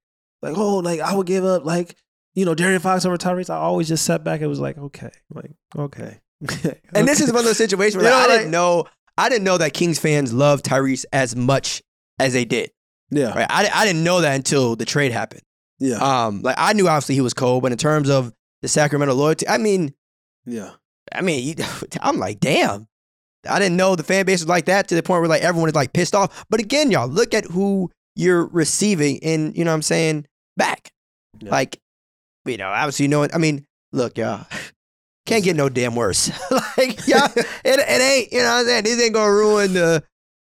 like 0.43 0.57
oh 0.57 0.79
like 0.79 1.01
I 1.01 1.15
would 1.15 1.27
give 1.27 1.45
up 1.45 1.65
like 1.65 1.95
you 2.35 2.45
know 2.45 2.55
De'Aaron 2.55 2.81
Fox 2.81 3.05
over 3.05 3.17
Tyrese. 3.17 3.49
I 3.51 3.57
always 3.57 3.89
just 3.89 4.05
sat 4.05 4.25
back 4.25 4.41
and 4.41 4.49
was 4.51 4.61
like 4.61 4.77
okay 4.77 5.11
like 5.33 5.53
okay. 5.77 6.19
and 6.95 7.09
this 7.09 7.21
is 7.21 7.29
one 7.33 7.39
of 7.39 7.45
those 7.45 7.57
situations 7.57 7.97
where 8.03 8.05
You 8.05 8.11
know, 8.11 8.25
I 8.25 8.27
like- 8.27 8.39
didn't 8.41 8.51
know. 8.51 8.87
I 9.19 9.31
didn't 9.31 9.45
know 9.45 9.57
that 9.57 9.73
Kings 9.73 9.99
fans 9.99 10.35
love 10.35 10.61
Tyrese 10.63 11.07
as 11.13 11.35
much 11.35 11.83
as 12.19 12.35
they 12.35 12.45
did. 12.45 12.71
yeah 13.11 13.33
Right? 13.35 13.47
I, 13.49 13.71
I 13.73 13.87
didn't 13.87 14.05
know 14.05 14.21
that 14.21 14.35
until 14.37 14.77
the 14.77 14.85
trade 14.85 15.11
happened. 15.13 15.41
yeah 15.79 15.97
Um, 16.27 16.43
like 16.43 16.57
I 16.59 16.75
knew 16.75 16.87
obviously 16.89 17.15
he 17.15 17.23
was 17.23 17.33
cold, 17.33 17.63
but 17.63 17.73
in 17.73 17.79
terms 17.79 18.11
of 18.11 18.33
the 18.61 18.69
Sacramento 18.69 19.15
loyalty, 19.15 19.49
I 19.49 19.57
mean, 19.59 19.95
yeah 20.45 20.73
I 21.15 21.23
mean, 21.23 21.55
I'm 22.03 22.19
like, 22.19 22.41
damn. 22.41 22.89
I 23.49 23.59
didn't 23.59 23.77
know 23.77 23.97
the 23.97 24.03
fan 24.03 24.27
base 24.27 24.41
was 24.41 24.49
like 24.49 24.67
that 24.67 24.89
to 24.89 24.95
the 24.95 25.03
point 25.03 25.21
where 25.21 25.29
like 25.29 25.43
everyone 25.43 25.69
is 25.69 25.75
like 25.75 25.93
pissed 25.93 26.15
off. 26.15 26.45
But 26.51 26.61
again, 26.61 26.91
y'all, 26.91 27.09
look 27.09 27.35
at 27.35 27.45
who 27.45 27.91
you're 28.15 28.47
receiving 28.47 29.17
in, 29.17 29.53
you 29.55 29.65
know 29.65 29.71
what 29.71 29.77
I'm 29.77 29.83
saying, 29.83 30.27
back. 30.57 30.93
Yeah. 31.41 31.51
Like, 31.51 31.81
you 32.45 32.57
know, 32.57 32.69
obviously, 32.69 33.05
you 33.05 33.09
know 33.09 33.21
what 33.21 33.35
I 33.35 33.39
mean, 33.39 33.67
look, 33.93 34.19
y'all. 34.19 34.47
Can't 35.27 35.43
get 35.43 35.57
no 35.57 35.69
damn 35.69 35.97
worse. 35.97 36.29
like, 36.51 37.05
yeah, 37.09 37.27
it, 37.35 37.47
it 37.65 38.01
ain't, 38.01 38.33
you 38.33 38.39
know 38.39 38.45
what 38.45 38.61
I'm 38.61 38.65
saying? 38.67 38.85
This 38.85 39.03
ain't 39.03 39.13
gonna 39.13 39.33
ruin 39.33 39.73
the 39.73 40.05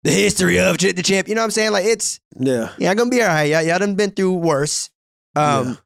the 0.03 0.12
history 0.12 0.60
of 0.60 0.77
the 0.77 1.01
champ. 1.01 1.29
You 1.29 1.36
know 1.36 1.41
what 1.41 1.45
I'm 1.45 1.51
saying? 1.51 1.71
Like, 1.71 1.86
it's 1.86 2.19
yeah 2.38 2.73
yeah, 2.77 2.93
gonna 2.93 3.10
be 3.10 3.21
all 3.21 3.29
right. 3.29 3.45
Y'all, 3.45 3.62
y'all 3.62 3.79
done 3.79 3.95
been 3.95 4.12
through 4.12 4.34
worse. 4.34 4.89
Um, 5.34 5.77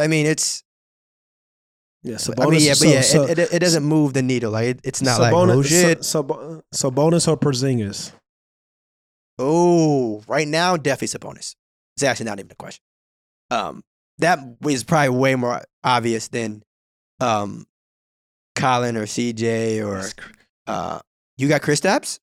I 0.00 0.06
mean, 0.06 0.26
it's 0.26 0.62
yeah. 2.06 2.16
I 2.38 2.46
mean, 2.46 2.60
yeah, 2.60 2.70
but 2.70 2.76
so- 2.78 2.88
yeah, 2.88 3.00
so- 3.02 3.24
it, 3.24 3.38
it, 3.38 3.52
it 3.54 3.58
doesn't 3.58 3.84
move 3.84 4.12
the 4.14 4.22
needle. 4.22 4.52
Like, 4.52 4.66
it, 4.66 4.80
it's 4.84 5.02
not 5.02 5.20
like, 5.20 5.32
Sabonis- 5.32 5.54
oh 5.54 5.62
shit. 5.62 6.04
So, 6.04 6.62
so, 6.72 6.90
Sabonis 6.90 7.28
or 7.28 7.36
Porzingis? 7.36 8.12
Oh, 9.38 10.22
right 10.26 10.48
now, 10.48 10.76
definitely 10.76 11.18
Sabonis. 11.18 11.54
It's 11.96 12.02
actually 12.02 12.26
not 12.26 12.38
even 12.38 12.50
a 12.52 12.54
question. 12.54 12.82
Um, 13.50 13.82
that 14.18 14.38
is 14.66 14.84
probably 14.84 15.10
way 15.10 15.34
more 15.34 15.62
obvious 15.84 16.28
than 16.28 16.62
um, 17.20 17.66
Colin 18.54 18.96
or 18.96 19.04
CJ 19.04 19.84
or 19.86 20.02
uh, 20.66 21.00
you 21.36 21.48
got 21.48 21.60
Kristaps, 21.62 22.18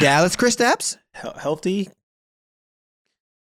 Dallas 0.00 0.36
Kristaps. 0.36 0.96
Healthy. 1.14 1.88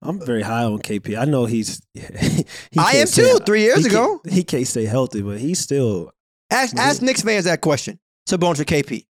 I'm 0.05 0.19
very 0.25 0.41
high 0.41 0.63
on 0.65 0.79
KP. 0.79 1.17
I 1.19 1.23
know 1.25 1.45
he's. 1.45 1.81
he 1.93 2.01
I 2.77 2.93
am 2.97 3.07
stay- 3.07 3.21
too. 3.23 3.39
Three 3.45 3.61
years 3.61 3.85
he 3.85 3.89
ago, 3.89 4.19
can't- 4.19 4.33
he 4.33 4.43
can't 4.43 4.67
stay 4.67 4.83
healthy, 4.85 5.21
but 5.21 5.39
he's 5.39 5.59
still. 5.59 6.11
ask 6.51 6.75
ask 6.77 7.01
Knicks 7.01 7.21
fans 7.21 7.45
that 7.45 7.61
question. 7.61 7.99
Sabonis 8.27 8.59
or 8.59 8.65
KP. 8.65 9.05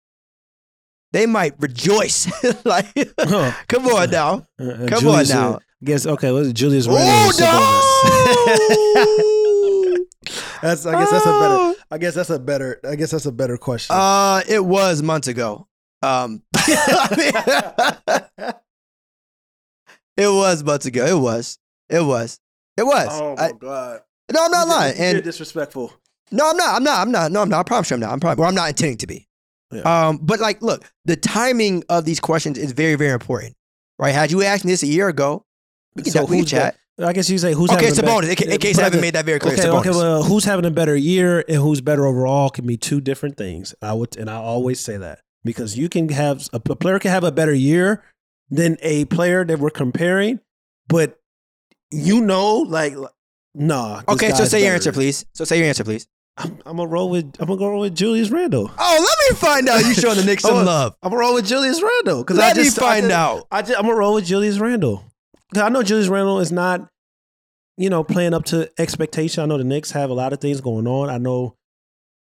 They 1.12 1.24
might 1.26 1.54
rejoice. 1.60 2.26
like, 2.64 2.86
Huh. 3.18 3.52
come 3.68 3.86
on 3.86 4.10
now. 4.10 4.46
Uh, 4.58 4.64
uh, 4.64 4.86
Come 4.88 5.00
Julius, 5.00 5.30
on 5.32 5.38
uh, 5.38 5.50
now. 5.52 5.58
guess 5.84 6.06
okay. 6.06 6.32
What's 6.32 6.48
it? 6.48 6.54
Julius 6.54 6.86
Randle? 6.86 7.04
Oh 7.06 7.30
Sabonis? 7.34 7.82
that's. 10.62 10.86
I 10.86 10.92
guess 10.92 11.10
that's 11.10 11.26
a 11.26 11.40
better. 11.40 11.74
I 11.90 11.98
guess 11.98 12.14
that's 12.14 12.30
a 12.30 12.38
better. 12.38 12.80
I 12.88 12.94
guess 12.96 13.10
that's 13.10 13.26
a 13.26 13.32
better 13.32 13.58
question. 13.58 13.94
Uh, 13.94 14.40
it 14.48 14.64
was 14.64 15.02
months 15.02 15.28
ago. 15.28 15.68
Um, 16.02 16.42
it 20.16 20.28
was 20.28 20.62
months 20.62 20.86
ago. 20.86 21.04
It 21.06 21.18
was. 21.20 21.58
It 21.88 22.00
was. 22.00 22.38
It 22.76 22.84
was. 22.84 23.08
oh 23.10 23.34
my 23.36 23.42
I- 23.48 23.52
god! 23.52 24.00
no, 24.32 24.44
I'm 24.44 24.50
not 24.50 24.66
You're- 24.66 24.76
lying. 24.76 24.96
You're 24.98 25.06
And 25.16 25.24
disrespectful. 25.24 25.92
no, 26.30 26.50
I'm 26.50 26.56
not. 26.56 26.76
I'm 26.76 26.84
not. 26.84 27.00
I'm 27.00 27.10
not. 27.12 27.32
No, 27.32 27.42
I'm 27.42 27.48
not. 27.48 27.60
I 27.60 27.62
promise 27.64 27.90
you, 27.90 27.94
I'm 27.94 28.00
not. 28.00 28.12
I'm 28.12 28.20
probably. 28.20 28.40
Well, 28.40 28.48
I'm 28.48 28.54
not 28.54 28.68
intending 28.70 28.98
to 28.98 29.06
be. 29.06 29.28
Yeah. 29.72 29.80
Um, 30.08 30.18
but 30.22 30.38
like, 30.40 30.60
look, 30.62 30.84
the 31.06 31.16
timing 31.16 31.82
of 31.88 32.04
these 32.04 32.20
questions 32.20 32.58
is 32.58 32.72
very, 32.72 32.94
very 32.94 33.12
important, 33.12 33.54
right? 33.98 34.14
Had 34.14 34.30
you 34.30 34.42
asked 34.42 34.64
me 34.66 34.72
this 34.72 34.82
a 34.82 34.86
year 34.86 35.08
ago, 35.08 35.44
we 35.96 36.02
can, 36.02 36.12
So 36.12 36.24
we 36.26 36.38
can 36.38 36.46
chat. 36.46 36.76
I 36.98 37.14
guess 37.14 37.30
you 37.30 37.38
say 37.38 37.54
who's 37.54 37.70
Okay, 37.70 37.86
having 37.86 37.98
a 38.00 38.02
better- 38.02 38.26
In, 38.44 38.52
in 38.52 38.58
case 38.58 38.78
I 38.78 38.82
haven't 38.84 39.00
made 39.00 39.14
that 39.14 39.24
very 39.24 39.38
clear, 39.38 39.54
Okay, 39.54 39.62
Sabonis. 39.62 39.80
okay. 39.80 39.90
Well, 39.90 40.22
who's 40.24 40.44
having 40.44 40.66
a 40.66 40.70
better 40.70 40.94
year 40.94 41.42
and 41.48 41.56
who's 41.56 41.80
better 41.80 42.04
overall 42.06 42.50
can 42.50 42.66
be 42.66 42.76
two 42.76 43.00
different 43.00 43.38
things. 43.38 43.74
I 43.80 43.94
would, 43.94 44.14
and 44.18 44.28
I 44.28 44.34
always 44.36 44.78
say 44.78 44.98
that 44.98 45.20
because 45.42 45.76
you 45.78 45.88
can 45.88 46.10
have 46.10 46.48
a, 46.52 46.56
a 46.70 46.76
player 46.76 46.98
can 46.98 47.10
have 47.10 47.24
a 47.24 47.32
better 47.32 47.54
year 47.54 48.04
than 48.52 48.76
a 48.82 49.06
player 49.06 49.44
that 49.44 49.58
we're 49.58 49.70
comparing, 49.70 50.38
but 50.86 51.18
you 51.90 52.20
know, 52.20 52.58
like, 52.58 52.94
nah. 53.54 54.02
okay, 54.08 54.30
so 54.30 54.44
say 54.44 54.62
your 54.64 54.74
answer, 54.74 54.92
please. 54.92 55.24
So 55.32 55.44
say 55.44 55.58
your 55.58 55.66
answer, 55.66 55.84
please. 55.84 56.06
I'm, 56.36 56.58
I'm 56.64 56.76
gonna 56.76 56.86
roll 56.86 57.10
with. 57.10 57.34
I'm 57.40 57.46
gonna 57.46 57.58
go 57.58 57.78
with 57.80 57.96
Julius 57.96 58.30
Randle. 58.30 58.70
Oh, 58.78 59.06
let 59.06 59.32
me 59.32 59.38
find 59.38 59.68
out 59.68 59.84
you 59.84 59.94
showing 59.94 60.16
the 60.16 60.24
Knicks 60.24 60.42
some 60.44 60.64
love. 60.66 60.94
I'm 61.02 61.10
gonna 61.10 61.20
roll 61.20 61.34
with 61.34 61.46
Julius 61.46 61.82
Randle 61.82 62.22
because 62.22 62.38
I 62.38 62.52
just 62.52 62.76
me 62.76 62.82
find 62.82 63.06
I 63.06 63.08
just, 63.08 63.18
out. 63.18 63.46
I 63.50 63.62
just, 63.62 63.78
I'm 63.78 63.86
gonna 63.86 63.96
roll 63.96 64.14
with 64.14 64.26
Julius 64.26 64.58
Randle. 64.58 65.04
I 65.56 65.68
know 65.68 65.82
Julius 65.82 66.08
Randle 66.08 66.40
is 66.40 66.52
not, 66.52 66.88
you 67.76 67.90
know, 67.90 68.04
playing 68.04 68.32
up 68.32 68.44
to 68.46 68.70
expectation. 68.78 69.42
I 69.42 69.46
know 69.46 69.58
the 69.58 69.64
Knicks 69.64 69.90
have 69.90 70.08
a 70.08 70.14
lot 70.14 70.32
of 70.32 70.40
things 70.40 70.60
going 70.60 70.86
on. 70.86 71.10
I 71.10 71.18
know 71.18 71.56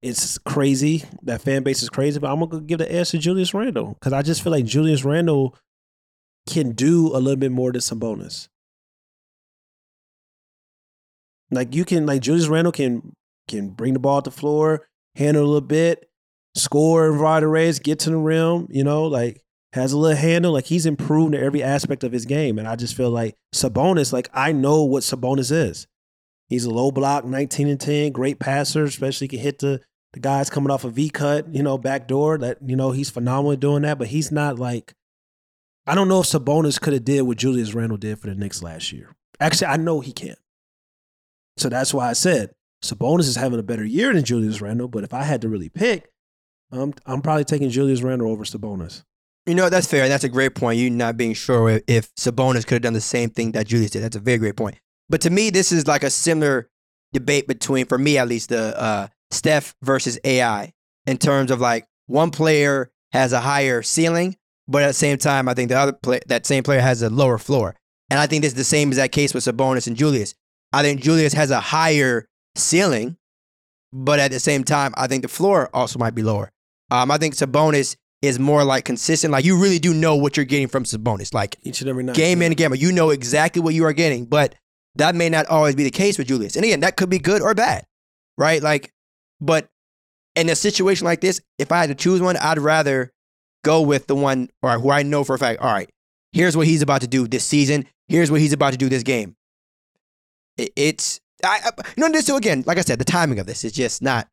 it's 0.01 0.39
crazy. 0.39 1.03
That 1.23 1.41
fan 1.41 1.61
base 1.63 1.83
is 1.83 1.89
crazy, 1.89 2.19
but 2.19 2.31
I'm 2.31 2.39
gonna 2.39 2.63
give 2.63 2.79
the 2.79 2.91
edge 2.91 3.09
to 3.11 3.19
Julius 3.19 3.53
Randle 3.53 3.93
because 3.93 4.13
I 4.13 4.21
just 4.21 4.43
feel 4.43 4.51
like 4.51 4.65
Julius 4.65 5.03
Randle 5.03 5.55
can 6.49 6.71
do 6.71 7.07
a 7.15 7.19
little 7.19 7.37
bit 7.37 7.51
more 7.51 7.71
than 7.71 7.81
Sabonis. 7.81 8.47
Like 11.51 11.73
you 11.73 11.85
can, 11.85 12.05
like 12.05 12.21
Julius 12.21 12.47
Randle 12.47 12.71
can 12.71 13.13
can 13.47 13.69
bring 13.69 13.93
the 13.93 13.99
ball 13.99 14.21
to 14.21 14.29
the 14.29 14.35
floor, 14.35 14.87
handle 15.15 15.43
a 15.43 15.45
little 15.45 15.61
bit, 15.61 16.09
score 16.55 17.11
ride 17.11 17.43
the 17.43 17.47
race, 17.47 17.79
get 17.79 17.99
to 17.99 18.09
the 18.09 18.17
rim. 18.17 18.67
You 18.69 18.83
know, 18.83 19.05
like 19.05 19.41
has 19.73 19.91
a 19.91 19.97
little 19.97 20.17
handle. 20.17 20.53
Like 20.53 20.65
he's 20.65 20.85
improved 20.85 21.33
in 21.33 21.43
every 21.43 21.63
aspect 21.63 22.03
of 22.03 22.11
his 22.11 22.25
game, 22.25 22.59
and 22.59 22.67
I 22.67 22.75
just 22.75 22.95
feel 22.95 23.09
like 23.09 23.35
Sabonis. 23.53 24.13
Like 24.13 24.29
I 24.33 24.51
know 24.51 24.83
what 24.83 25.03
Sabonis 25.03 25.51
is. 25.51 25.87
He's 26.47 26.65
a 26.65 26.71
low 26.71 26.91
block, 26.91 27.25
19 27.25 27.67
and 27.67 27.79
10, 27.79 28.11
great 28.11 28.39
passer, 28.39 28.83
especially 28.83 29.27
can 29.27 29.39
hit 29.39 29.59
the 29.59 29.81
the 30.13 30.19
guys 30.19 30.49
coming 30.49 30.71
off 30.71 30.83
a 30.83 30.89
V 30.89 31.09
cut, 31.09 31.53
you 31.53 31.61
know, 31.61 31.77
back 31.77 32.07
door. 32.07 32.37
That 32.37 32.57
you 32.65 32.75
know 32.75 32.91
he's 32.91 33.09
phenomenal 33.09 33.55
doing 33.55 33.83
that, 33.83 33.97
but 33.97 34.07
he's 34.07 34.31
not 34.31 34.57
like. 34.59 34.93
I 35.87 35.95
don't 35.95 36.07
know 36.07 36.21
if 36.21 36.27
Sabonis 36.27 36.79
could 36.79 36.93
have 36.93 37.05
did 37.05 37.21
what 37.23 37.37
Julius 37.37 37.73
Randle 37.73 37.97
did 37.97 38.19
for 38.19 38.27
the 38.27 38.35
Knicks 38.35 38.61
last 38.61 38.91
year. 38.91 39.15
Actually, 39.39 39.67
I 39.67 39.77
know 39.77 40.01
he 40.01 40.11
can't. 40.11 40.37
So 41.57 41.69
that's 41.69 41.93
why 41.93 42.09
I 42.09 42.13
said 42.13 42.51
Sabonis 42.83 43.21
is 43.21 43.35
having 43.35 43.59
a 43.59 43.63
better 43.63 43.83
year 43.83 44.13
than 44.13 44.23
Julius 44.23 44.61
Randle. 44.61 44.87
But 44.87 45.03
if 45.03 45.13
I 45.13 45.23
had 45.23 45.41
to 45.41 45.49
really 45.49 45.69
pick, 45.69 46.09
I'm 46.71 46.93
I'm 47.05 47.21
probably 47.21 47.45
taking 47.45 47.69
Julius 47.69 48.01
Randle 48.01 48.31
over 48.31 48.43
Sabonis. 48.43 49.03
You 49.45 49.55
know, 49.55 49.69
that's 49.69 49.87
fair. 49.87 50.03
and 50.03 50.11
That's 50.11 50.23
a 50.23 50.29
great 50.29 50.53
point. 50.53 50.77
You 50.79 50.89
not 50.89 51.17
being 51.17 51.33
sure 51.33 51.69
if, 51.69 51.83
if 51.87 52.15
Sabonis 52.15 52.65
could 52.67 52.75
have 52.75 52.81
done 52.83 52.93
the 52.93 53.01
same 53.01 53.29
thing 53.29 53.53
that 53.53 53.67
Julius 53.67 53.91
did. 53.91 54.03
That's 54.03 54.15
a 54.15 54.19
very 54.19 54.37
great 54.37 54.55
point. 54.55 54.77
But 55.09 55.21
to 55.21 55.29
me, 55.31 55.49
this 55.49 55.71
is 55.71 55.87
like 55.87 56.03
a 56.03 56.09
similar 56.11 56.69
debate 57.13 57.47
between, 57.47 57.87
for 57.87 57.97
me 57.97 58.19
at 58.19 58.27
least, 58.27 58.49
the 58.49 58.79
uh, 58.79 59.07
Steph 59.31 59.75
versus 59.81 60.19
AI 60.23 60.73
in 61.07 61.17
terms 61.17 61.49
of 61.49 61.59
like 61.59 61.87
one 62.05 62.29
player 62.29 62.91
has 63.11 63.33
a 63.33 63.39
higher 63.39 63.81
ceiling, 63.81 64.37
but 64.69 64.83
at 64.83 64.87
the 64.87 64.93
same 64.93 65.17
time, 65.17 65.49
I 65.49 65.55
think 65.55 65.69
the 65.69 65.77
other 65.79 65.93
play, 65.93 66.19
that 66.27 66.45
same 66.45 66.63
player 66.63 66.79
has 66.79 67.01
a 67.01 67.09
lower 67.09 67.39
floor. 67.39 67.75
And 68.11 68.19
I 68.19 68.27
think 68.27 68.43
this 68.43 68.51
is 68.53 68.57
the 68.57 68.63
same 68.63 68.91
as 68.91 68.97
that 68.97 69.11
case 69.11 69.33
with 69.33 69.43
Sabonis 69.43 69.87
and 69.87 69.97
Julius. 69.97 70.35
I 70.71 70.83
think 70.83 71.01
Julius 71.01 71.33
has 71.33 71.49
a 71.51 71.59
higher 71.59 72.27
ceiling, 72.55 73.17
but 73.91 74.19
at 74.19 74.31
the 74.31 74.39
same 74.39 74.63
time, 74.63 74.93
I 74.95 75.07
think 75.07 75.23
the 75.23 75.27
floor 75.27 75.69
also 75.73 75.97
might 75.97 76.13
be 76.15 76.21
lower. 76.21 76.51
Um, 76.91 77.09
I 77.09 77.17
think 77.17 77.33
Sabonis 77.33 77.95
is 78.21 78.37
more 78.37 78.63
like 78.63 78.85
consistent. 78.85 79.31
Like 79.31 79.45
you 79.45 79.59
really 79.59 79.79
do 79.79 79.93
know 79.93 80.15
what 80.15 80.37
you're 80.37 80.45
getting 80.45 80.67
from 80.67 80.83
Sabonis. 80.83 81.33
Like 81.33 81.55
Each 81.63 81.81
and 81.81 81.89
every 81.89 82.03
night. 82.03 82.15
game 82.15 82.41
in 82.41 82.47
and 82.51 82.57
game 82.57 82.71
out, 82.71 82.79
you 82.79 82.91
know 82.91 83.09
exactly 83.09 83.61
what 83.61 83.73
you 83.73 83.85
are 83.85 83.93
getting. 83.93 84.25
But 84.25 84.55
that 84.95 85.15
may 85.15 85.29
not 85.29 85.47
always 85.47 85.75
be 85.75 85.83
the 85.83 85.91
case 85.91 86.17
with 86.17 86.27
Julius. 86.27 86.55
And 86.55 86.63
again, 86.65 86.81
that 86.81 86.95
could 86.95 87.09
be 87.09 87.19
good 87.19 87.41
or 87.41 87.55
bad, 87.55 87.85
right? 88.37 88.61
Like, 88.61 88.91
but 89.41 89.69
in 90.35 90.49
a 90.49 90.55
situation 90.55 91.05
like 91.05 91.21
this, 91.21 91.41
if 91.57 91.71
I 91.71 91.79
had 91.79 91.89
to 91.89 91.95
choose 91.95 92.21
one, 92.21 92.37
I'd 92.37 92.59
rather 92.59 93.11
go 93.63 93.81
with 93.81 94.07
the 94.07 94.15
one 94.15 94.49
or 94.61 94.79
who 94.79 94.91
I 94.91 95.03
know 95.03 95.23
for 95.23 95.35
a 95.35 95.39
fact. 95.39 95.61
All 95.61 95.71
right, 95.71 95.89
here's 96.31 96.55
what 96.55 96.67
he's 96.67 96.81
about 96.81 97.01
to 97.01 97.07
do 97.07 97.27
this 97.27 97.45
season. 97.45 97.85
Here's 98.07 98.31
what 98.31 98.41
he's 98.41 98.53
about 98.53 98.71
to 98.71 98.77
do 98.77 98.89
this 98.89 99.03
game. 99.03 99.35
It, 100.57 100.71
it's 100.75 101.19
I, 101.43 101.59
I 101.65 101.69
you 101.95 102.01
know 102.03 102.11
this 102.11 102.25
too 102.25 102.35
again. 102.35 102.63
Like 102.65 102.77
I 102.77 102.81
said, 102.81 102.99
the 102.99 103.05
timing 103.05 103.39
of 103.39 103.45
this 103.45 103.63
is 103.63 103.71
just 103.71 104.01
not 104.01 104.27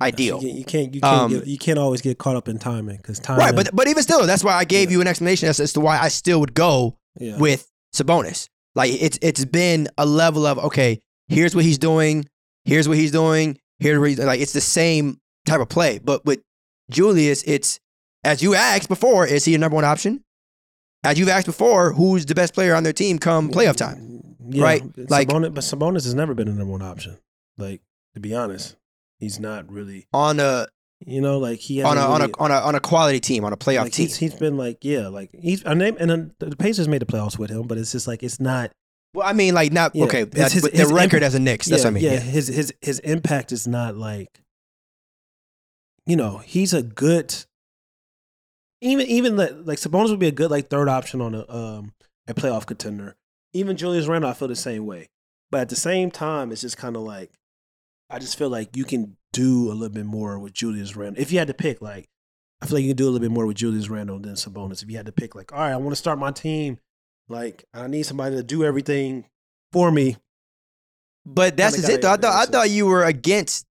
ideal. 0.00 0.42
You, 0.42 0.64
can't. 0.64 0.94
You 0.94 1.00
can't. 1.00 1.14
Um, 1.14 1.30
get, 1.30 1.46
you 1.46 1.58
can't 1.58 1.78
always 1.78 2.00
get 2.00 2.18
caught 2.18 2.36
up 2.36 2.48
in 2.48 2.58
timing 2.58 2.96
because 2.96 3.18
timing. 3.18 3.44
Right, 3.44 3.54
but 3.54 3.74
but 3.74 3.88
even 3.88 4.02
still, 4.02 4.26
that's 4.26 4.44
why 4.44 4.54
I 4.54 4.64
gave 4.64 4.90
you 4.90 5.00
an 5.00 5.06
explanation 5.06 5.48
as, 5.48 5.60
as 5.60 5.72
to 5.74 5.80
why 5.80 5.98
I 5.98 6.08
still 6.08 6.40
would 6.40 6.54
go 6.54 6.96
yeah. 7.18 7.38
with 7.38 7.70
Sabonis. 7.94 8.48
Like 8.74 8.90
it's 8.92 9.18
it's 9.22 9.44
been 9.44 9.88
a 9.98 10.06
level 10.06 10.46
of 10.46 10.58
okay, 10.58 11.00
here's 11.28 11.54
what 11.54 11.64
he's 11.64 11.78
doing, 11.78 12.26
here's 12.64 12.88
what 12.88 12.96
he's 12.96 13.10
doing, 13.12 13.58
here's 13.78 13.98
what 13.98 14.08
he's 14.08 14.18
like 14.18 14.40
it's 14.40 14.52
the 14.52 14.60
same 14.60 15.20
type 15.46 15.60
of 15.60 15.68
play. 15.68 15.98
But 15.98 16.24
with 16.24 16.40
Julius, 16.90 17.42
it's 17.44 17.80
as 18.24 18.42
you 18.42 18.54
asked 18.54 18.88
before, 18.88 19.26
is 19.26 19.44
he 19.44 19.54
a 19.54 19.58
number 19.58 19.74
one 19.74 19.84
option? 19.84 20.22
As 21.04 21.18
you've 21.18 21.28
asked 21.28 21.46
before, 21.46 21.92
who's 21.92 22.24
the 22.26 22.34
best 22.34 22.54
player 22.54 22.74
on 22.74 22.84
their 22.84 22.92
team 22.92 23.18
come 23.18 23.50
playoff 23.50 23.76
time? 23.76 24.36
Yeah, 24.48 24.62
right? 24.64 24.82
Like- 25.10 25.28
Sabonis, 25.28 25.54
but 25.54 25.64
Sabonis 25.64 26.04
has 26.04 26.14
never 26.14 26.34
been 26.34 26.48
a 26.48 26.52
number 26.52 26.72
one 26.72 26.82
option. 26.82 27.18
Like 27.58 27.80
to 28.14 28.20
be 28.20 28.34
honest, 28.34 28.76
he's 29.18 29.40
not 29.40 29.70
really. 29.70 30.06
On 30.12 30.38
a 30.40 30.66
You 31.04 31.20
know, 31.20 31.38
like 31.38 31.58
he 31.58 31.82
on 31.82 31.96
a 31.98 32.00
hasn't 32.00 32.38
on 32.38 32.50
a 32.50 32.54
on 32.54 32.62
a 32.62 32.66
on 32.68 32.74
a 32.76 32.80
quality 32.80 33.18
team, 33.20 33.44
on 33.44 33.52
a 33.52 33.56
playoff 33.56 33.82
like 33.84 33.92
team. 33.92 34.06
he's, 34.06 34.16
he's 34.16 34.34
been 34.34 34.56
like 34.56 34.84
yeah, 34.84 35.08
like 35.08 35.30
he's 35.32 35.64
I 35.66 35.74
name 35.74 35.96
and 35.98 36.08
then 36.10 36.34
the 36.38 36.56
Pacers 36.56 36.86
made 36.88 37.02
the 37.02 37.06
playoffs 37.06 37.38
with 37.38 37.50
him, 37.50 37.62
but 37.66 37.78
it's 37.78 37.90
just 37.92 38.06
like 38.06 38.22
it's 38.22 38.38
not. 38.38 38.70
Well, 39.14 39.26
I 39.26 39.32
mean, 39.32 39.54
like 39.54 39.72
not 39.72 39.94
Yeah, 39.96 40.04
okay. 40.04 40.24
That's 40.24 40.54
his- 40.54 40.66
his 40.68 40.88
the 40.88 40.94
record 40.94 41.16
imp- 41.16 41.24
as 41.24 41.34
a 41.34 41.40
Knicks. 41.40 41.66
That's 41.66 41.82
yeah, 41.82 41.88
what 41.90 41.90
I 41.90 41.94
mean. 41.94 42.04
yeah, 42.04 42.12
Yeah. 42.14 42.20
his 42.20 42.46
his 42.48 42.72
his 42.80 42.98
impact 43.00 43.50
is 43.52 43.66
not 43.66 43.96
like. 43.96 44.40
You 46.06 46.16
know, 46.16 46.38
he's 46.38 46.72
a 46.74 46.82
good. 46.82 47.34
Even 48.82 49.06
even 49.06 49.36
the, 49.36 49.62
like 49.64 49.78
Sabonis 49.78 50.10
would 50.10 50.18
be 50.18 50.28
a 50.28 50.32
good 50.32 50.50
like 50.50 50.68
third 50.68 50.88
option 50.88 51.20
on 51.20 51.34
a 51.34 51.48
um 51.48 51.92
a 52.28 52.34
playoff 52.34 52.66
contender. 52.66 53.16
Even 53.52 53.76
Julius 53.76 54.06
Randle, 54.06 54.30
I 54.30 54.34
feel 54.34 54.48
the 54.48 54.56
same 54.56 54.86
way. 54.86 55.08
But 55.50 55.60
at 55.60 55.68
the 55.68 55.76
same 55.76 56.10
time, 56.10 56.50
it's 56.50 56.62
just 56.62 56.76
kind 56.76 56.96
of 56.96 57.02
like 57.02 57.30
I 58.10 58.18
just 58.18 58.36
feel 58.36 58.50
like 58.50 58.76
you 58.76 58.84
can 58.84 59.16
do 59.32 59.70
a 59.70 59.74
little 59.74 59.94
bit 59.94 60.04
more 60.04 60.38
with 60.38 60.52
Julius 60.52 60.96
Randle. 60.96 61.22
If 61.22 61.32
you 61.32 61.38
had 61.38 61.48
to 61.48 61.54
pick, 61.54 61.80
like 61.80 62.08
I 62.60 62.66
feel 62.66 62.76
like 62.76 62.82
you 62.82 62.90
can 62.90 62.96
do 62.96 63.04
a 63.04 63.10
little 63.10 63.20
bit 63.20 63.30
more 63.30 63.46
with 63.46 63.56
Julius 63.56 63.88
Randle 63.88 64.18
than 64.18 64.34
Sabonis. 64.34 64.82
If 64.82 64.90
you 64.90 64.96
had 64.96 65.06
to 65.06 65.12
pick, 65.12 65.34
like, 65.34 65.52
all 65.52 65.60
right, 65.60 65.72
I 65.72 65.76
want 65.76 65.90
to 65.90 65.96
start 65.96 66.18
my 66.18 66.30
team, 66.30 66.78
like 67.28 67.64
I 67.72 67.86
need 67.86 68.04
somebody 68.04 68.36
to 68.36 68.42
do 68.42 68.64
everything 68.64 69.26
for 69.72 69.90
me. 69.90 70.16
But 71.24 71.56
that's 71.56 71.76
just 71.76 71.88
it. 71.88 72.02
Though. 72.02 72.12
I 72.12 72.16
thought 72.16 72.48
I 72.48 72.50
thought 72.50 72.70
you 72.70 72.86
were 72.86 73.04
against 73.04 73.66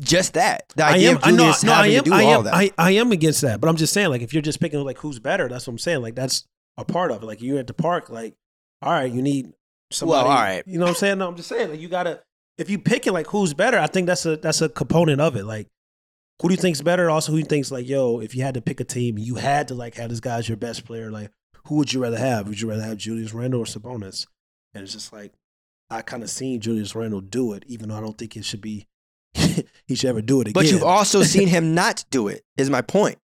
just 0.00 0.34
that. 0.34 0.68
The 0.76 0.84
I 0.84 0.96
am. 0.98 1.16
of 1.16 1.24
I 1.24 1.30
know. 1.30 1.36
Julius 1.38 1.64
No, 1.64 1.72
I 1.72 1.86
am. 1.88 2.04
to 2.04 2.10
do 2.10 2.14
I 2.16 2.24
all 2.24 2.38
am. 2.38 2.44
that. 2.44 2.54
I, 2.54 2.70
I 2.78 2.90
am 2.92 3.12
against 3.12 3.40
that. 3.42 3.60
But 3.60 3.68
I'm 3.68 3.76
just 3.76 3.92
saying, 3.92 4.10
like, 4.10 4.22
if 4.22 4.32
you're 4.32 4.42
just 4.42 4.60
picking 4.60 4.80
like 4.80 4.98
who's 4.98 5.18
better, 5.18 5.48
that's 5.48 5.66
what 5.66 5.72
I'm 5.72 5.78
saying. 5.78 6.02
Like, 6.02 6.14
that's 6.14 6.44
a 6.76 6.84
part 6.84 7.10
of 7.10 7.22
it. 7.22 7.26
Like, 7.26 7.40
you're 7.42 7.58
at 7.58 7.66
the 7.66 7.74
park. 7.74 8.10
Like, 8.10 8.34
all 8.82 8.92
right, 8.92 9.10
you 9.10 9.22
need 9.22 9.52
somebody. 9.90 10.16
Well, 10.24 10.26
all 10.30 10.38
right. 10.42 10.62
You 10.66 10.78
know 10.78 10.84
what 10.84 10.90
I'm 10.90 10.96
saying? 10.96 11.18
No, 11.18 11.28
I'm 11.28 11.36
just 11.36 11.48
saying. 11.48 11.70
Like, 11.70 11.80
you 11.80 11.88
gotta. 11.88 12.22
If 12.58 12.70
you 12.70 12.78
picking 12.78 13.12
like 13.12 13.26
who's 13.26 13.52
better, 13.54 13.78
I 13.78 13.86
think 13.86 14.06
that's 14.06 14.24
a 14.26 14.36
that's 14.36 14.62
a 14.62 14.68
component 14.68 15.20
of 15.20 15.36
it. 15.36 15.44
Like, 15.44 15.68
who 16.40 16.48
do 16.48 16.54
you 16.54 16.60
think's 16.60 16.80
better? 16.82 17.10
Also, 17.10 17.32
who 17.32 17.38
you 17.38 17.44
think's 17.44 17.70
like, 17.70 17.86
yo, 17.88 18.20
if 18.20 18.34
you 18.34 18.42
had 18.42 18.54
to 18.54 18.60
pick 18.62 18.80
a 18.80 18.84
team, 18.84 19.18
you 19.18 19.34
had 19.36 19.68
to 19.68 19.74
like 19.74 19.94
have 19.96 20.08
this 20.10 20.20
guy's 20.20 20.48
your 20.48 20.56
best 20.56 20.84
player. 20.86 21.10
Like, 21.10 21.30
who 21.66 21.76
would 21.76 21.92
you 21.92 22.00
rather 22.02 22.18
have? 22.18 22.48
Would 22.48 22.60
you 22.60 22.68
rather 22.68 22.82
have 22.82 22.96
Julius 22.98 23.34
Randle 23.34 23.60
or 23.60 23.64
Sabonis? 23.66 24.26
And 24.74 24.82
it's 24.84 24.92
just 24.94 25.12
like 25.12 25.32
I 25.90 26.00
kind 26.02 26.22
of 26.22 26.30
seen 26.30 26.60
Julius 26.60 26.94
Randle 26.94 27.20
do 27.20 27.52
it, 27.52 27.64
even 27.66 27.88
though 27.90 27.96
I 27.96 28.00
don't 28.00 28.16
think 28.16 28.36
it 28.36 28.44
should 28.44 28.60
be. 28.62 28.86
he 29.86 29.94
should 29.94 30.08
ever 30.10 30.22
do 30.22 30.40
it 30.40 30.48
again. 30.48 30.52
But 30.54 30.70
you've 30.70 30.82
also 30.82 31.22
seen 31.34 31.48
him 31.48 31.74
not 31.74 32.04
do 32.10 32.28
it. 32.28 32.42
Is 32.56 32.70
my 32.70 32.82
point. 32.82 33.18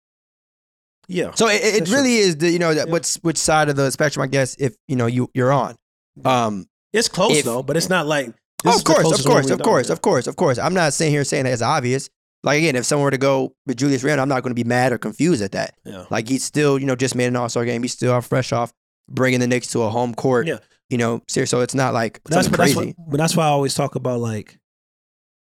yeah. 1.09 1.33
So 1.35 1.49
it, 1.49 1.61
it 1.63 1.79
That's 1.81 1.91
really 1.91 2.17
is 2.17 2.37
the 2.37 2.51
you 2.51 2.59
know 2.59 2.75
that 2.75 2.87
Yeah. 2.87 2.93
what's 2.93 3.17
which 3.17 3.37
side 3.39 3.69
of 3.69 3.77
the 3.77 3.91
spectrum 3.91 4.23
I 4.23 4.27
guess 4.27 4.55
if 4.59 4.77
you 4.89 4.97
know 4.97 5.07
you 5.07 5.31
you're 5.35 5.53
on. 5.53 5.77
Um, 6.25 6.67
It's 6.93 7.09
close 7.09 7.39
If- 7.39 7.45
though, 7.45 7.63
but 7.63 7.77
it's 7.77 7.89
not 7.89 8.07
like. 8.07 8.33
oh, 8.67 8.71
of 8.71 8.75
is 8.77 8.85
the 8.85 8.93
course, 8.93 9.19
of 9.19 9.25
course, 9.27 9.51
of 9.51 9.63
course, 9.63 9.91
of 9.91 10.03
course, 10.03 10.27
of 10.27 10.37
course. 10.37 10.59
I'm 10.59 10.75
not 10.75 10.93
sitting 10.93 11.13
here 11.13 11.25
saying 11.25 11.45
that 11.45 11.53
it's 11.53 11.63
obvious. 11.63 12.11
Like 12.43 12.59
again, 12.59 12.75
if 12.77 12.85
someone 12.87 13.05
were 13.05 13.11
to 13.11 13.19
go 13.19 13.55
with 13.67 13.77
Julius 13.77 14.03
Randle, 14.03 14.23
I'm 14.23 14.29
not 14.29 14.43
going 14.43 14.51
to 14.51 14.63
be 14.63 14.69
mad 14.69 14.93
or 14.93 14.99
confused 14.99 15.43
at 15.43 15.53
that. 15.53 15.75
Yeah. 15.85 16.05
Like 16.11 16.29
he's 16.29 16.45
still 16.45 16.79
you 16.79 16.87
know 16.87 16.97
just 16.97 17.15
made 17.15 17.27
an 17.27 17.37
All 17.37 17.49
Star 17.49 17.65
game. 17.65 17.83
He's 17.83 17.93
still 17.93 18.21
fresh 18.21 18.53
off 18.53 18.73
bringing 19.09 19.41
the 19.41 19.47
Knicks 19.47 19.69
to 19.69 19.83
a 19.83 19.91
home 19.91 20.15
court. 20.15 20.47
Yeah. 20.47 20.59
You 20.89 20.99
know, 20.99 21.23
seriously, 21.29 21.57
so 21.59 21.61
it's 21.63 21.75
not 21.75 21.95
like 21.95 22.21
that's, 22.25 22.47
something 22.47 22.51
but 22.53 22.57
that's 22.59 22.75
crazy. 22.75 22.95
what, 22.99 23.11
but 23.13 23.17
that's 23.19 23.37
why 23.37 23.45
I 23.45 23.49
always 23.49 23.75
talk 23.75 23.95
about 23.95 24.21
like. 24.21 24.59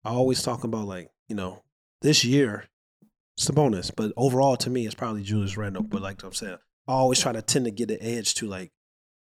I 0.05 0.11
always 0.11 0.43
talk 0.43 0.65
about 0.65 0.87
like 0.87 1.11
you 1.29 1.37
know 1.37 1.63
this 2.03 2.25
year, 2.25 2.65
Sabonis, 3.39 3.91
but 3.95 4.13
overall 4.17 4.57
to 4.59 4.71
me 4.71 4.87
it's 4.87 4.95
probably 4.95 5.23
Julius 5.23 5.57
Randle. 5.57 5.83
But 5.83 6.03
like 6.03 6.23
I'm 6.23 6.33
saying, 6.33 6.59
I 6.89 6.93
always 6.93 7.21
try 7.21 7.33
to 7.33 7.43
tend 7.43 7.67
to 7.67 7.71
get 7.71 7.89
the 7.89 8.03
edge 8.03 8.35
to 8.37 8.47
like 8.47 8.71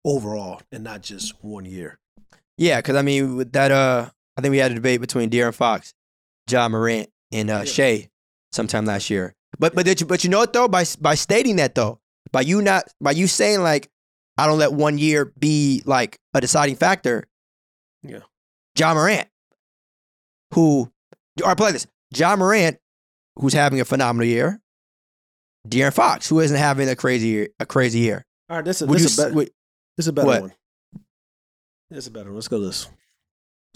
overall 0.06 0.62
and 0.72 0.84
not 0.84 1.02
just 1.02 1.34
one 1.44 1.66
year. 1.66 2.00
Yeah, 2.58 2.78
because 2.80 2.96
I 2.96 3.02
mean, 3.02 3.36
with 3.36 3.52
that, 3.54 3.72
uh, 3.72 4.10
I 4.38 4.42
think 4.42 4.52
we 4.52 4.58
had 4.58 4.72
a 4.72 4.76
debate 4.76 5.02
between 5.02 5.30
De'Aaron 5.30 5.54
Fox, 5.56 5.94
Ja 6.50 6.68
Morant, 6.70 7.10
and 7.32 7.50
uh, 7.50 7.64
Yeah. 7.66 7.72
Shai 7.72 8.10
sometime 8.52 8.86
last 8.86 9.10
year. 9.10 9.34
But 9.60 9.76
but 9.76 9.86
did 9.86 10.02
you, 10.02 10.08
but 10.08 10.24
you 10.24 10.30
know 10.30 10.40
what 10.40 10.54
though? 10.54 10.68
By 10.68 10.86
by 11.00 11.16
stating 11.16 11.58
that 11.58 11.76
though, 11.76 12.00
by 12.32 12.42
you 12.42 12.62
not 12.62 12.86
by 13.02 13.12
you 13.12 13.28
saying 13.28 13.62
like, 13.62 13.90
I 14.38 14.48
don't 14.48 14.60
let 14.60 14.74
one 14.74 14.98
year 14.98 15.32
be 15.38 15.84
like 15.86 16.20
a 16.34 16.42
deciding 16.42 16.76
factor. 16.76 17.28
Yeah. 18.02 18.22
Ja 18.78 18.94
Morant, 18.94 19.28
who, 20.54 20.92
or 21.44 21.56
play 21.56 21.72
this, 21.72 21.88
Ja 22.16 22.36
Morant, 22.36 22.78
who's 23.36 23.54
having 23.54 23.80
a 23.82 23.86
phenomenal 23.86 24.28
year. 24.28 24.60
De'Aaron 25.68 25.94
Fox, 25.94 26.28
who 26.28 26.40
isn't 26.40 26.58
having 26.58 26.90
a 26.90 26.96
crazy 26.96 27.28
year, 27.28 27.48
a 27.60 27.66
crazy 27.66 28.00
year. 28.00 28.26
All 28.50 28.58
right, 28.58 28.66
this 28.66 28.82
is 28.82 28.88
you 28.88 28.94
this 28.94 29.06
is 29.06 29.18
a 29.20 29.22
better, 29.24 29.36
would- 29.36 29.52
this 29.98 30.04
is 30.04 30.08
a 30.08 30.14
better 30.14 30.28
what? 30.28 30.42
one. 30.42 30.54
This 31.90 32.00
is 32.00 32.08
a 32.08 32.12
better 32.12 32.26
one. 32.30 32.36
Let's 32.36 32.48
go 32.48 32.60
to 32.60 32.66
this. 32.66 32.88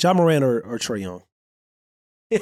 Ja 0.01 0.13
Morant 0.13 0.43
or, 0.43 0.59
or 0.59 0.77
Trae 0.77 1.01
Young. 1.01 1.23
you 2.31 2.39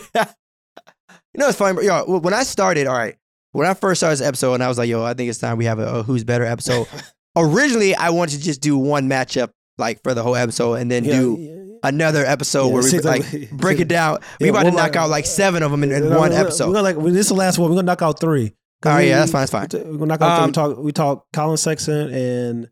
know, 1.35 1.47
it's 1.47 1.57
funny, 1.57 1.85
yo. 1.85 2.19
When 2.19 2.33
I 2.33 2.43
started, 2.43 2.87
all 2.87 2.97
right, 2.97 3.15
when 3.51 3.67
I 3.67 3.73
first 3.73 3.99
started 3.99 4.19
this 4.19 4.27
episode, 4.27 4.55
and 4.55 4.63
I 4.63 4.67
was 4.67 4.77
like, 4.77 4.89
yo, 4.89 5.03
I 5.03 5.13
think 5.13 5.29
it's 5.29 5.39
time 5.39 5.57
we 5.57 5.65
have 5.65 5.79
a, 5.79 5.99
a 5.99 6.03
Who's 6.03 6.23
Better 6.23 6.43
episode. 6.45 6.87
Originally, 7.37 7.93
I 7.95 8.09
wanted 8.09 8.37
to 8.39 8.43
just 8.43 8.61
do 8.61 8.77
one 8.77 9.07
matchup, 9.09 9.51
like 9.77 10.01
for 10.01 10.13
the 10.13 10.23
whole 10.23 10.35
episode, 10.35 10.75
and 10.75 10.89
then 10.89 11.03
Yeah, 11.03 11.11
do 11.19 11.37
yeah, 11.39 11.64
another 11.83 12.25
episode 12.25 12.67
yeah, 12.67 12.73
where 12.73 12.83
we 12.83 12.99
like 12.99 13.51
break 13.51 13.79
it 13.79 13.87
down. 13.87 14.19
We 14.39 14.47
Yeah, 14.47 14.51
about 14.51 14.63
to 14.63 14.71
knock 14.71 14.77
like- 14.77 14.95
out 14.95 15.09
like 15.09 15.25
seven 15.25 15.63
of 15.63 15.71
them 15.71 15.83
in, 15.83 15.91
in 15.91 16.09
know, 16.09 16.17
one 16.19 16.29
we're- 16.31 16.41
episode. 16.41 16.67
We're 16.67 16.73
gonna 16.75 16.95
like 16.95 17.13
this 17.13 17.21
is 17.21 17.27
the 17.29 17.33
last 17.35 17.57
one. 17.57 17.69
We're 17.69 17.75
gonna 17.77 17.85
knock 17.87 18.01
out 18.01 18.19
three. 18.19 18.53
All 18.85 18.91
right, 18.91 19.01
we- 19.03 19.09
yeah, 19.09 19.19
that's 19.19 19.31
fine, 19.31 19.47
that's 19.47 19.51
fine. 19.73 19.83
We're 19.91 19.97
gonna 19.97 20.05
knock 20.17 20.21
out 20.21 20.37
three. 20.37 20.43
Um, 20.43 20.47
We 20.47 20.51
talk. 20.51 20.77
We 20.85 20.91
talk. 20.91 21.25
Colin 21.33 21.57
Sexton 21.57 22.13
and. 22.13 22.69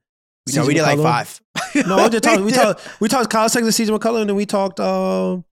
no, 0.56 0.66
we 0.66 0.74
did 0.74 0.82
like 0.84 1.00
five. 1.00 1.40
No, 1.88 2.04
we 2.04 2.10
just 2.10 2.24
talked. 2.24 2.42
We 2.42 2.52
talked. 2.52 2.88
We 3.02 3.08
talked 3.10 3.30
Colin 3.32 3.50
Sexton, 3.50 3.86
CJ 3.88 3.98
McCollum, 3.98 4.22
and 4.22 4.30
then 4.30 4.36
we 4.36 4.46
talked. 4.46 4.80
Um, 4.80 5.44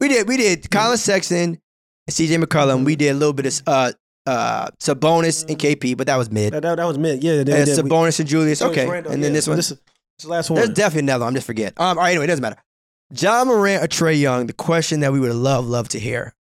We 0.00 0.08
did. 0.08 0.26
We 0.28 0.36
did. 0.38 0.70
Colin 0.70 0.96
Sexton, 0.96 1.60
C.J. 2.08 2.36
McCollum. 2.36 2.84
We 2.86 2.96
did 2.96 3.10
a 3.10 3.14
little 3.14 3.34
bit 3.34 3.46
of 3.46 3.62
uh 3.66 3.92
uh 4.26 4.68
Sabonis 4.80 5.46
and 5.48 5.58
KP, 5.58 5.94
but 5.96 6.06
that 6.06 6.16
was 6.16 6.30
mid. 6.30 6.52
that, 6.54 6.62
that, 6.62 6.76
that 6.76 6.84
was 6.84 6.96
mid. 6.98 7.22
Yeah. 7.22 7.42
Then, 7.42 7.48
And 7.60 7.66
then 7.68 7.84
we- 7.84 7.90
Sabonis 7.90 8.18
and 8.20 8.28
Julius. 8.28 8.62
Okay, 8.62 8.88
Randle, 8.88 9.12
and 9.12 9.22
then 9.22 9.32
yeah. 9.32 9.36
this 9.36 9.46
one. 9.48 9.56
This 9.56 9.68
this 9.68 10.24
last 10.26 10.48
one. 10.50 10.56
There's 10.56 10.70
definitely 10.70 11.00
another 11.06 11.24
one. 11.24 11.28
I'm 11.28 11.34
just 11.34 11.46
forget. 11.46 11.74
Um, 11.76 11.98
all 11.98 12.04
right, 12.04 12.10
anyway, 12.10 12.24
it 12.24 12.28
doesn't 12.28 12.42
matter. 12.42 12.56
Ja 13.10 13.44
Morant 13.44 13.82
or 13.82 13.88
Trae 13.88 14.18
Young, 14.18 14.46
the 14.46 14.52
question 14.52 15.00
that 15.00 15.12
we 15.12 15.20
would 15.20 15.34
love, 15.34 15.66
love 15.66 15.88
to 15.90 15.98
hear. 15.98 16.34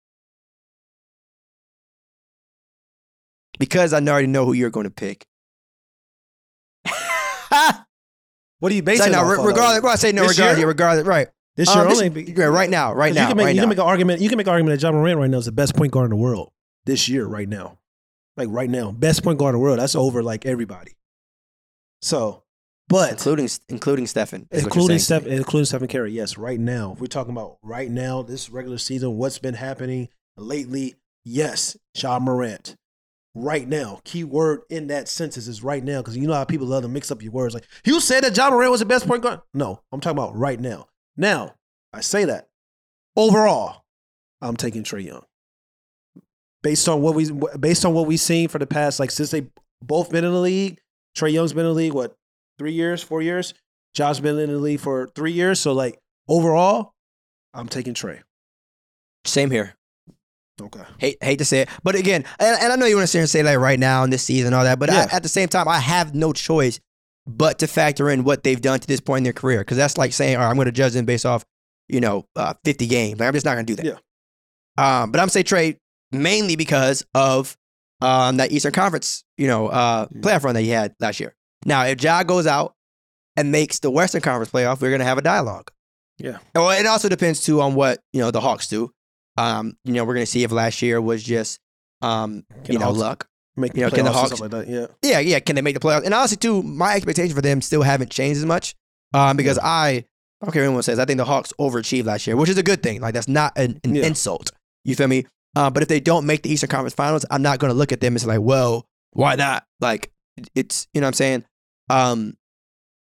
Because 3.58 3.92
I 3.92 4.00
already 4.00 4.26
know 4.26 4.44
who 4.44 4.52
you're 4.52 4.70
going 4.70 4.84
to 4.84 4.90
pick. 4.90 5.26
what 8.58 8.72
are 8.72 8.74
you 8.74 8.82
basing? 8.82 9.12
no, 9.12 9.18
it 9.18 9.22
off 9.22 9.38
re- 9.38 9.46
regardless. 9.46 9.82
Well, 9.82 9.92
I 9.92 9.96
say 9.96 10.12
no, 10.12 10.22
This 10.22 10.32
regardless. 10.38 10.58
year? 10.58 10.66
Regardless, 10.68 11.06
right. 11.06 11.28
This 11.56 11.68
Um, 11.68 11.78
year 11.80 11.88
this- 11.88 12.00
only. 12.02 12.32
yeah, 12.36 12.44
right 12.46 12.68
now, 12.70 12.92
right 12.94 13.14
now, 13.14 13.22
you 13.22 13.28
can 13.28 13.36
make, 13.36 13.44
right 13.46 13.54
you 13.54 13.60
can 13.60 13.68
make 13.68 13.78
an 13.78 13.84
argument. 13.84 14.20
You 14.20 14.28
can 14.28 14.38
make 14.38 14.46
an 14.46 14.52
argument 14.52 14.80
that 14.80 14.86
Ja 14.86 14.90
Morant 14.92 15.18
right 15.18 15.30
now 15.30 15.38
is 15.38 15.44
the 15.44 15.52
best 15.52 15.76
point 15.76 15.92
guard 15.92 16.06
in 16.06 16.10
the 16.10 16.16
world 16.22 16.50
this 16.86 17.08
year, 17.08 17.26
right 17.26 17.48
now, 17.48 17.78
like 18.36 18.48
right 18.50 18.68
now, 18.70 18.90
best 18.90 19.22
point 19.22 19.38
guard 19.38 19.54
in 19.54 19.60
the 19.60 19.64
world. 19.64 19.78
That's 19.78 19.94
over 19.94 20.22
like 20.22 20.46
everybody. 20.46 20.92
So, 22.02 22.42
but 22.88 23.10
including 23.12 23.48
including 23.68 24.06
Stephen, 24.06 24.46
is 24.50 24.64
what 24.64 24.74
you're 24.74 24.82
including. 24.82 24.98
Steph, 24.98 25.26
including 25.26 25.64
Stephen 25.66 25.88
Curry. 25.88 26.12
Yes, 26.12 26.36
right 26.36 26.60
now. 26.60 26.92
If 26.92 27.00
we're 27.00 27.06
talking 27.06 27.32
about 27.32 27.58
right 27.62 27.90
now, 27.90 28.22
this 28.22 28.50
regular 28.50 28.78
season, 28.78 29.16
what's 29.16 29.38
been 29.38 29.54
happening 29.54 30.08
lately, 30.36 30.94
yes, 31.24 31.76
Ja 31.96 32.18
Morant. 32.18 32.76
Right 33.36 33.66
now, 33.66 34.00
key 34.04 34.22
word 34.22 34.60
in 34.70 34.86
that 34.88 35.08
sentence 35.08 35.48
is 35.48 35.62
right 35.62 35.82
now 35.82 36.00
because 36.00 36.16
you 36.16 36.28
know 36.28 36.34
how 36.34 36.44
people 36.44 36.68
love 36.68 36.82
to 36.82 36.88
mix 36.88 37.10
up 37.10 37.20
your 37.20 37.32
words. 37.32 37.52
Like 37.52 37.66
you 37.84 38.00
said 38.00 38.22
that 38.22 38.36
Ja 38.36 38.50
Morant 38.50 38.70
was 38.70 38.80
the 38.80 38.86
best 38.86 39.08
point 39.08 39.22
guard. 39.22 39.40
No, 39.52 39.80
I'm 39.90 40.00
talking 40.00 40.18
about 40.18 40.36
right 40.36 40.60
now. 40.60 40.86
Now, 41.16 41.54
I 41.92 42.00
say 42.00 42.24
that 42.26 42.48
overall, 43.16 43.82
I'm 44.40 44.56
taking 44.56 44.84
Trae 44.84 45.04
Young 45.04 45.24
based 46.62 46.88
on 46.88 47.02
what 47.02 47.14
we 47.14 47.30
based 47.58 47.84
on 47.84 47.92
what 47.92 48.06
we've 48.06 48.20
seen 48.20 48.48
for 48.48 48.58
the 48.58 48.66
past 48.66 49.00
like 49.00 49.10
since 49.10 49.30
they 49.30 49.46
both 49.82 50.10
been 50.10 50.24
in 50.24 50.32
the 50.32 50.40
league. 50.40 50.80
Trae 51.16 51.32
Young's 51.32 51.52
been 51.52 51.66
in 51.66 51.72
the 51.72 51.74
league 51.74 51.92
what 51.92 52.16
three 52.58 52.72
years, 52.72 53.02
four 53.02 53.22
years. 53.22 53.54
Josh 53.94 54.20
been 54.20 54.38
in 54.38 54.50
the 54.50 54.58
league 54.58 54.80
for 54.80 55.08
three 55.14 55.32
years. 55.32 55.60
So 55.60 55.72
like 55.72 55.98
overall, 56.28 56.94
I'm 57.52 57.68
taking 57.68 57.94
Trae. 57.94 58.20
Same 59.24 59.50
here. 59.50 59.74
Okay. 60.60 60.82
Hate 60.98 61.16
hate 61.22 61.38
to 61.38 61.44
say 61.44 61.60
it, 61.62 61.68
but 61.82 61.94
again, 61.96 62.24
and, 62.38 62.58
and 62.62 62.72
I 62.72 62.76
know 62.76 62.86
you 62.86 62.94
want 62.94 63.04
to 63.04 63.06
sit 63.08 63.18
here 63.18 63.22
and 63.22 63.30
say 63.30 63.42
like 63.42 63.58
right 63.58 63.78
now 63.78 64.04
in 64.04 64.10
this 64.10 64.22
season 64.22 64.48
and 64.48 64.54
all 64.54 64.62
that, 64.64 64.78
but 64.78 64.88
Yeah. 64.88 65.08
I, 65.10 65.16
at 65.16 65.22
the 65.24 65.28
same 65.28 65.48
time, 65.48 65.66
I 65.66 65.78
have 65.80 66.14
no 66.14 66.32
choice 66.32 66.78
but 67.26 67.58
to 67.58 67.66
factor 67.66 68.08
in 68.10 68.22
what 68.22 68.44
they've 68.44 68.60
done 68.60 68.78
to 68.78 68.86
this 68.86 69.00
point 69.00 69.18
in 69.18 69.24
their 69.24 69.32
career 69.32 69.60
because 69.60 69.76
that's 69.76 69.98
like 69.98 70.12
saying, 70.12 70.36
all 70.36 70.42
right, 70.42 70.50
I'm 70.50 70.54
going 70.56 70.66
to 70.66 70.72
judge 70.72 70.92
them 70.92 71.06
based 71.06 71.26
off, 71.26 71.44
you 71.88 72.00
know, 72.00 72.26
uh, 72.36 72.54
50 72.64 72.86
games. 72.86 73.18
Like, 73.18 73.26
I'm 73.26 73.32
just 73.32 73.44
not 73.46 73.54
going 73.54 73.66
to 73.66 73.74
do 73.74 73.82
that. 73.82 73.98
Yeah. 74.78 75.02
Um, 75.02 75.10
but 75.10 75.20
I'm 75.20 75.28
say 75.28 75.42
Trae 75.42 75.76
mainly 76.12 76.54
because 76.54 77.04
of 77.14 77.56
um 78.00 78.36
that 78.36 78.52
Eastern 78.52 78.72
Conference, 78.72 79.24
you 79.36 79.48
know, 79.48 79.68
uh, 79.68 80.06
Mm. 80.06 80.20
playoff 80.20 80.44
run 80.44 80.54
that 80.54 80.62
he 80.62 80.68
had 80.68 80.94
last 81.00 81.18
year. 81.18 81.34
Now, 81.64 81.84
if 81.84 82.02
Ja 82.02 82.22
goes 82.22 82.46
out 82.46 82.74
and 83.36 83.50
makes 83.52 83.78
the 83.80 83.90
Western 83.90 84.20
Conference 84.20 84.50
playoff, 84.52 84.80
we're 84.80 84.90
going 84.90 84.98
to 85.00 85.04
have 85.06 85.18
a 85.18 85.22
dialogue. 85.22 85.70
Yeah. 86.18 86.38
Well, 86.54 86.70
it 86.70 86.86
also 86.86 87.08
depends 87.08 87.40
too 87.42 87.60
on 87.60 87.74
what 87.74 88.00
you 88.12 88.20
know 88.20 88.30
the 88.30 88.40
Hawks 88.40 88.68
do. 88.68 88.90
Um, 89.36 89.76
you 89.84 89.94
know, 89.94 90.04
we're 90.04 90.14
gonna 90.14 90.26
see 90.26 90.44
if 90.44 90.52
last 90.52 90.80
year 90.80 91.00
was 91.00 91.24
just 91.24 91.58
um, 92.02 92.44
Can 92.64 92.74
you 92.74 92.78
know, 92.78 92.86
Hawks- 92.86 92.98
luck. 92.98 93.28
Make 93.56 93.74
You 93.76 93.82
know, 93.82 93.90
can 93.90 94.04
the 94.04 94.10
playoffs 94.10 94.14
Hawks- 94.30 94.40
like 94.40 94.50
that. 94.52 94.68
Yeah. 94.68 94.86
Yeah, 95.02 95.18
yeah. 95.20 95.38
Can 95.40 95.56
they 95.56 95.62
make 95.62 95.74
the 95.74 95.80
playoffs? 95.80 96.04
And 96.04 96.12
honestly, 96.14 96.36
too, 96.36 96.62
my 96.62 96.94
expectations 96.94 97.34
for 97.34 97.40
them 97.42 97.60
still 97.62 97.82
haven't 97.82 98.10
changed 98.10 98.38
as 98.38 98.44
much. 98.46 98.74
Um, 99.12 99.36
because 99.36 99.58
I, 99.58 99.88
I 99.88 100.04
don't 100.44 100.52
care 100.52 100.62
what 100.62 100.66
anyone 100.66 100.82
says, 100.82 100.98
I 100.98 101.04
think 101.04 101.18
the 101.18 101.24
Hawks 101.24 101.52
overachieved 101.60 102.04
last 102.04 102.26
year, 102.26 102.36
which 102.36 102.48
is 102.50 102.58
a 102.58 102.64
good 102.64 102.82
thing. 102.82 103.00
Like 103.00 103.14
that's 103.14 103.28
not 103.28 103.52
an, 103.56 103.78
an 103.84 103.94
Yeah. 103.94 104.06
insult. 104.06 104.50
You 104.84 104.94
feel 104.96 105.06
me? 105.08 105.26
Uh, 105.56 105.70
but 105.70 105.82
if 105.84 105.88
they 105.88 106.00
don't 106.00 106.26
make 106.26 106.42
the 106.42 106.50
Eastern 106.52 106.68
Conference 106.68 106.94
Finals, 106.94 107.24
I'm 107.30 107.42
not 107.42 107.58
gonna 107.60 107.74
look 107.74 107.90
at 107.92 108.00
them 108.00 108.14
and 108.14 108.20
say 108.20 108.26
like, 108.26 108.40
well, 108.40 108.86
why 109.12 109.34
not? 109.36 109.64
Like 109.80 110.10
it's 110.56 110.88
you 110.92 111.00
know 111.00 111.06
what 111.06 111.10
I'm 111.10 111.14
saying. 111.14 111.44
Um, 111.88 112.34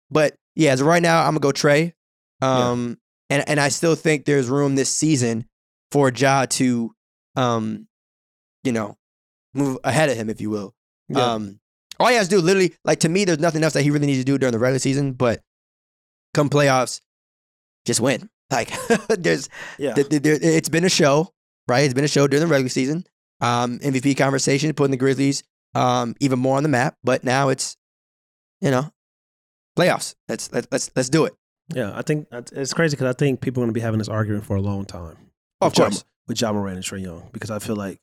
but 0.10 0.36
yeah, 0.56 0.72
as 0.72 0.82
of 0.82 0.88
right 0.88 1.02
now, 1.02 1.20
I'm 1.22 1.38
gonna 1.38 1.40
go 1.40 1.52
Trae. 1.52 1.94
Um, 2.42 2.98
and 3.30 3.48
and 3.48 3.60
I 3.60 3.70
still 3.70 3.96
think 3.96 4.26
there's 4.26 4.48
room 4.48 4.76
this 4.76 4.94
season 4.94 5.46
for 5.92 6.12
Ja 6.12 6.46
to, 6.46 6.92
um, 7.36 7.88
you 8.64 8.72
know, 8.72 8.98
move 9.54 9.78
ahead 9.84 10.10
of 10.10 10.18
him, 10.18 10.30
if 10.30 10.42
you 10.42 10.50
will. 10.50 10.74
Yeah. 11.10 11.34
Um, 11.34 11.60
all 12.00 12.08
he 12.10 12.16
has 12.16 12.28
to 12.28 12.36
do, 12.36 12.42
literally, 12.42 12.76
like 12.86 13.00
to 13.00 13.10
me, 13.10 13.26
there's 13.26 13.40
nothing 13.40 13.64
else 13.64 13.74
that 13.74 13.82
he 13.82 13.90
really 13.90 14.06
needs 14.06 14.20
to 14.20 14.26
do 14.26 14.38
during 14.38 14.52
the 14.52 14.60
regular 14.60 14.80
season. 14.80 15.14
But 15.14 15.42
come 16.34 16.50
playoffs, 16.50 17.02
just 17.86 18.00
win. 18.00 18.30
Like 18.50 18.72
there's, 19.10 19.50
yeah. 19.78 19.94
th- 19.94 20.08
th- 20.08 20.22
there, 20.22 20.38
it's 20.42 20.70
been 20.70 20.86
a 20.86 20.90
show, 20.90 21.34
right? 21.68 21.82
It's 21.82 21.94
been 21.94 22.06
a 22.06 22.08
show 22.08 22.28
during 22.28 22.48
the 22.48 22.50
regular 22.50 22.70
season. 22.70 23.04
Um, 23.42 23.80
MVP 23.80 24.16
conversation, 24.18 24.72
putting 24.74 24.92
the 24.92 24.98
Grizzlies 24.98 25.44
um 25.76 26.16
even 26.22 26.40
more 26.40 26.56
on 26.56 26.64
the 26.64 26.70
map. 26.70 26.96
But 27.04 27.26
now 27.26 27.50
it's, 27.50 27.76
you 28.62 28.72
know, 28.72 28.92
playoffs. 29.78 30.16
Let's 30.28 30.52
let's 30.52 30.68
let's 30.72 30.92
let's 30.96 31.10
do 31.10 31.26
it. 31.26 31.34
Yeah, 31.74 31.92
I 31.96 32.02
think 32.02 32.28
it's 32.32 32.74
crazy 32.74 32.96
because 32.96 33.14
I 33.14 33.18
think 33.18 33.42
people 33.42 33.62
are 33.62 33.66
going 33.66 33.74
to 33.74 33.78
be 33.78 33.82
having 33.82 33.98
this 33.98 34.08
argument 34.10 34.46
for 34.46 34.56
a 34.56 34.62
long 34.62 34.86
time. 34.86 35.18
Oh, 35.62 35.68
of 35.68 35.72
with 35.74 35.80
Ja- 35.80 35.86
course. 35.86 36.06
with 36.28 36.42
Ja 36.42 36.54
Morant 36.54 36.78
and 36.78 36.86
Trae 36.86 37.02
Young 37.02 37.30
because 37.34 37.52
I 37.52 37.60
feel 37.60 37.76
like 37.76 38.00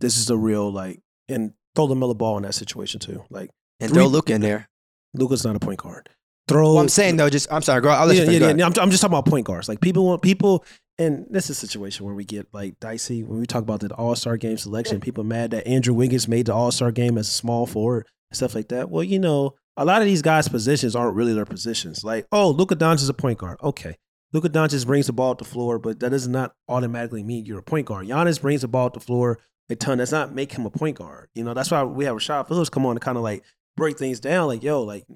this 0.00 0.18
is 0.18 0.26
the 0.26 0.36
real 0.36 0.70
like 0.70 1.00
and 1.28 1.52
throw 1.74 1.88
LaMelo 1.88 2.16
Ball 2.16 2.36
in 2.36 2.42
that 2.42 2.54
situation 2.54 3.00
too. 3.00 3.24
Like 3.30 3.50
And 3.80 3.90
Three- 3.90 3.98
throw 4.02 4.06
Luke 4.06 4.30
in 4.30 4.40
there. 4.40 4.68
Luka's 5.14 5.44
not 5.44 5.56
a 5.56 5.60
point 5.60 5.78
guard. 5.78 6.10
Throw. 6.48 6.74
Well, 6.74 6.82
I'm 6.82 6.88
saying 6.88 7.16
though, 7.16 7.30
just 7.30 7.50
I'm 7.50 7.62
sorry, 7.62 7.80
girl. 7.80 7.92
I'll 7.92 8.06
let 8.06 8.16
yeah, 8.16 8.24
you 8.24 8.30
yeah, 8.38 8.54
yeah. 8.54 8.66
I'm, 8.66 8.72
I'm 8.78 8.90
just 8.90 9.00
talking 9.00 9.14
about 9.14 9.26
point 9.26 9.46
guards. 9.46 9.68
Like 9.68 9.80
people 9.80 10.04
want 10.06 10.22
people, 10.22 10.64
and 10.98 11.26
this 11.30 11.44
is 11.50 11.50
a 11.62 11.66
situation 11.66 12.06
where 12.06 12.14
we 12.14 12.24
get 12.24 12.46
like 12.52 12.78
dicey 12.78 13.24
when 13.24 13.40
we 13.40 13.46
talk 13.46 13.62
about 13.62 13.80
the 13.80 13.92
All 13.94 14.14
Star 14.14 14.36
game 14.36 14.56
selection. 14.58 15.00
People 15.00 15.24
mad 15.24 15.50
that 15.52 15.66
Andrew 15.66 15.94
Wiggins 15.94 16.28
made 16.28 16.46
the 16.46 16.54
All 16.54 16.70
Star 16.70 16.92
game 16.92 17.18
as 17.18 17.28
a 17.28 17.32
small 17.32 17.66
forward 17.66 18.06
and 18.30 18.36
stuff 18.36 18.54
like 18.54 18.68
that. 18.68 18.90
Well, 18.90 19.02
you 19.02 19.18
know, 19.18 19.54
a 19.76 19.84
lot 19.84 20.00
of 20.00 20.06
these 20.06 20.22
guys' 20.22 20.48
positions 20.48 20.96
aren't 20.96 21.16
really 21.16 21.34
their 21.34 21.44
positions. 21.44 22.04
Like, 22.04 22.26
oh, 22.32 22.50
Luka 22.50 22.76
Doncic 22.76 23.02
is 23.02 23.08
a 23.08 23.14
point 23.14 23.38
guard. 23.38 23.58
Okay, 23.62 23.96
Luka 24.32 24.48
Doncic 24.48 24.86
brings 24.86 25.06
the 25.06 25.12
ball 25.12 25.34
to 25.34 25.44
the 25.44 25.50
floor, 25.50 25.78
but 25.78 26.00
that 26.00 26.10
does 26.10 26.28
not 26.28 26.54
automatically 26.68 27.22
mean 27.22 27.44
you're 27.44 27.58
a 27.58 27.62
point 27.62 27.86
guard. 27.86 28.06
Giannis 28.06 28.40
brings 28.40 28.62
the 28.62 28.68
ball 28.68 28.90
to 28.90 28.98
the 28.98 29.04
floor 29.04 29.38
a 29.68 29.76
ton. 29.76 29.98
That's 29.98 30.12
not 30.12 30.34
make 30.34 30.52
him 30.52 30.66
a 30.66 30.70
point 30.70 30.98
guard. 30.98 31.28
You 31.34 31.44
know, 31.44 31.54
that's 31.54 31.70
why 31.70 31.82
we 31.84 32.04
have 32.04 32.16
Rashad 32.16 32.48
Phillips 32.48 32.70
come 32.70 32.86
on 32.86 32.96
to 32.96 33.00
kind 33.00 33.16
of 33.16 33.22
like 33.22 33.44
break 33.76 33.98
things 33.98 34.20
down. 34.20 34.48
Like, 34.48 34.62
yo, 34.62 34.82
like 34.82 35.06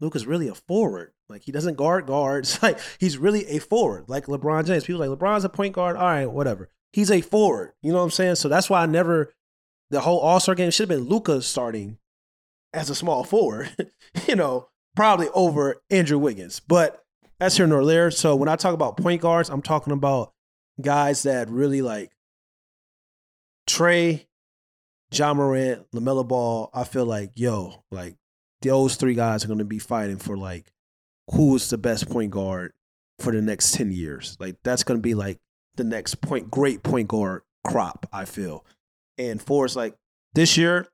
Luka's 0.00 0.26
really 0.26 0.48
a 0.48 0.54
forward. 0.54 1.12
Like 1.28 1.42
he 1.42 1.52
doesn't 1.52 1.76
guard 1.76 2.06
guards. 2.06 2.58
Like 2.62 2.78
he's 2.98 3.18
really 3.18 3.46
a 3.46 3.58
forward. 3.58 4.04
Like 4.08 4.26
LeBron 4.26 4.66
James. 4.66 4.84
People 4.84 5.06
like 5.06 5.18
LeBron's 5.18 5.44
a 5.44 5.48
point 5.48 5.74
guard. 5.74 5.96
All 5.96 6.06
right, 6.06 6.26
whatever. 6.26 6.68
He's 6.92 7.10
a 7.10 7.20
forward. 7.20 7.72
You 7.82 7.92
know 7.92 7.98
what 7.98 8.04
I'm 8.04 8.10
saying? 8.10 8.36
So 8.36 8.48
that's 8.48 8.70
why 8.70 8.82
I 8.82 8.86
never. 8.86 9.34
The 9.90 10.00
whole 10.00 10.20
All 10.20 10.40
Star 10.40 10.54
game 10.54 10.70
should 10.70 10.90
have 10.90 10.98
been 10.98 11.08
Luka 11.08 11.40
starting 11.40 11.98
as 12.72 12.90
a 12.90 12.94
small 12.94 13.24
forward. 13.24 13.70
you 14.28 14.36
know, 14.36 14.68
probably 14.96 15.28
over 15.34 15.82
Andrew 15.90 16.18
Wiggins. 16.18 16.60
But 16.60 17.02
that's 17.38 17.56
here 17.56 17.66
nor 17.66 17.84
there. 17.84 18.10
So 18.10 18.34
when 18.36 18.48
I 18.48 18.56
talk 18.56 18.74
about 18.74 18.96
point 18.96 19.22
guards, 19.22 19.48
I'm 19.48 19.62
talking 19.62 19.92
about 19.92 20.32
guys 20.80 21.22
that 21.24 21.48
really 21.48 21.82
like 21.82 22.12
Trae, 23.68 24.26
Ja 25.12 25.34
Morant, 25.34 25.90
LaMelo 25.92 26.26
Ball. 26.26 26.70
I 26.74 26.84
feel 26.84 27.06
like, 27.06 27.32
yo, 27.34 27.84
like 27.90 28.16
those 28.62 28.96
three 28.96 29.14
guys 29.14 29.44
are 29.44 29.48
going 29.48 29.58
to 29.58 29.64
be 29.64 29.78
fighting 29.78 30.18
for 30.18 30.36
like 30.36 30.72
who 31.30 31.54
is 31.54 31.70
the 31.70 31.78
best 31.78 32.08
point 32.10 32.30
guard 32.30 32.72
for 33.18 33.32
the 33.32 33.42
next 33.42 33.74
10 33.74 33.92
years. 33.92 34.36
Like 34.40 34.56
that's 34.64 34.84
going 34.84 34.98
to 34.98 35.02
be 35.02 35.14
like 35.14 35.38
the 35.76 35.84
next 35.84 36.16
point, 36.20 36.50
great 36.50 36.82
point 36.82 37.08
guard 37.08 37.42
crop, 37.64 38.06
I 38.12 38.24
feel. 38.24 38.64
And 39.16 39.40
for 39.40 39.64
us, 39.64 39.76
like 39.76 39.94
this 40.34 40.56
year, 40.56 40.88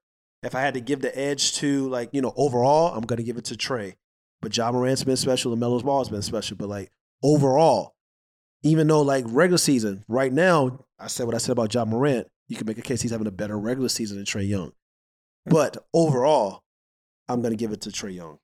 if 0.46 0.54
I 0.54 0.60
had 0.60 0.74
to 0.74 0.80
give 0.80 1.00
the 1.00 1.16
edge 1.18 1.54
to 1.54 1.88
like, 1.88 2.10
you 2.12 2.20
know, 2.20 2.32
overall, 2.36 2.94
I'm 2.94 3.02
going 3.02 3.18
to 3.18 3.22
give 3.22 3.36
it 3.36 3.44
to 3.46 3.54
Trae. 3.54 3.94
But 4.42 4.56
Ja 4.56 4.70
Morant's 4.70 5.04
been 5.04 5.16
special. 5.16 5.56
LaMelo's 5.56 5.82
ball 5.82 6.00
has 6.00 6.08
been 6.08 6.22
special. 6.22 6.56
But 6.56 6.68
like 6.68 6.90
overall, 7.22 7.94
even 8.62 8.86
though 8.86 9.02
like 9.02 9.24
regular 9.28 9.58
season, 9.58 10.04
right 10.08 10.32
now, 10.32 10.84
I 10.98 11.06
said 11.06 11.26
what 11.26 11.34
I 11.34 11.38
said 11.38 11.52
about 11.52 11.72
Ja 11.72 11.84
Morant, 11.84 12.28
you 12.48 12.56
can 12.56 12.66
make 12.66 12.78
a 12.78 12.82
case 12.82 13.00
he's 13.02 13.10
having 13.10 13.26
a 13.26 13.32
better 13.32 13.58
regular 13.58 13.88
season 13.88 14.16
than 14.16 14.26
Trae 14.26 14.48
Young. 14.48 14.72
But 15.46 15.76
overall, 15.92 16.62
I'm 17.28 17.42
going 17.42 17.52
to 17.52 17.56
give 17.56 17.72
it 17.72 17.82
to 17.82 17.90
Trae 17.90 18.14
Young. 18.14 18.38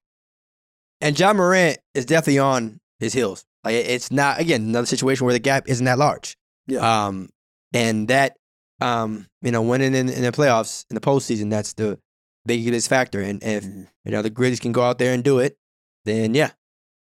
And 1.00 1.18
Ja 1.18 1.32
Morant 1.32 1.78
is 1.94 2.06
definitely 2.06 2.38
on 2.38 2.80
his 2.98 3.12
heels. 3.12 3.44
Like 3.64 3.74
it's 3.74 4.10
not 4.10 4.40
again 4.40 4.62
another 4.62 4.86
situation 4.86 5.26
where 5.26 5.34
the 5.34 5.38
gap 5.38 5.68
isn't 5.68 5.84
that 5.84 5.98
large. 5.98 6.36
Yeah. 6.66 7.06
Um, 7.06 7.30
and 7.72 8.08
that 8.08 8.36
um, 8.80 9.26
you 9.42 9.50
know, 9.52 9.62
winning 9.62 9.94
in, 9.94 10.08
in 10.08 10.22
the 10.22 10.32
playoffs 10.32 10.84
in 10.90 10.94
the 10.94 11.00
postseason, 11.00 11.50
that's 11.50 11.72
the 11.74 11.98
biggest 12.46 12.88
factor. 12.88 13.20
And 13.20 13.42
if 13.42 13.64
Mhm. 13.64 13.86
you 14.04 14.12
know 14.12 14.22
the 14.22 14.30
Grizzlies 14.30 14.60
can 14.60 14.72
go 14.72 14.82
out 14.82 14.98
there 14.98 15.12
and 15.12 15.22
do 15.22 15.38
it, 15.38 15.56
then 16.04 16.34
yeah. 16.34 16.50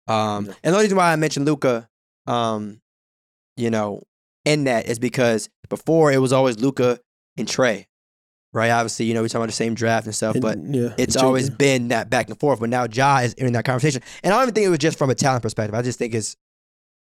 Um, 0.09 0.47
Yeah. 0.47 0.53
and 0.65 0.75
the 0.75 0.79
reason 0.81 0.97
why 0.97 1.13
I 1.13 1.17
mentioned 1.17 1.47
Luka, 1.47 1.89
um, 2.27 2.81
you 3.57 3.71
know, 3.71 4.03
in 4.45 4.65
that 4.65 4.87
is 4.87 4.99
because 4.99 5.49
before 5.69 6.13
it 6.13 6.19
was 6.19 6.33
always 6.33 6.59
Luka 6.59 6.99
and 7.37 7.47
Trae, 7.49 7.87
right? 8.53 8.71
Obviously, 8.71 9.07
you 9.07 9.15
know, 9.15 9.23
we're 9.23 9.29
talking 9.29 9.43
about 9.43 9.47
the 9.47 9.53
same 9.53 9.75
draft 9.75 10.07
and 10.07 10.15
stuff, 10.15 10.35
And, 10.35 10.43
but 10.43 10.59
yeah, 10.59 10.95
it's 10.99 11.17
always 11.17 11.49
been 11.51 11.89
that 11.89 12.11
back 12.11 12.29
and 12.29 12.39
forth. 12.39 12.61
But 12.61 12.69
now 12.71 12.87
Ja 12.93 13.19
is 13.19 13.33
in 13.35 13.53
that 13.53 13.65
conversation, 13.65 14.03
and 14.23 14.35
I 14.35 14.37
don't 14.39 14.45
even 14.49 14.55
think 14.55 14.67
it 14.67 14.71
was 14.71 14.79
just 14.81 14.99
from 14.99 15.11
a 15.11 15.15
talent 15.15 15.43
perspective. 15.43 15.75
I 15.75 15.83
just 15.83 15.99
think 15.99 16.15
it's 16.15 16.37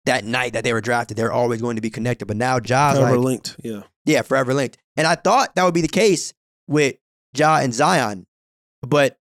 that 0.07 0.25
night 0.25 0.53
that 0.53 0.65
they 0.65 0.73
were 0.73 0.81
drafted, 0.81 1.17
they're 1.17 1.33
always 1.33 1.61
going 1.63 1.77
to 1.77 1.83
be 1.83 1.91
connected. 1.91 2.27
But 2.27 2.37
now 2.37 2.61
Ja's 2.61 2.99
forever 2.99 3.17
like, 3.17 3.25
linked. 3.25 3.57
Yeah. 3.63 3.83
yeah, 4.05 4.23
forever 4.23 4.53
linked. 4.55 4.79
And 4.97 5.07
I 5.07 5.15
thought 5.15 5.55
that 5.55 5.65
would 5.65 5.75
be 5.75 5.81
the 5.81 5.89
case 5.89 6.33
with 6.67 6.97
Ja 7.37 7.59
and 7.59 7.73
Zion, 7.75 8.27
but 8.83 9.19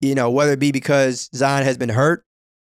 you 0.00 0.14
know 0.14 0.30
whether 0.30 0.52
it 0.52 0.58
be 0.58 0.72
because 0.72 1.30
Zion 1.34 1.64
has 1.64 1.78
been 1.78 1.88
hurt 1.88 2.24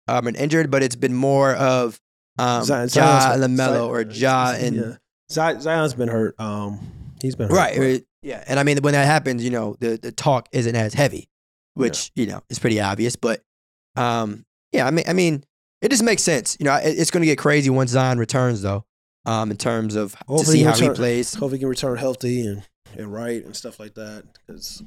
um, 0.09 0.27
and 0.27 0.37
injured, 0.37 0.71
but 0.71 0.83
it's 0.83 0.97
been 0.97 1.15
more 1.15 1.55
of 1.55 2.01
um, 2.39 2.65
Zion- 2.65 2.89
Ja 2.93 3.33
and 3.33 3.43
Lamelo 3.43 3.89
or 3.89 4.03
Ja 4.03 4.55
and 4.57 4.77
yeah. 4.77 4.97
Zion- 5.31 5.61
Zion's 5.61 5.95
been 5.95 6.09
hurt. 6.09 6.35
Um, 6.41 6.81
he's 7.21 7.37
been 7.37 7.49
hurt. 7.49 7.57
right, 7.57 8.05
yeah. 8.23 8.43
And 8.47 8.59
I 8.59 8.63
mean 8.63 8.79
when 8.79 8.95
that 8.95 9.07
happens, 9.07 9.45
you 9.45 9.51
know 9.51 9.77
the 9.81 9.99
the 10.01 10.13
talk 10.13 10.49
isn't 10.53 10.75
as 10.75 10.95
heavy, 10.95 11.29
which 11.75 12.11
you 12.15 12.27
know 12.27 12.43
is 12.49 12.59
pretty 12.59 12.81
obvious. 12.81 13.17
But 13.17 13.43
um, 13.97 14.45
yeah, 14.73 14.87
I 14.87 14.91
mean, 14.91 15.05
I 15.09 15.13
mean, 15.13 15.45
it 15.81 15.91
just 15.91 16.03
makes 16.03 16.23
sense. 16.23 16.57
You 16.59 16.65
know, 16.65 16.75
it, 16.75 16.99
it's 16.99 17.11
going 17.11 17.23
to 17.23 17.27
get 17.27 17.39
crazy 17.39 17.71
once 17.71 17.91
Zion 17.91 18.19
returns, 18.19 18.63
though. 18.63 18.85
Um, 19.27 19.51
in 19.51 19.57
terms 19.59 19.95
of 19.95 20.17
to 20.29 20.45
see 20.45 20.59
he 20.59 20.65
how 20.65 20.75
he 20.75 20.89
plays. 20.91 21.35
Hope 21.35 21.53
he 21.53 21.59
can 21.59 21.69
return 21.69 21.99
healthy 21.99 22.47
and, 22.47 22.67
and 22.97 23.13
right 23.13 23.45
and 23.45 23.55
stuff 23.55 23.79
like 23.79 23.95
that. 23.95 24.25
Because 24.47 24.83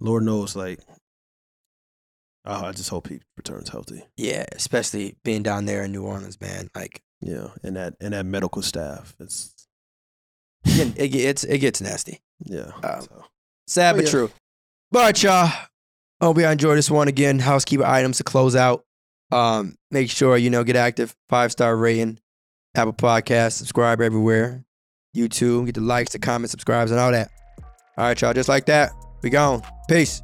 Lord 0.00 0.22
knows, 0.22 0.56
like, 0.56 0.80
oh, 2.46 2.66
I 2.66 2.72
just 2.72 2.88
hope 2.88 3.08
he 3.08 3.20
returns 3.36 3.68
healthy. 3.68 4.04
Yeah, 4.16 4.46
especially 4.52 5.16
being 5.24 5.42
down 5.42 5.66
there 5.66 5.84
in 5.84 5.92
New 5.92 6.04
Orleans, 6.04 6.40
man. 6.40 6.70
Like, 6.74 7.02
Yeah, 7.20 7.48
and 7.62 7.76
that 7.76 7.94
and 8.00 8.14
that 8.14 8.24
medical 8.24 8.62
staff. 8.62 9.14
It's 9.20 9.54
it, 10.64 10.94
it 10.96 11.08
gets 11.08 11.44
it 11.44 11.58
gets 11.58 11.80
nasty. 11.80 12.20
Yeah. 12.44 12.70
Um, 12.82 13.02
so. 13.02 13.24
Sad 13.66 13.94
Oh, 13.94 13.98
but 13.98 14.04
yeah. 14.04 14.10
true. 14.10 14.30
But 14.90 14.98
all 14.98 15.04
right, 15.06 15.22
y'all. 15.22 15.52
Hope 16.20 16.38
you 16.38 16.44
all 16.44 16.52
enjoyed 16.52 16.78
this 16.78 16.90
one 16.90 17.08
again. 17.08 17.40
Housekeeping 17.40 17.84
items 17.84 18.18
to 18.18 18.24
close 18.24 18.54
out. 18.56 18.84
Um, 19.32 19.76
make 19.90 20.10
sure 20.10 20.36
you 20.36 20.50
know 20.50 20.64
get 20.64 20.76
active. 20.76 21.16
Five 21.28 21.52
star 21.52 21.76
rating, 21.76 22.18
Apple 22.74 22.92
Podcast, 22.92 23.52
subscribe 23.52 24.00
everywhere, 24.00 24.64
YouTube. 25.16 25.66
Get 25.66 25.74
the 25.76 25.80
likes, 25.80 26.12
the 26.12 26.18
comments, 26.18 26.52
subscribes, 26.52 26.90
and 26.90 27.00
all 27.00 27.12
that. 27.12 27.30
All 27.96 28.04
right, 28.04 28.20
y'all. 28.20 28.32
Just 28.34 28.48
like 28.48 28.66
that, 28.66 28.90
we 29.22 29.30
gone. 29.30 29.62
Peace. 29.88 30.22